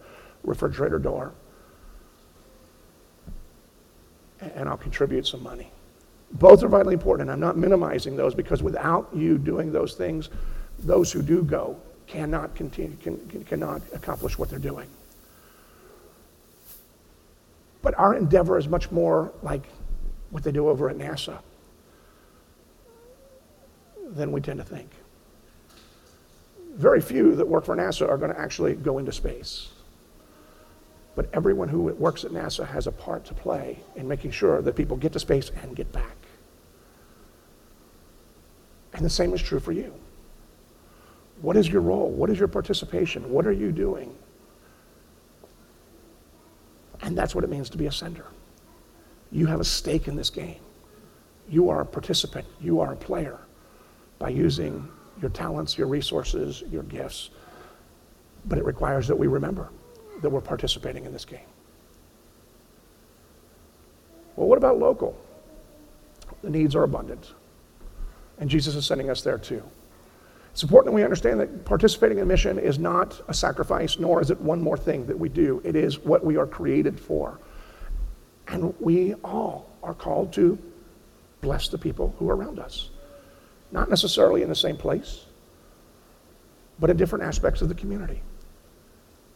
refrigerator 0.44 0.98
door, 0.98 1.34
and 4.40 4.66
I'll 4.66 4.78
contribute 4.78 5.26
some 5.26 5.42
money. 5.42 5.70
Both 6.32 6.62
are 6.62 6.68
vitally 6.68 6.94
important, 6.94 7.28
and 7.28 7.34
I'm 7.34 7.40
not 7.40 7.56
minimizing 7.56 8.16
those 8.16 8.34
because 8.34 8.62
without 8.62 9.08
you 9.14 9.38
doing 9.38 9.72
those 9.72 9.94
things, 9.94 10.30
those 10.78 11.12
who 11.12 11.22
do 11.22 11.42
go 11.42 11.76
cannot 12.06 12.54
continue, 12.54 12.96
can, 12.96 13.44
cannot 13.44 13.82
accomplish 13.92 14.38
what 14.38 14.48
they're 14.48 14.58
doing. 14.58 14.88
But 17.82 17.98
our 17.98 18.14
endeavor 18.14 18.58
is 18.58 18.68
much 18.68 18.90
more 18.90 19.32
like 19.42 19.64
what 20.30 20.44
they 20.44 20.52
do 20.52 20.68
over 20.68 20.88
at 20.88 20.96
NASA 20.96 21.38
than 24.10 24.32
we 24.32 24.40
tend 24.40 24.58
to 24.58 24.64
think. 24.64 24.90
Very 26.74 27.00
few 27.00 27.34
that 27.36 27.46
work 27.46 27.64
for 27.64 27.76
NASA 27.76 28.08
are 28.08 28.16
going 28.16 28.32
to 28.32 28.40
actually 28.40 28.74
go 28.74 28.98
into 28.98 29.12
space. 29.12 29.68
But 31.14 31.28
everyone 31.34 31.68
who 31.68 31.82
works 31.82 32.24
at 32.24 32.30
NASA 32.30 32.66
has 32.66 32.86
a 32.86 32.92
part 32.92 33.24
to 33.26 33.34
play 33.34 33.80
in 33.96 34.08
making 34.08 34.30
sure 34.30 34.62
that 34.62 34.76
people 34.76 34.96
get 34.96 35.12
to 35.12 35.18
space 35.18 35.50
and 35.62 35.76
get 35.76 35.92
back. 35.92 36.16
And 38.92 39.04
the 39.04 39.10
same 39.10 39.32
is 39.32 39.40
true 39.40 39.60
for 39.60 39.72
you. 39.72 39.94
What 41.40 41.56
is 41.56 41.68
your 41.68 41.82
role? 41.82 42.10
What 42.10 42.30
is 42.30 42.38
your 42.38 42.48
participation? 42.48 43.30
What 43.30 43.46
are 43.46 43.52
you 43.52 43.72
doing? 43.72 44.14
And 47.00 47.18
that's 47.18 47.34
what 47.34 47.42
it 47.42 47.50
means 47.50 47.68
to 47.70 47.78
be 47.78 47.86
a 47.86 47.92
sender. 47.92 48.26
You 49.32 49.46
have 49.46 49.60
a 49.60 49.64
stake 49.64 50.08
in 50.08 50.14
this 50.14 50.30
game. 50.30 50.60
You 51.48 51.68
are 51.68 51.80
a 51.80 51.86
participant. 51.86 52.46
You 52.60 52.80
are 52.80 52.92
a 52.92 52.96
player 52.96 53.38
by 54.18 54.28
using 54.28 54.88
your 55.20 55.30
talents, 55.30 55.76
your 55.76 55.88
resources, 55.88 56.62
your 56.70 56.84
gifts. 56.84 57.30
But 58.44 58.58
it 58.58 58.64
requires 58.64 59.08
that 59.08 59.16
we 59.16 59.26
remember 59.26 59.70
that 60.20 60.30
we're 60.30 60.40
participating 60.40 61.04
in 61.04 61.12
this 61.12 61.24
game. 61.24 61.40
Well, 64.36 64.46
what 64.46 64.58
about 64.58 64.78
local? 64.78 65.16
The 66.42 66.50
needs 66.50 66.76
are 66.76 66.84
abundant. 66.84 67.32
And 68.38 68.50
Jesus 68.50 68.74
is 68.74 68.86
sending 68.86 69.10
us 69.10 69.22
there 69.22 69.38
too. 69.38 69.62
It's 70.52 70.62
important 70.62 70.92
that 70.92 70.96
we 70.96 71.04
understand 71.04 71.40
that 71.40 71.64
participating 71.64 72.18
in 72.18 72.28
mission 72.28 72.58
is 72.58 72.78
not 72.78 73.20
a 73.28 73.34
sacrifice, 73.34 73.98
nor 73.98 74.20
is 74.20 74.30
it 74.30 74.40
one 74.40 74.60
more 74.60 74.76
thing 74.76 75.06
that 75.06 75.18
we 75.18 75.28
do. 75.28 75.62
It 75.64 75.76
is 75.76 75.98
what 75.98 76.24
we 76.24 76.36
are 76.36 76.46
created 76.46 77.00
for. 77.00 77.38
And 78.48 78.74
we 78.78 79.14
all 79.24 79.70
are 79.82 79.94
called 79.94 80.32
to 80.34 80.58
bless 81.40 81.68
the 81.68 81.78
people 81.78 82.14
who 82.18 82.28
are 82.28 82.36
around 82.36 82.58
us. 82.58 82.90
Not 83.70 83.88
necessarily 83.88 84.42
in 84.42 84.50
the 84.50 84.54
same 84.54 84.76
place, 84.76 85.24
but 86.78 86.90
in 86.90 86.98
different 86.98 87.24
aspects 87.24 87.62
of 87.62 87.68
the 87.68 87.74
community. 87.74 88.20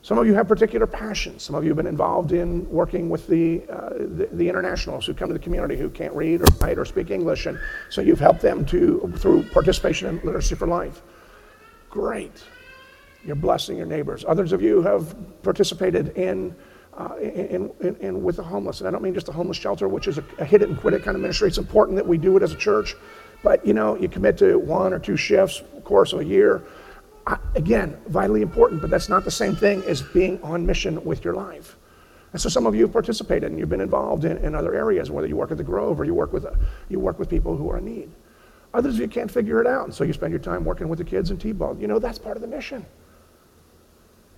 Some 0.07 0.19
of 0.19 0.27
you 0.29 0.35
have 0.35 0.47
particular 0.47 0.87
passions. 0.87 1.43
Some 1.43 1.57
of 1.57 1.65
you 1.65 1.71
have 1.71 1.77
been 1.79 1.89
involved 1.89 2.31
in 2.31 2.71
working 2.71 3.11
with 3.11 3.27
the, 3.27 3.65
uh, 3.69 3.89
the, 3.99 4.29
the, 4.31 4.49
internationals 4.49 5.05
who 5.05 5.13
come 5.13 5.27
to 5.27 5.33
the 5.33 5.41
community 5.41 5.77
who 5.77 5.91
can't 5.91 6.15
read 6.15 6.43
or 6.43 6.47
write 6.61 6.79
or 6.79 6.85
speak 6.85 7.11
English, 7.11 7.47
and 7.47 7.59
so 7.91 8.03
you've 8.03 8.21
helped 8.21 8.41
them 8.41 8.65
to 8.67 9.13
through 9.17 9.43
participation 9.49 10.07
in 10.07 10.25
Literacy 10.25 10.55
for 10.55 10.69
Life. 10.69 11.03
Great. 11.91 12.45
You're 13.25 13.35
blessing 13.35 13.77
your 13.77 13.87
neighbors. 13.87 14.25
Others 14.29 14.53
of 14.53 14.63
you 14.63 14.81
have 14.81 15.17
participated 15.43 16.17
in, 16.17 16.55
uh, 16.97 17.17
in, 17.17 17.73
in, 17.81 17.97
in, 17.97 18.23
with 18.23 18.37
the 18.37 18.45
homeless, 18.45 18.79
and 18.79 18.87
I 18.87 18.93
don't 18.93 19.03
mean 19.03 19.13
just 19.13 19.29
a 19.29 19.33
homeless 19.33 19.57
shelter, 19.57 19.89
which 19.89 20.07
is 20.07 20.19
a, 20.19 20.25
a 20.39 20.45
hit 20.45 20.63
it 20.63 20.69
and 20.69 20.79
quit 20.79 20.95
it 20.95 21.03
kind 21.03 21.17
of 21.17 21.21
ministry. 21.21 21.49
It's 21.49 21.59
important 21.59 21.97
that 21.97 22.07
we 22.07 22.17
do 22.17 22.37
it 22.37 22.45
as 22.45 22.53
a 22.53 22.57
church, 22.57 22.95
but 23.43 23.67
you 23.67 23.75
know, 23.75 23.97
you 23.97 24.09
commit 24.09 24.39
to 24.39 24.57
one 24.57 24.93
or 24.93 25.01
two 25.01 25.17
shifts, 25.17 25.65
course 25.83 26.13
of 26.13 26.21
a 26.21 26.25
year 26.25 26.63
again, 27.55 27.97
vitally 28.07 28.43
important, 28.43 28.81
but 28.81 28.91
that's 28.91 29.09
not 29.09 29.25
the 29.25 29.31
same 29.31 29.57
thing 29.57 29.83
as 29.85 30.03
being 30.03 30.41
on 30.43 30.65
mission 30.65 31.03
with 31.05 31.25
your 31.25 31.35
life. 31.35 31.77
And 32.33 32.41
so 32.41 32.49
some 32.49 32.67
of 32.67 32.75
you 32.75 32.83
have 32.83 32.93
participated 32.93 33.51
and 33.51 33.59
you've 33.59 33.69
been 33.69 33.81
involved 33.81 34.25
in, 34.25 34.37
in 34.39 34.55
other 34.55 34.75
areas, 34.75 35.11
whether 35.11 35.27
you 35.27 35.37
work 35.37 35.51
at 35.51 35.57
the 35.57 35.65
Grove 35.65 35.99
or 35.99 36.05
you 36.05 36.15
work 36.15 36.33
with, 36.33 36.45
a, 36.45 36.57
you 36.89 37.01
work 37.01 37.19
with 37.19 37.31
people 37.31 37.57
who 37.57 37.71
are 37.71 37.79
in 37.79 37.85
need. 37.85 38.11
Others 38.75 38.95
of 38.95 39.01
you 39.01 39.09
can't 39.09 39.31
figure 39.31 39.61
it 39.61 39.67
out, 39.67 39.85
and 39.85 39.95
so 39.95 40.05
you 40.05 40.13
spend 40.13 40.33
your 40.33 40.41
time 40.41 40.65
working 40.65 40.89
with 40.89 40.99
the 40.99 41.05
kids 41.05 41.31
in 41.31 41.39
T-ball. 41.39 41.79
You 41.81 41.87
know, 41.87 41.99
that's 41.99 42.19
part 42.19 42.37
of 42.37 42.43
the 42.43 42.49
mission. 42.49 42.85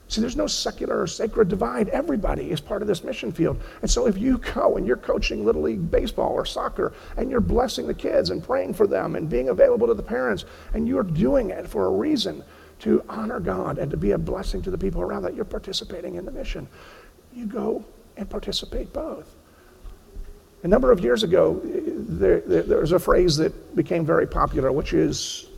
See, 0.06 0.22
there's 0.22 0.36
no 0.36 0.46
secular 0.46 1.02
or 1.02 1.06
sacred 1.06 1.48
divide. 1.48 1.90
Everybody 1.90 2.50
is 2.50 2.60
part 2.60 2.80
of 2.80 2.88
this 2.88 3.04
mission 3.04 3.30
field. 3.30 3.60
And 3.82 3.90
so 3.90 4.06
if 4.06 4.16
you 4.16 4.38
go 4.38 4.76
and 4.76 4.86
you're 4.86 4.96
coaching 4.96 5.44
Little 5.44 5.62
League 5.62 5.90
baseball 5.90 6.32
or 6.32 6.46
soccer 6.46 6.94
and 7.18 7.30
you're 7.30 7.40
blessing 7.40 7.86
the 7.86 7.94
kids 7.94 8.30
and 8.30 8.42
praying 8.42 8.72
for 8.72 8.86
them 8.86 9.16
and 9.16 9.28
being 9.28 9.50
available 9.50 9.86
to 9.86 9.94
the 9.94 10.02
parents 10.02 10.46
and 10.72 10.88
you're 10.88 11.02
doing 11.02 11.50
it 11.50 11.68
for 11.68 11.86
a 11.86 11.90
reason, 11.90 12.42
to 12.80 13.02
honor 13.08 13.40
God 13.40 13.78
and 13.78 13.90
to 13.90 13.96
be 13.96 14.12
a 14.12 14.18
blessing 14.18 14.62
to 14.62 14.70
the 14.70 14.78
people 14.78 15.02
around 15.02 15.22
that, 15.22 15.34
you're 15.34 15.44
participating 15.44 16.14
in 16.14 16.24
the 16.24 16.30
mission. 16.30 16.68
You 17.34 17.46
go 17.46 17.84
and 18.16 18.28
participate 18.28 18.92
both. 18.92 19.34
A 20.64 20.68
number 20.68 20.90
of 20.90 21.00
years 21.00 21.22
ago, 21.22 21.60
there, 21.64 22.40
there, 22.40 22.62
there 22.62 22.80
was 22.80 22.92
a 22.92 22.98
phrase 22.98 23.36
that 23.36 23.76
became 23.76 24.04
very 24.04 24.26
popular, 24.26 24.72
which 24.72 24.92
is 24.92 25.48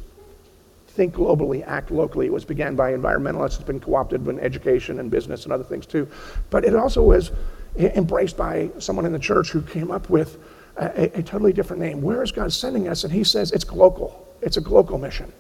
think 0.89 1.15
globally, 1.15 1.67
act 1.67 1.91
locally. 1.91 2.27
It 2.27 2.33
was 2.33 2.45
began 2.45 2.75
by 2.77 2.93
environmentalists. 2.93 3.55
It's 3.55 3.65
been 3.65 3.81
co-opted 3.81 4.27
in 4.27 4.41
education 4.41 4.99
and 4.99 5.11
business 5.11 5.45
and 5.45 5.53
other 5.53 5.65
things 5.65 5.87
too. 5.87 6.09
But 6.51 6.65
it 6.65 6.75
also 6.75 7.03
was 7.03 7.31
embraced 7.77 8.37
by 8.37 8.71
someone 8.79 9.07
in 9.07 9.13
the 9.13 9.19
church 9.19 9.51
who 9.51 9.63
came 9.63 9.91
up 9.91 10.11
with 10.11 10.39
a, 10.77 11.19
a 11.19 11.23
totally 11.23 11.53
different 11.53 11.81
name. 11.81 12.03
Where 12.03 12.23
is 12.23 12.33
God 12.33 12.53
sending 12.53 12.89
us? 12.89 13.05
And 13.05 13.13
he 13.13 13.25
says 13.25 13.53
it's 13.53 13.65
global. 13.65 14.27
It's 14.43 14.57
a 14.57 14.61
global 14.61 14.99
mission, 14.99 15.33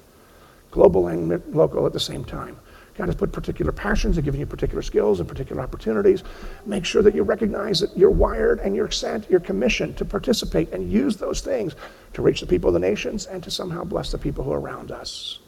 global 0.71 1.09
and 1.09 1.43
local 1.55 1.87
at 1.87 1.93
the 1.93 2.01
same 2.01 2.25
time. 2.25 2.57
God 2.97 3.07
has 3.07 3.14
put 3.14 3.33
particular 3.33 3.73
passions 3.73 4.18
and 4.18 4.25
given 4.25 4.41
you 4.41 4.47
particular 4.47 4.83
skills 4.83 5.21
and 5.21 5.29
particular 5.29 5.62
opportunities. 5.62 6.23
Make 6.66 6.85
sure 6.85 7.03
that 7.03 7.14
you 7.14 7.23
recognize 7.23 7.81
that 7.81 7.97
you're 7.97 8.11
wired 8.11 8.61
and 8.61 8.77
you're 8.77 8.91
sent, 8.91 9.31
you're 9.31 9.41
commissioned 9.41 9.97
to 9.97 10.05
participate 10.05 10.71
and 10.73 10.93
use 10.93 11.16
those 11.16 11.41
things 11.41 11.77
to 12.12 12.21
reach 12.21 12.41
the 12.41 12.47
people 12.47 12.68
of 12.68 12.75
the 12.75 12.81
nations 12.81 13.25
and 13.25 13.43
to 13.43 13.51
somehow 13.51 13.85
bless 13.85 14.12
the 14.12 14.18
people 14.18 14.45
who 14.45 14.53
are 14.53 14.61
around 14.61 14.91
us. 14.91 15.39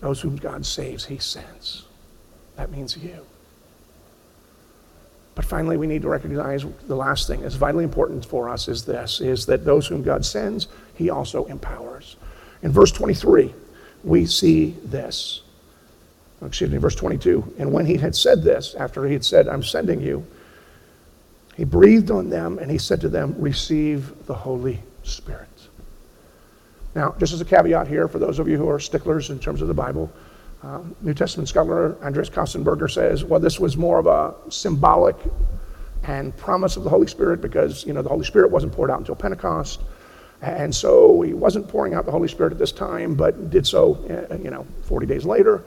Those 0.00 0.20
whom 0.20 0.36
God 0.36 0.64
saves, 0.64 1.04
He 1.06 1.18
sends. 1.18 1.86
That 2.56 2.70
means 2.70 2.96
you. 2.96 3.26
But 5.34 5.44
finally, 5.44 5.76
we 5.76 5.86
need 5.86 6.02
to 6.02 6.08
recognize 6.08 6.64
the 6.86 6.96
last 6.96 7.26
thing 7.26 7.40
that's 7.40 7.56
vitally 7.56 7.84
important 7.84 8.24
for 8.24 8.48
us 8.48 8.68
is 8.68 8.84
this, 8.84 9.20
is 9.20 9.44
that 9.46 9.64
those 9.64 9.86
whom 9.86 10.02
God 10.02 10.24
sends, 10.24 10.68
He 10.94 11.10
also 11.10 11.46
empowers. 11.46 12.16
In 12.62 12.72
verse 12.72 12.92
23, 12.92 13.54
we 14.04 14.26
see 14.26 14.76
this. 14.84 15.42
Excuse 16.44 16.70
me, 16.70 16.78
verse 16.78 16.94
22. 16.94 17.54
And 17.58 17.72
when 17.72 17.86
he 17.86 17.96
had 17.96 18.14
said 18.14 18.42
this, 18.42 18.74
after 18.74 19.06
he 19.06 19.14
had 19.14 19.24
said, 19.24 19.48
I'm 19.48 19.62
sending 19.62 20.00
you, 20.00 20.26
he 21.56 21.64
breathed 21.64 22.10
on 22.10 22.28
them 22.28 22.58
and 22.58 22.70
he 22.70 22.78
said 22.78 23.00
to 23.00 23.08
them, 23.08 23.34
Receive 23.38 24.26
the 24.26 24.34
Holy 24.34 24.80
Spirit. 25.02 25.48
Now, 26.94 27.14
just 27.18 27.32
as 27.32 27.40
a 27.40 27.44
caveat 27.44 27.88
here, 27.88 28.08
for 28.08 28.18
those 28.18 28.38
of 28.38 28.48
you 28.48 28.56
who 28.56 28.68
are 28.68 28.78
sticklers 28.78 29.30
in 29.30 29.38
terms 29.38 29.62
of 29.62 29.68
the 29.68 29.74
Bible, 29.74 30.12
uh, 30.62 30.80
New 31.02 31.14
Testament 31.14 31.48
scholar 31.48 31.96
Andreas 32.02 32.30
Kostenberger 32.30 32.90
says, 32.90 33.24
well, 33.24 33.40
this 33.40 33.60
was 33.60 33.76
more 33.76 33.98
of 33.98 34.06
a 34.06 34.34
symbolic 34.50 35.16
and 36.04 36.36
promise 36.36 36.76
of 36.76 36.84
the 36.84 36.90
Holy 36.90 37.06
Spirit 37.06 37.40
because, 37.40 37.84
you 37.86 37.92
know, 37.92 38.02
the 38.02 38.08
Holy 38.08 38.24
Spirit 38.24 38.50
wasn't 38.50 38.72
poured 38.72 38.90
out 38.90 38.98
until 38.98 39.14
Pentecost. 39.14 39.80
And 40.42 40.74
so 40.74 41.22
he 41.22 41.32
wasn't 41.32 41.68
pouring 41.68 41.94
out 41.94 42.04
the 42.04 42.12
Holy 42.12 42.28
Spirit 42.28 42.52
at 42.52 42.58
this 42.58 42.72
time, 42.72 43.14
but 43.14 43.50
did 43.50 43.66
so, 43.66 43.94
uh, 44.30 44.36
you 44.36 44.50
know, 44.50 44.66
40 44.82 45.06
days 45.06 45.24
later. 45.24 45.64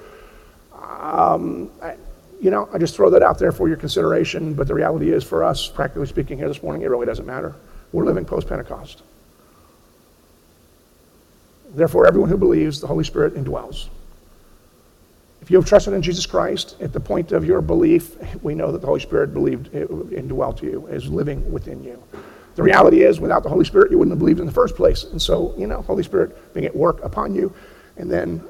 Um, 0.73 1.71
I, 1.81 1.95
you 2.39 2.51
know, 2.51 2.69
I 2.71 2.77
just 2.77 2.95
throw 2.95 3.09
that 3.09 3.21
out 3.21 3.39
there 3.39 3.51
for 3.51 3.67
your 3.67 3.77
consideration. 3.77 4.53
But 4.53 4.67
the 4.67 4.73
reality 4.73 5.11
is, 5.11 5.23
for 5.23 5.43
us, 5.43 5.67
practically 5.67 6.07
speaking, 6.07 6.37
here 6.37 6.47
this 6.47 6.63
morning, 6.63 6.83
it 6.83 6.89
really 6.89 7.05
doesn't 7.05 7.25
matter. 7.25 7.55
We're 7.91 8.05
living 8.05 8.25
post 8.25 8.47
Pentecost. 8.47 9.01
Therefore, 11.71 12.07
everyone 12.07 12.29
who 12.29 12.37
believes, 12.37 12.79
the 12.79 12.87
Holy 12.87 13.03
Spirit 13.03 13.35
indwells. 13.35 13.89
If 15.41 15.51
you 15.51 15.57
have 15.57 15.67
trusted 15.67 15.93
in 15.93 16.01
Jesus 16.01 16.25
Christ, 16.25 16.75
at 16.81 16.93
the 16.93 16.99
point 16.99 17.31
of 17.31 17.45
your 17.45 17.61
belief, 17.61 18.15
we 18.43 18.55
know 18.55 18.71
that 18.71 18.81
the 18.81 18.87
Holy 18.87 18.99
Spirit 18.99 19.33
believed, 19.33 19.73
indwelt 19.73 20.61
you, 20.61 20.87
is 20.87 21.07
living 21.09 21.51
within 21.51 21.83
you. 21.83 22.01
The 22.59 22.63
reality 22.63 23.03
is, 23.03 23.21
without 23.21 23.43
the 23.43 23.47
Holy 23.47 23.63
Spirit, 23.63 23.89
you 23.89 23.97
wouldn't 23.97 24.11
have 24.11 24.19
believed 24.19 24.41
in 24.41 24.45
the 24.45 24.51
first 24.51 24.75
place. 24.75 25.05
And 25.05 25.21
so, 25.21 25.55
you 25.57 25.65
know, 25.65 25.81
Holy 25.81 26.03
Spirit 26.03 26.53
being 26.53 26.65
at 26.65 26.75
work 26.75 27.01
upon 27.05 27.33
you, 27.33 27.53
and 27.95 28.11
then 28.11 28.43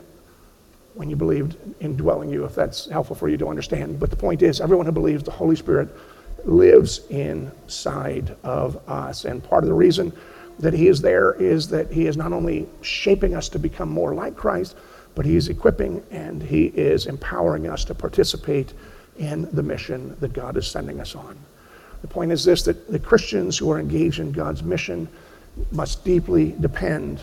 when 0.95 1.11
you 1.11 1.15
believed 1.15 1.57
indwelling 1.79 2.31
you, 2.31 2.43
if 2.43 2.55
that's 2.55 2.89
helpful 2.89 3.15
for 3.15 3.29
you 3.29 3.37
to 3.37 3.47
understand. 3.47 3.99
But 3.99 4.09
the 4.09 4.15
point 4.15 4.41
is, 4.41 4.61
everyone 4.61 4.87
who 4.87 4.91
believes 4.91 5.21
the 5.21 5.29
Holy 5.29 5.55
Spirit 5.55 5.89
lives 6.43 7.05
inside 7.11 8.35
of 8.43 8.81
us. 8.89 9.25
And 9.25 9.43
part 9.43 9.63
of 9.63 9.67
the 9.67 9.75
reason 9.75 10.11
that 10.57 10.73
He 10.73 10.87
is 10.87 11.01
there 11.01 11.33
is 11.33 11.67
that 11.67 11.91
He 11.91 12.07
is 12.07 12.17
not 12.17 12.33
only 12.33 12.67
shaping 12.81 13.35
us 13.35 13.47
to 13.49 13.59
become 13.59 13.89
more 13.89 14.15
like 14.15 14.35
Christ, 14.35 14.75
but 15.13 15.23
He 15.23 15.35
is 15.35 15.49
equipping 15.49 16.03
and 16.09 16.41
He 16.41 16.65
is 16.65 17.05
empowering 17.05 17.67
us 17.67 17.85
to 17.85 17.93
participate 17.93 18.73
in 19.19 19.47
the 19.53 19.61
mission 19.61 20.17
that 20.19 20.33
God 20.33 20.57
is 20.57 20.65
sending 20.65 20.99
us 20.99 21.13
on. 21.13 21.37
The 22.01 22.07
point 22.07 22.31
is 22.31 22.43
this 22.43 22.63
that 22.63 22.91
the 22.91 22.99
Christians 22.99 23.57
who 23.57 23.71
are 23.71 23.79
engaged 23.79 24.19
in 24.19 24.31
God's 24.31 24.63
mission 24.63 25.07
must 25.71 26.05
deeply 26.05 26.55
depend 26.59 27.21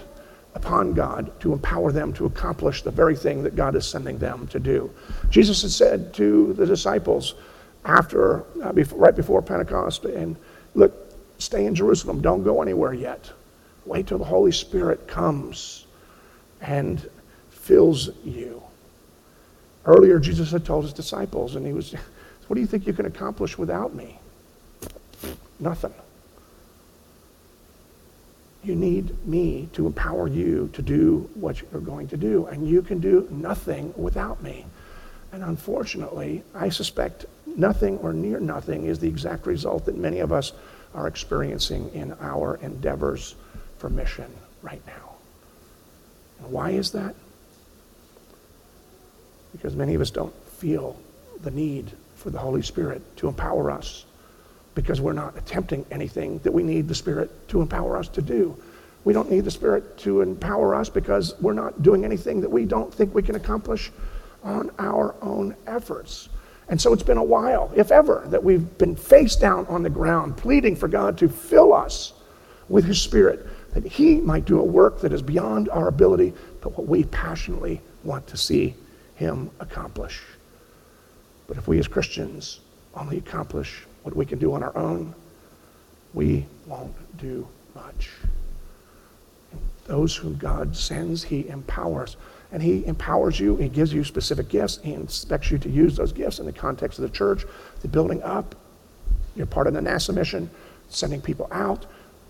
upon 0.55 0.95
God 0.95 1.39
to 1.41 1.53
empower 1.53 1.93
them 1.93 2.13
to 2.15 2.27
accomplish 2.27 2.83
the 2.83 2.91
very 2.91 3.15
thing 3.15 3.43
that 3.43 3.55
God 3.55 3.77
is 3.77 3.87
sending 3.87 4.19
them 4.19 4.47
to 4.49 4.59
do. 4.59 4.91
Jesus 5.29 5.63
had 5.63 5.71
said 5.71 6.15
to 6.15 6.55
the 6.55 6.67
disciples 6.67 7.35
after, 7.85 8.45
uh, 8.63 8.73
before, 8.73 8.99
right 8.99 9.15
before 9.15 9.43
Pentecost, 9.43 10.05
and 10.07 10.37
look, 10.75 10.95
stay 11.39 11.67
in 11.67 11.75
Jerusalem, 11.75 12.23
don't 12.23 12.43
go 12.43 12.63
anywhere 12.63 12.95
yet. 12.95 13.31
Wait 13.85 14.07
till 14.07 14.19
the 14.19 14.25
Holy 14.25 14.51
Spirit 14.51 15.07
comes 15.07 15.87
and 16.61 17.09
fills 17.51 18.11
you. 18.25 18.63
Earlier, 19.85 20.19
Jesus 20.19 20.51
had 20.51 20.65
told 20.65 20.85
his 20.85 20.93
disciples, 20.93 21.55
and 21.55 21.67
he 21.67 21.73
was, 21.73 21.95
What 22.47 22.55
do 22.55 22.61
you 22.61 22.67
think 22.67 22.87
you 22.87 22.93
can 22.93 23.07
accomplish 23.07 23.59
without 23.59 23.95
me? 23.95 24.19
Nothing. 25.59 25.95
You 28.63 28.75
need 28.75 29.27
me 29.27 29.69
to 29.75 29.87
empower 29.87 30.27
you 30.27 30.71
to 30.73 30.83
do 30.83 31.31
what 31.35 31.61
you're 31.61 31.81
going 31.81 32.09
to 32.09 32.17
do, 32.17 32.47
and 32.47 32.69
you 32.69 32.83
can 32.83 32.99
do 32.99 33.29
nothing 33.31 33.95
without 33.97 34.43
me. 34.43 34.67
And 35.33 35.45
unfortunately, 35.45 36.43
I 36.55 36.69
suspect 36.69 37.27
nothing 37.47 37.99
or 37.99 38.13
near 38.13 38.41
nothing 38.41 38.87
is 38.87 38.99
the 38.99 39.09
exact 39.09 39.47
result 39.47 39.85
that 39.87 39.97
many 39.97 40.21
of 40.21 40.33
us 40.33 40.53
are 40.95 41.07
experiencing 41.07 41.91
in 41.95 42.13
our 42.21 42.57
endeavors 42.57 43.37
for 43.79 43.89
mission 43.89 44.33
right 44.63 44.85
now. 44.87 45.15
And 46.41 46.51
why 46.51 46.71
is 46.71 46.91
that? 46.93 47.15
Because 49.53 49.77
many 49.77 49.95
of 49.95 50.01
us 50.01 50.11
don't 50.11 50.35
feel 50.49 50.99
the 51.43 51.51
need 51.51 51.93
for 52.17 52.31
the 52.31 52.39
Holy 52.39 52.63
Spirit 52.63 53.17
to 53.19 53.29
empower 53.29 53.71
us 53.71 54.07
because 54.77 55.01
we're 55.01 55.15
not 55.15 55.37
attempting 55.37 55.85
anything 55.91 56.39
that 56.41 56.53
we 56.53 56.63
need 56.63 56.87
the 56.87 56.95
Spirit 56.95 57.49
to 57.49 57.61
empower 57.61 57.97
us 57.97 58.09
to 58.09 58.23
do. 58.23 58.57
We 59.05 59.13
don't 59.13 59.31
need 59.31 59.45
the 59.45 59.51
Spirit 59.51 59.97
to 59.99 60.21
empower 60.21 60.75
us 60.75 60.89
because 60.89 61.35
we're 61.41 61.55
not 61.55 61.83
doing 61.83 62.05
anything 62.05 62.43
that 62.43 62.51
we 62.51 62.67
don't 62.67 62.93
think 62.93 63.15
we 63.15 63.23
can 63.23 63.37
accomplish 63.37 63.91
on 64.45 64.71
our 64.79 65.15
own 65.23 65.57
efforts. 65.67 66.29
And 66.69 66.81
so 66.81 66.93
it's 66.93 67.03
been 67.03 67.17
a 67.17 67.25
while, 67.25 67.73
if 67.75 67.91
ever, 67.91 68.25
that 68.27 68.45
we've 68.45 68.77
been 68.77 68.95
face 68.95 69.35
down 69.35 69.67
on 69.67 69.83
the 69.83 69.91
ground, 69.91 70.37
pleading 70.37 70.77
for 70.77 70.89
God 70.89 71.17
to 71.19 71.29
fill 71.29 71.73
us 71.73 72.13
with 72.69 72.85
His 72.85 73.01
Spirit, 73.01 73.47
that 73.73 73.87
He 73.87 74.17
might 74.17 74.45
do 74.45 74.61
a 74.61 74.65
work 74.65 75.01
that 75.01 75.13
is 75.13 75.23
beyond 75.23 75.71
our 75.71 75.89
ability, 75.89 76.35
but 76.61 76.77
what 76.77 76.87
we 76.87 77.05
passionately 77.05 77.81
want 78.05 78.27
to 78.27 78.37
see 78.37 78.75
Him 79.15 79.51
accomplish. 79.59 80.23
But 81.47 81.57
if 81.57 81.67
we 81.67 81.79
as 81.79 81.89
Christians 81.89 82.61
only 82.95 83.19
accomplish 83.19 83.87
what 84.07 84.15
we 84.15 84.25
can 84.25 84.39
do 84.39 84.55
on 84.55 84.63
our 84.63 84.75
own, 84.77 85.13
we 86.15 86.47
won't 86.65 86.95
do 87.19 87.47
much. 87.75 88.13
Those 89.87 90.15
whom 90.15 90.37
God 90.37 90.77
sends, 90.77 91.25
He 91.25 91.49
empowers. 91.49 92.17
And 92.53 92.63
He 92.63 92.87
empowers 92.87 93.41
you, 93.41 93.57
He 93.57 93.69
gives 93.69 93.93
you 93.93 94.05
specific 94.05 94.49
gifts, 94.49 94.79
He 94.85 94.95
expects 94.95 95.51
you 95.51 95.59
to 95.59 95.69
use 95.69 95.97
those 95.97 96.13
gifts 96.13 96.39
in 96.39 96.47
the 96.47 96.53
context 96.53 97.01
of 97.01 97.03
the 97.03 97.17
church, 97.17 97.45
the 97.83 97.89
building 97.89 98.23
up. 98.23 98.55
You're 99.35 99.45
part 99.45 99.67
of 99.67 99.75
the 99.75 99.81
NASA 99.81 100.15
mission, 100.15 100.49
sending 100.89 101.21
people 101.21 101.49
out, 101.51 101.87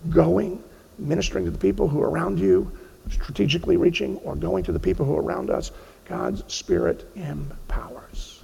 going, 0.09 0.63
ministering 0.97 1.45
to 1.45 1.51
the 1.51 1.59
people 1.59 1.87
who 1.87 2.01
are 2.01 2.09
around 2.09 2.39
you, 2.39 2.71
strategically 3.11 3.77
reaching, 3.77 4.17
or 4.17 4.35
going 4.35 4.63
to 4.63 4.71
the 4.71 4.79
people 4.79 5.05
who 5.05 5.15
are 5.15 5.21
around 5.21 5.51
us. 5.51 5.71
God's 6.05 6.43
Spirit 6.51 7.07
empowers. 7.15 8.36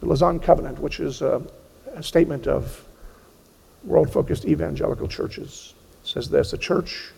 The 0.00 0.06
Lausanne 0.06 0.40
Covenant, 0.40 0.78
which 0.78 1.00
is 1.00 1.22
a, 1.22 1.42
a 1.94 2.02
statement 2.02 2.46
of 2.46 2.86
world 3.84 4.12
focused 4.12 4.44
evangelical 4.44 5.08
churches, 5.08 5.74
says 6.02 6.28
this 6.28 6.52
A 6.52 6.58
church 6.58 7.10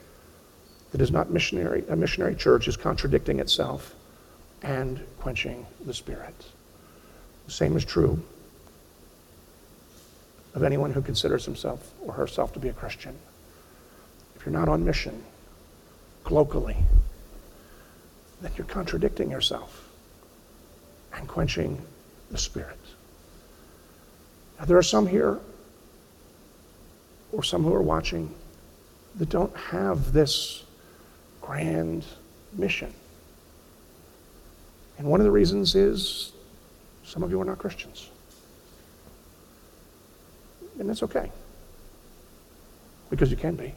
that 0.92 1.00
is 1.00 1.10
not 1.10 1.30
missionary, 1.30 1.84
a 1.88 1.96
missionary 1.96 2.34
church 2.34 2.68
is 2.68 2.76
contradicting 2.76 3.40
itself 3.40 3.94
and 4.62 5.00
quenching 5.18 5.66
the 5.84 5.94
Spirit. 5.94 6.34
The 7.46 7.52
same 7.52 7.76
is 7.76 7.84
true 7.84 8.22
of 10.54 10.62
anyone 10.62 10.92
who 10.92 11.02
considers 11.02 11.44
himself 11.44 11.92
or 12.02 12.12
herself 12.14 12.52
to 12.54 12.58
be 12.58 12.68
a 12.68 12.72
Christian. 12.72 13.16
If 14.36 14.44
you're 14.44 14.52
not 14.52 14.68
on 14.68 14.84
mission 14.84 15.22
locally, 16.30 16.76
then 18.40 18.52
you're 18.56 18.66
contradicting 18.66 19.30
yourself 19.30 19.88
and 21.14 21.26
quenching 21.28 21.80
the 22.30 22.38
Spirit. 22.38 22.78
Now, 24.58 24.64
there 24.64 24.76
are 24.76 24.82
some 24.82 25.06
here, 25.06 25.38
or 27.32 27.42
some 27.42 27.62
who 27.62 27.74
are 27.74 27.82
watching, 27.82 28.34
that 29.16 29.28
don't 29.28 29.56
have 29.56 30.12
this 30.12 30.64
grand 31.40 32.04
mission. 32.52 32.92
And 34.98 35.06
one 35.06 35.20
of 35.20 35.24
the 35.24 35.30
reasons 35.30 35.74
is 35.74 36.32
Some 37.08 37.22
of 37.22 37.30
you 37.30 37.40
are 37.40 37.44
not 37.44 37.56
Christians. 37.56 38.10
And 40.78 40.86
that's 40.86 41.02
okay. 41.02 41.32
Because 43.08 43.30
you 43.30 43.36
can 43.38 43.54
be. 43.54 43.72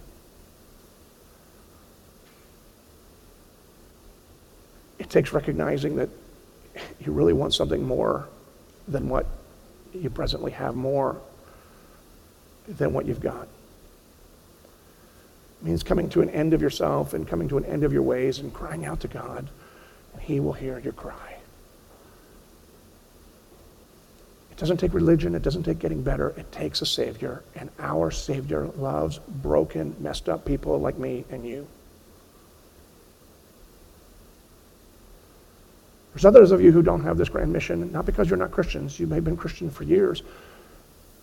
It 5.00 5.10
takes 5.10 5.32
recognizing 5.32 5.96
that 5.96 6.10
you 7.00 7.14
really 7.14 7.32
want 7.32 7.54
something 7.54 7.82
more 7.82 8.28
than 8.92 9.10
what 9.10 9.26
you 9.94 10.10
presently 10.10 10.52
have, 10.52 10.76
more 10.76 11.20
than 12.68 12.94
what 12.94 13.06
you've 13.06 13.22
got. 13.22 13.48
It 15.62 15.66
means 15.66 15.84
coming 15.84 16.10
to 16.10 16.22
an 16.22 16.30
end 16.30 16.54
of 16.54 16.62
yourself 16.62 17.14
and 17.14 17.28
coming 17.28 17.48
to 17.50 17.58
an 17.58 17.66
end 17.66 17.84
of 17.84 17.94
your 17.94 18.04
ways 18.04 18.40
and 18.40 18.54
crying 18.54 18.86
out 18.86 19.00
to 19.02 19.08
God, 19.08 19.48
and 20.14 20.22
He 20.22 20.40
will 20.40 20.54
hear 20.54 20.80
your 20.80 20.94
cry. 20.94 21.38
It 24.52 24.58
doesn't 24.58 24.78
take 24.78 24.94
religion, 24.94 25.34
it 25.34 25.42
doesn't 25.42 25.64
take 25.64 25.80
getting 25.80 26.04
better, 26.04 26.30
it 26.38 26.52
takes 26.52 26.82
a 26.82 26.86
Savior, 26.86 27.44
and 27.56 27.70
our 27.80 28.12
Savior 28.12 28.68
loves 28.78 29.18
broken, 29.18 29.96
messed 30.00 30.30
up 30.30 30.46
people 30.46 30.80
like 30.80 30.98
me 30.98 31.26
and 31.32 31.46
you. 31.48 31.68
There's 36.14 36.26
others 36.26 36.52
of 36.52 36.62
you 36.62 36.72
who 36.72 36.82
don't 36.82 37.04
have 37.04 37.18
this 37.18 37.30
grand 37.30 37.54
mission, 37.54 37.92
not 37.92 38.06
because 38.06 38.30
you're 38.30 38.38
not 38.38 38.52
Christians. 38.52 39.00
You 39.00 39.08
may 39.08 39.16
have 39.16 39.24
been 39.24 39.38
Christian 39.38 39.70
for 39.70 39.84
years, 39.84 40.24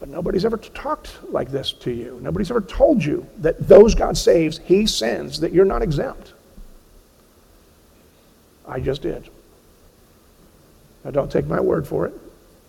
but 0.00 0.08
nobody's 0.08 0.44
ever 0.44 0.56
talked 0.56 1.18
like 1.30 1.50
this 1.50 1.72
to 1.72 1.90
you. 1.90 2.18
Nobody's 2.22 2.50
ever 2.50 2.62
told 2.62 3.04
you 3.04 3.26
that 3.38 3.68
those 3.68 3.94
God 3.94 4.16
saves, 4.16 4.58
He 4.58 4.86
sends, 4.86 5.40
that 5.40 5.52
you're 5.52 5.66
not 5.66 5.82
exempt. 5.82 6.32
I 8.66 8.80
just 8.80 9.02
did. 9.02 9.28
Now, 11.04 11.10
don't 11.10 11.30
take 11.30 11.46
my 11.46 11.60
word 11.60 11.86
for 11.86 12.06
it. 12.06 12.14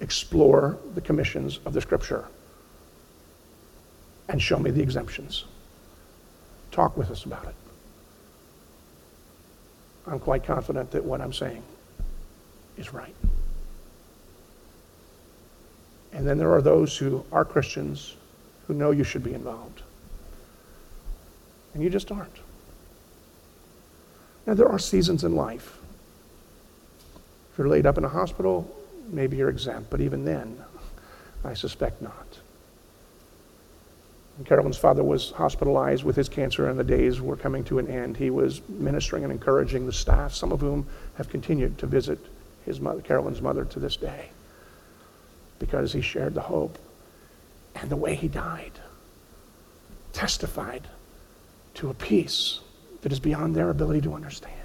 Explore 0.01 0.77
the 0.95 1.01
commissions 1.01 1.59
of 1.65 1.73
the 1.73 1.81
Scripture 1.81 2.25
and 4.27 4.41
show 4.41 4.59
me 4.59 4.71
the 4.71 4.81
exemptions. 4.81 5.45
Talk 6.71 6.95
with 6.95 7.11
us 7.11 7.25
about 7.25 7.45
it. 7.45 7.55
I'm 10.05 10.19
quite 10.19 10.43
confident 10.43 10.91
that 10.91 11.03
what 11.03 11.21
I'm 11.21 11.33
saying 11.33 11.63
is 12.79 12.93
right. 12.93 13.15
And 16.13 16.27
then 16.27 16.37
there 16.37 16.51
are 16.51 16.61
those 16.61 16.97
who 16.97 17.23
are 17.31 17.45
Christians 17.45 18.15
who 18.67 18.73
know 18.73 18.91
you 18.91 19.03
should 19.03 19.23
be 19.23 19.33
involved. 19.33 19.83
And 21.73 21.83
you 21.83 21.89
just 21.89 22.11
aren't. 22.11 22.37
Now, 24.47 24.55
there 24.55 24.67
are 24.67 24.79
seasons 24.79 25.23
in 25.23 25.35
life. 25.35 25.77
If 27.51 27.57
you're 27.57 27.67
laid 27.67 27.85
up 27.85 27.97
in 27.97 28.05
a 28.05 28.09
hospital, 28.09 28.75
maybe 29.07 29.37
you're 29.37 29.49
exempt, 29.49 29.89
but 29.89 30.01
even 30.01 30.25
then, 30.25 30.63
I 31.43 31.53
suspect 31.53 32.01
not. 32.01 32.39
Carolyn's 34.45 34.77
father 34.77 35.03
was 35.03 35.31
hospitalized 35.31 36.05
with 36.05 36.15
his 36.15 36.29
cancer 36.29 36.69
and 36.69 36.79
the 36.79 36.83
days 36.83 37.19
were 37.19 37.35
coming 37.35 37.63
to 37.65 37.77
an 37.77 37.87
end, 37.87 38.15
he 38.15 38.29
was 38.29 38.61
ministering 38.69 39.23
and 39.23 39.33
encouraging 39.33 39.85
the 39.85 39.91
staff, 39.91 40.33
some 40.33 40.53
of 40.53 40.61
whom 40.61 40.87
have 41.15 41.27
continued 41.29 41.77
to 41.77 41.85
visit 41.85 42.19
his 42.69 42.79
mother, 42.79 43.01
Carolyn's 43.01 43.41
mother, 43.41 43.65
to 43.65 43.79
this 43.79 43.97
day 43.97 44.29
because 45.57 45.91
he 45.91 46.01
shared 46.01 46.35
the 46.35 46.41
hope. 46.41 46.77
And 47.75 47.89
the 47.89 47.95
way 47.95 48.15
he 48.15 48.27
died 48.27 48.71
testified 50.13 50.87
to 51.75 51.89
a 51.89 51.93
peace 51.93 52.59
that 53.01 53.11
is 53.11 53.19
beyond 53.19 53.55
their 53.55 53.69
ability 53.69 54.01
to 54.01 54.13
understand. 54.13 54.55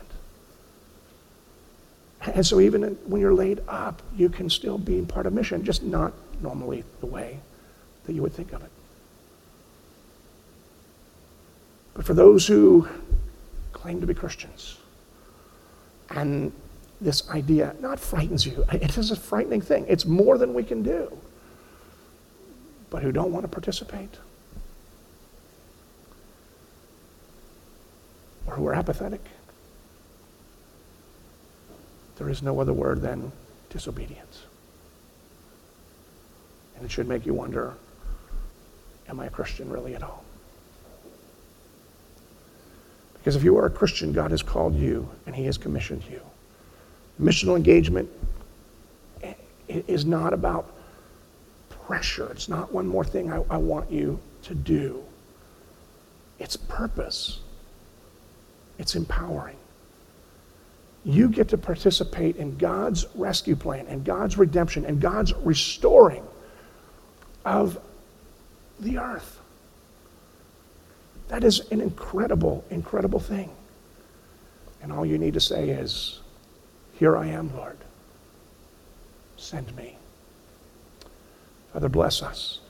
And 2.20 2.44
so, 2.44 2.60
even 2.60 2.82
when 3.06 3.20
you're 3.20 3.34
laid 3.34 3.60
up, 3.68 4.02
you 4.16 4.28
can 4.28 4.48
still 4.48 4.78
be 4.78 5.02
part 5.02 5.26
of 5.26 5.32
mission, 5.32 5.64
just 5.64 5.82
not 5.82 6.12
normally 6.40 6.84
the 7.00 7.06
way 7.06 7.38
that 8.04 8.12
you 8.12 8.22
would 8.22 8.32
think 8.32 8.52
of 8.52 8.62
it. 8.62 8.70
But 11.94 12.04
for 12.04 12.14
those 12.14 12.46
who 12.46 12.88
claim 13.72 14.00
to 14.00 14.06
be 14.06 14.14
Christians 14.14 14.78
and 16.10 16.52
this 17.04 17.28
idea 17.30 17.76
not 17.80 18.00
frightens 18.00 18.46
you. 18.46 18.64
It 18.72 18.96
is 18.96 19.10
a 19.10 19.16
frightening 19.16 19.60
thing. 19.60 19.84
It's 19.88 20.06
more 20.06 20.38
than 20.38 20.54
we 20.54 20.64
can 20.64 20.82
do. 20.82 21.16
But 22.90 23.02
who 23.02 23.12
don't 23.12 23.32
want 23.32 23.44
to 23.44 23.48
participate 23.48 24.18
or 28.46 28.54
who 28.54 28.66
are 28.66 28.74
apathetic, 28.74 29.20
there 32.16 32.28
is 32.28 32.42
no 32.42 32.60
other 32.60 32.72
word 32.72 33.02
than 33.02 33.32
disobedience. 33.70 34.44
And 36.76 36.84
it 36.84 36.90
should 36.90 37.08
make 37.08 37.26
you 37.26 37.34
wonder 37.34 37.74
am 39.08 39.20
I 39.20 39.26
a 39.26 39.30
Christian 39.30 39.68
really 39.68 39.94
at 39.94 40.02
all? 40.02 40.24
Because 43.14 43.36
if 43.36 43.44
you 43.44 43.56
are 43.58 43.66
a 43.66 43.70
Christian, 43.70 44.12
God 44.12 44.30
has 44.30 44.42
called 44.42 44.74
you 44.74 45.08
and 45.26 45.34
He 45.34 45.44
has 45.44 45.58
commissioned 45.58 46.04
you. 46.10 46.20
Missional 47.20 47.56
engagement 47.56 48.08
is 49.68 50.04
not 50.04 50.32
about 50.32 50.72
pressure. 51.68 52.28
It's 52.30 52.48
not 52.48 52.72
one 52.72 52.86
more 52.86 53.04
thing 53.04 53.32
I, 53.32 53.42
I 53.50 53.56
want 53.56 53.90
you 53.90 54.18
to 54.42 54.54
do. 54.54 55.02
It's 56.38 56.56
purpose. 56.56 57.40
It's 58.78 58.96
empowering. 58.96 59.56
You 61.04 61.28
get 61.28 61.48
to 61.48 61.58
participate 61.58 62.36
in 62.36 62.56
God's 62.56 63.06
rescue 63.14 63.56
plan 63.56 63.86
and 63.88 64.04
God's 64.04 64.38
redemption 64.38 64.84
and 64.84 65.00
God's 65.00 65.34
restoring 65.34 66.24
of 67.44 67.78
the 68.80 68.98
earth. 68.98 69.38
That 71.28 71.44
is 71.44 71.60
an 71.70 71.80
incredible, 71.80 72.64
incredible 72.70 73.20
thing. 73.20 73.50
And 74.82 74.92
all 74.92 75.06
you 75.06 75.18
need 75.18 75.34
to 75.34 75.40
say 75.40 75.68
is, 75.70 76.20
here 76.98 77.16
I 77.16 77.26
am, 77.26 77.54
Lord. 77.56 77.76
Send 79.36 79.74
me. 79.76 79.96
Father, 81.72 81.88
bless 81.88 82.22
us 82.22 82.60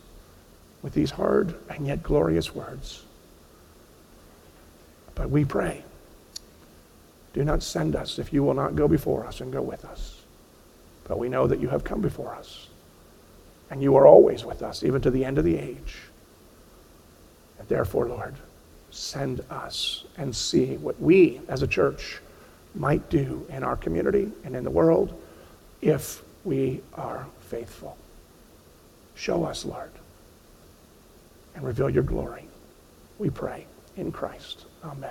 with 0.83 0.95
these 0.95 1.11
hard 1.11 1.55
and 1.69 1.87
yet 1.87 2.03
glorious 2.03 2.55
words. 2.55 3.05
But 5.15 5.31
we 5.31 5.45
pray, 5.45 5.85
do 7.33 7.45
not 7.45 7.63
send 7.63 7.97
us 7.97 8.19
if 8.19 8.33
you 8.33 8.43
will 8.43 8.55
not 8.55 8.77
go 8.77 8.89
before 8.89 9.27
us 9.27 9.41
and 9.41 9.53
go 9.53 9.63
with 9.63 9.85
us. 9.85 10.23
But 11.07 11.19
we 11.19 11.29
know 11.29 11.47
that 11.47 11.61
you 11.61 11.69
have 11.69 11.85
come 11.85 12.01
before 12.01 12.35
us, 12.35 12.69
and 13.71 13.83
you 13.83 13.95
are 13.97 14.07
always 14.07 14.45
with 14.45 14.63
us, 14.63 14.83
even 14.83 15.03
to 15.03 15.11
the 15.11 15.25
end 15.25 15.37
of 15.39 15.45
the 15.45 15.57
age. 15.57 15.99
And 17.59 17.69
therefore, 17.69 18.09
Lord, 18.09 18.35
send 18.91 19.41
us 19.51 20.05
and 20.17 20.35
see 20.35 20.77
what 20.77 21.01
we 21.01 21.41
as 21.49 21.63
a 21.63 21.67
church 21.67 22.21
might 22.75 23.09
do 23.09 23.47
in 23.51 23.63
our 23.63 23.77
community 23.77 24.31
and 24.45 24.57
in 24.57 24.65
the 24.65 24.71
world 24.71 25.21
if 25.81 26.23
we 26.45 26.81
are 26.95 27.27
faithful. 27.49 27.97
Show 29.15 29.45
us, 29.45 29.65
Lord, 29.65 29.91
and 31.55 31.65
reveal 31.65 31.89
your 31.89 32.03
glory. 32.03 32.47
We 33.19 33.31
pray 33.31 33.67
in 33.97 34.11
Christ. 34.11 34.67
Amen. 34.83 35.11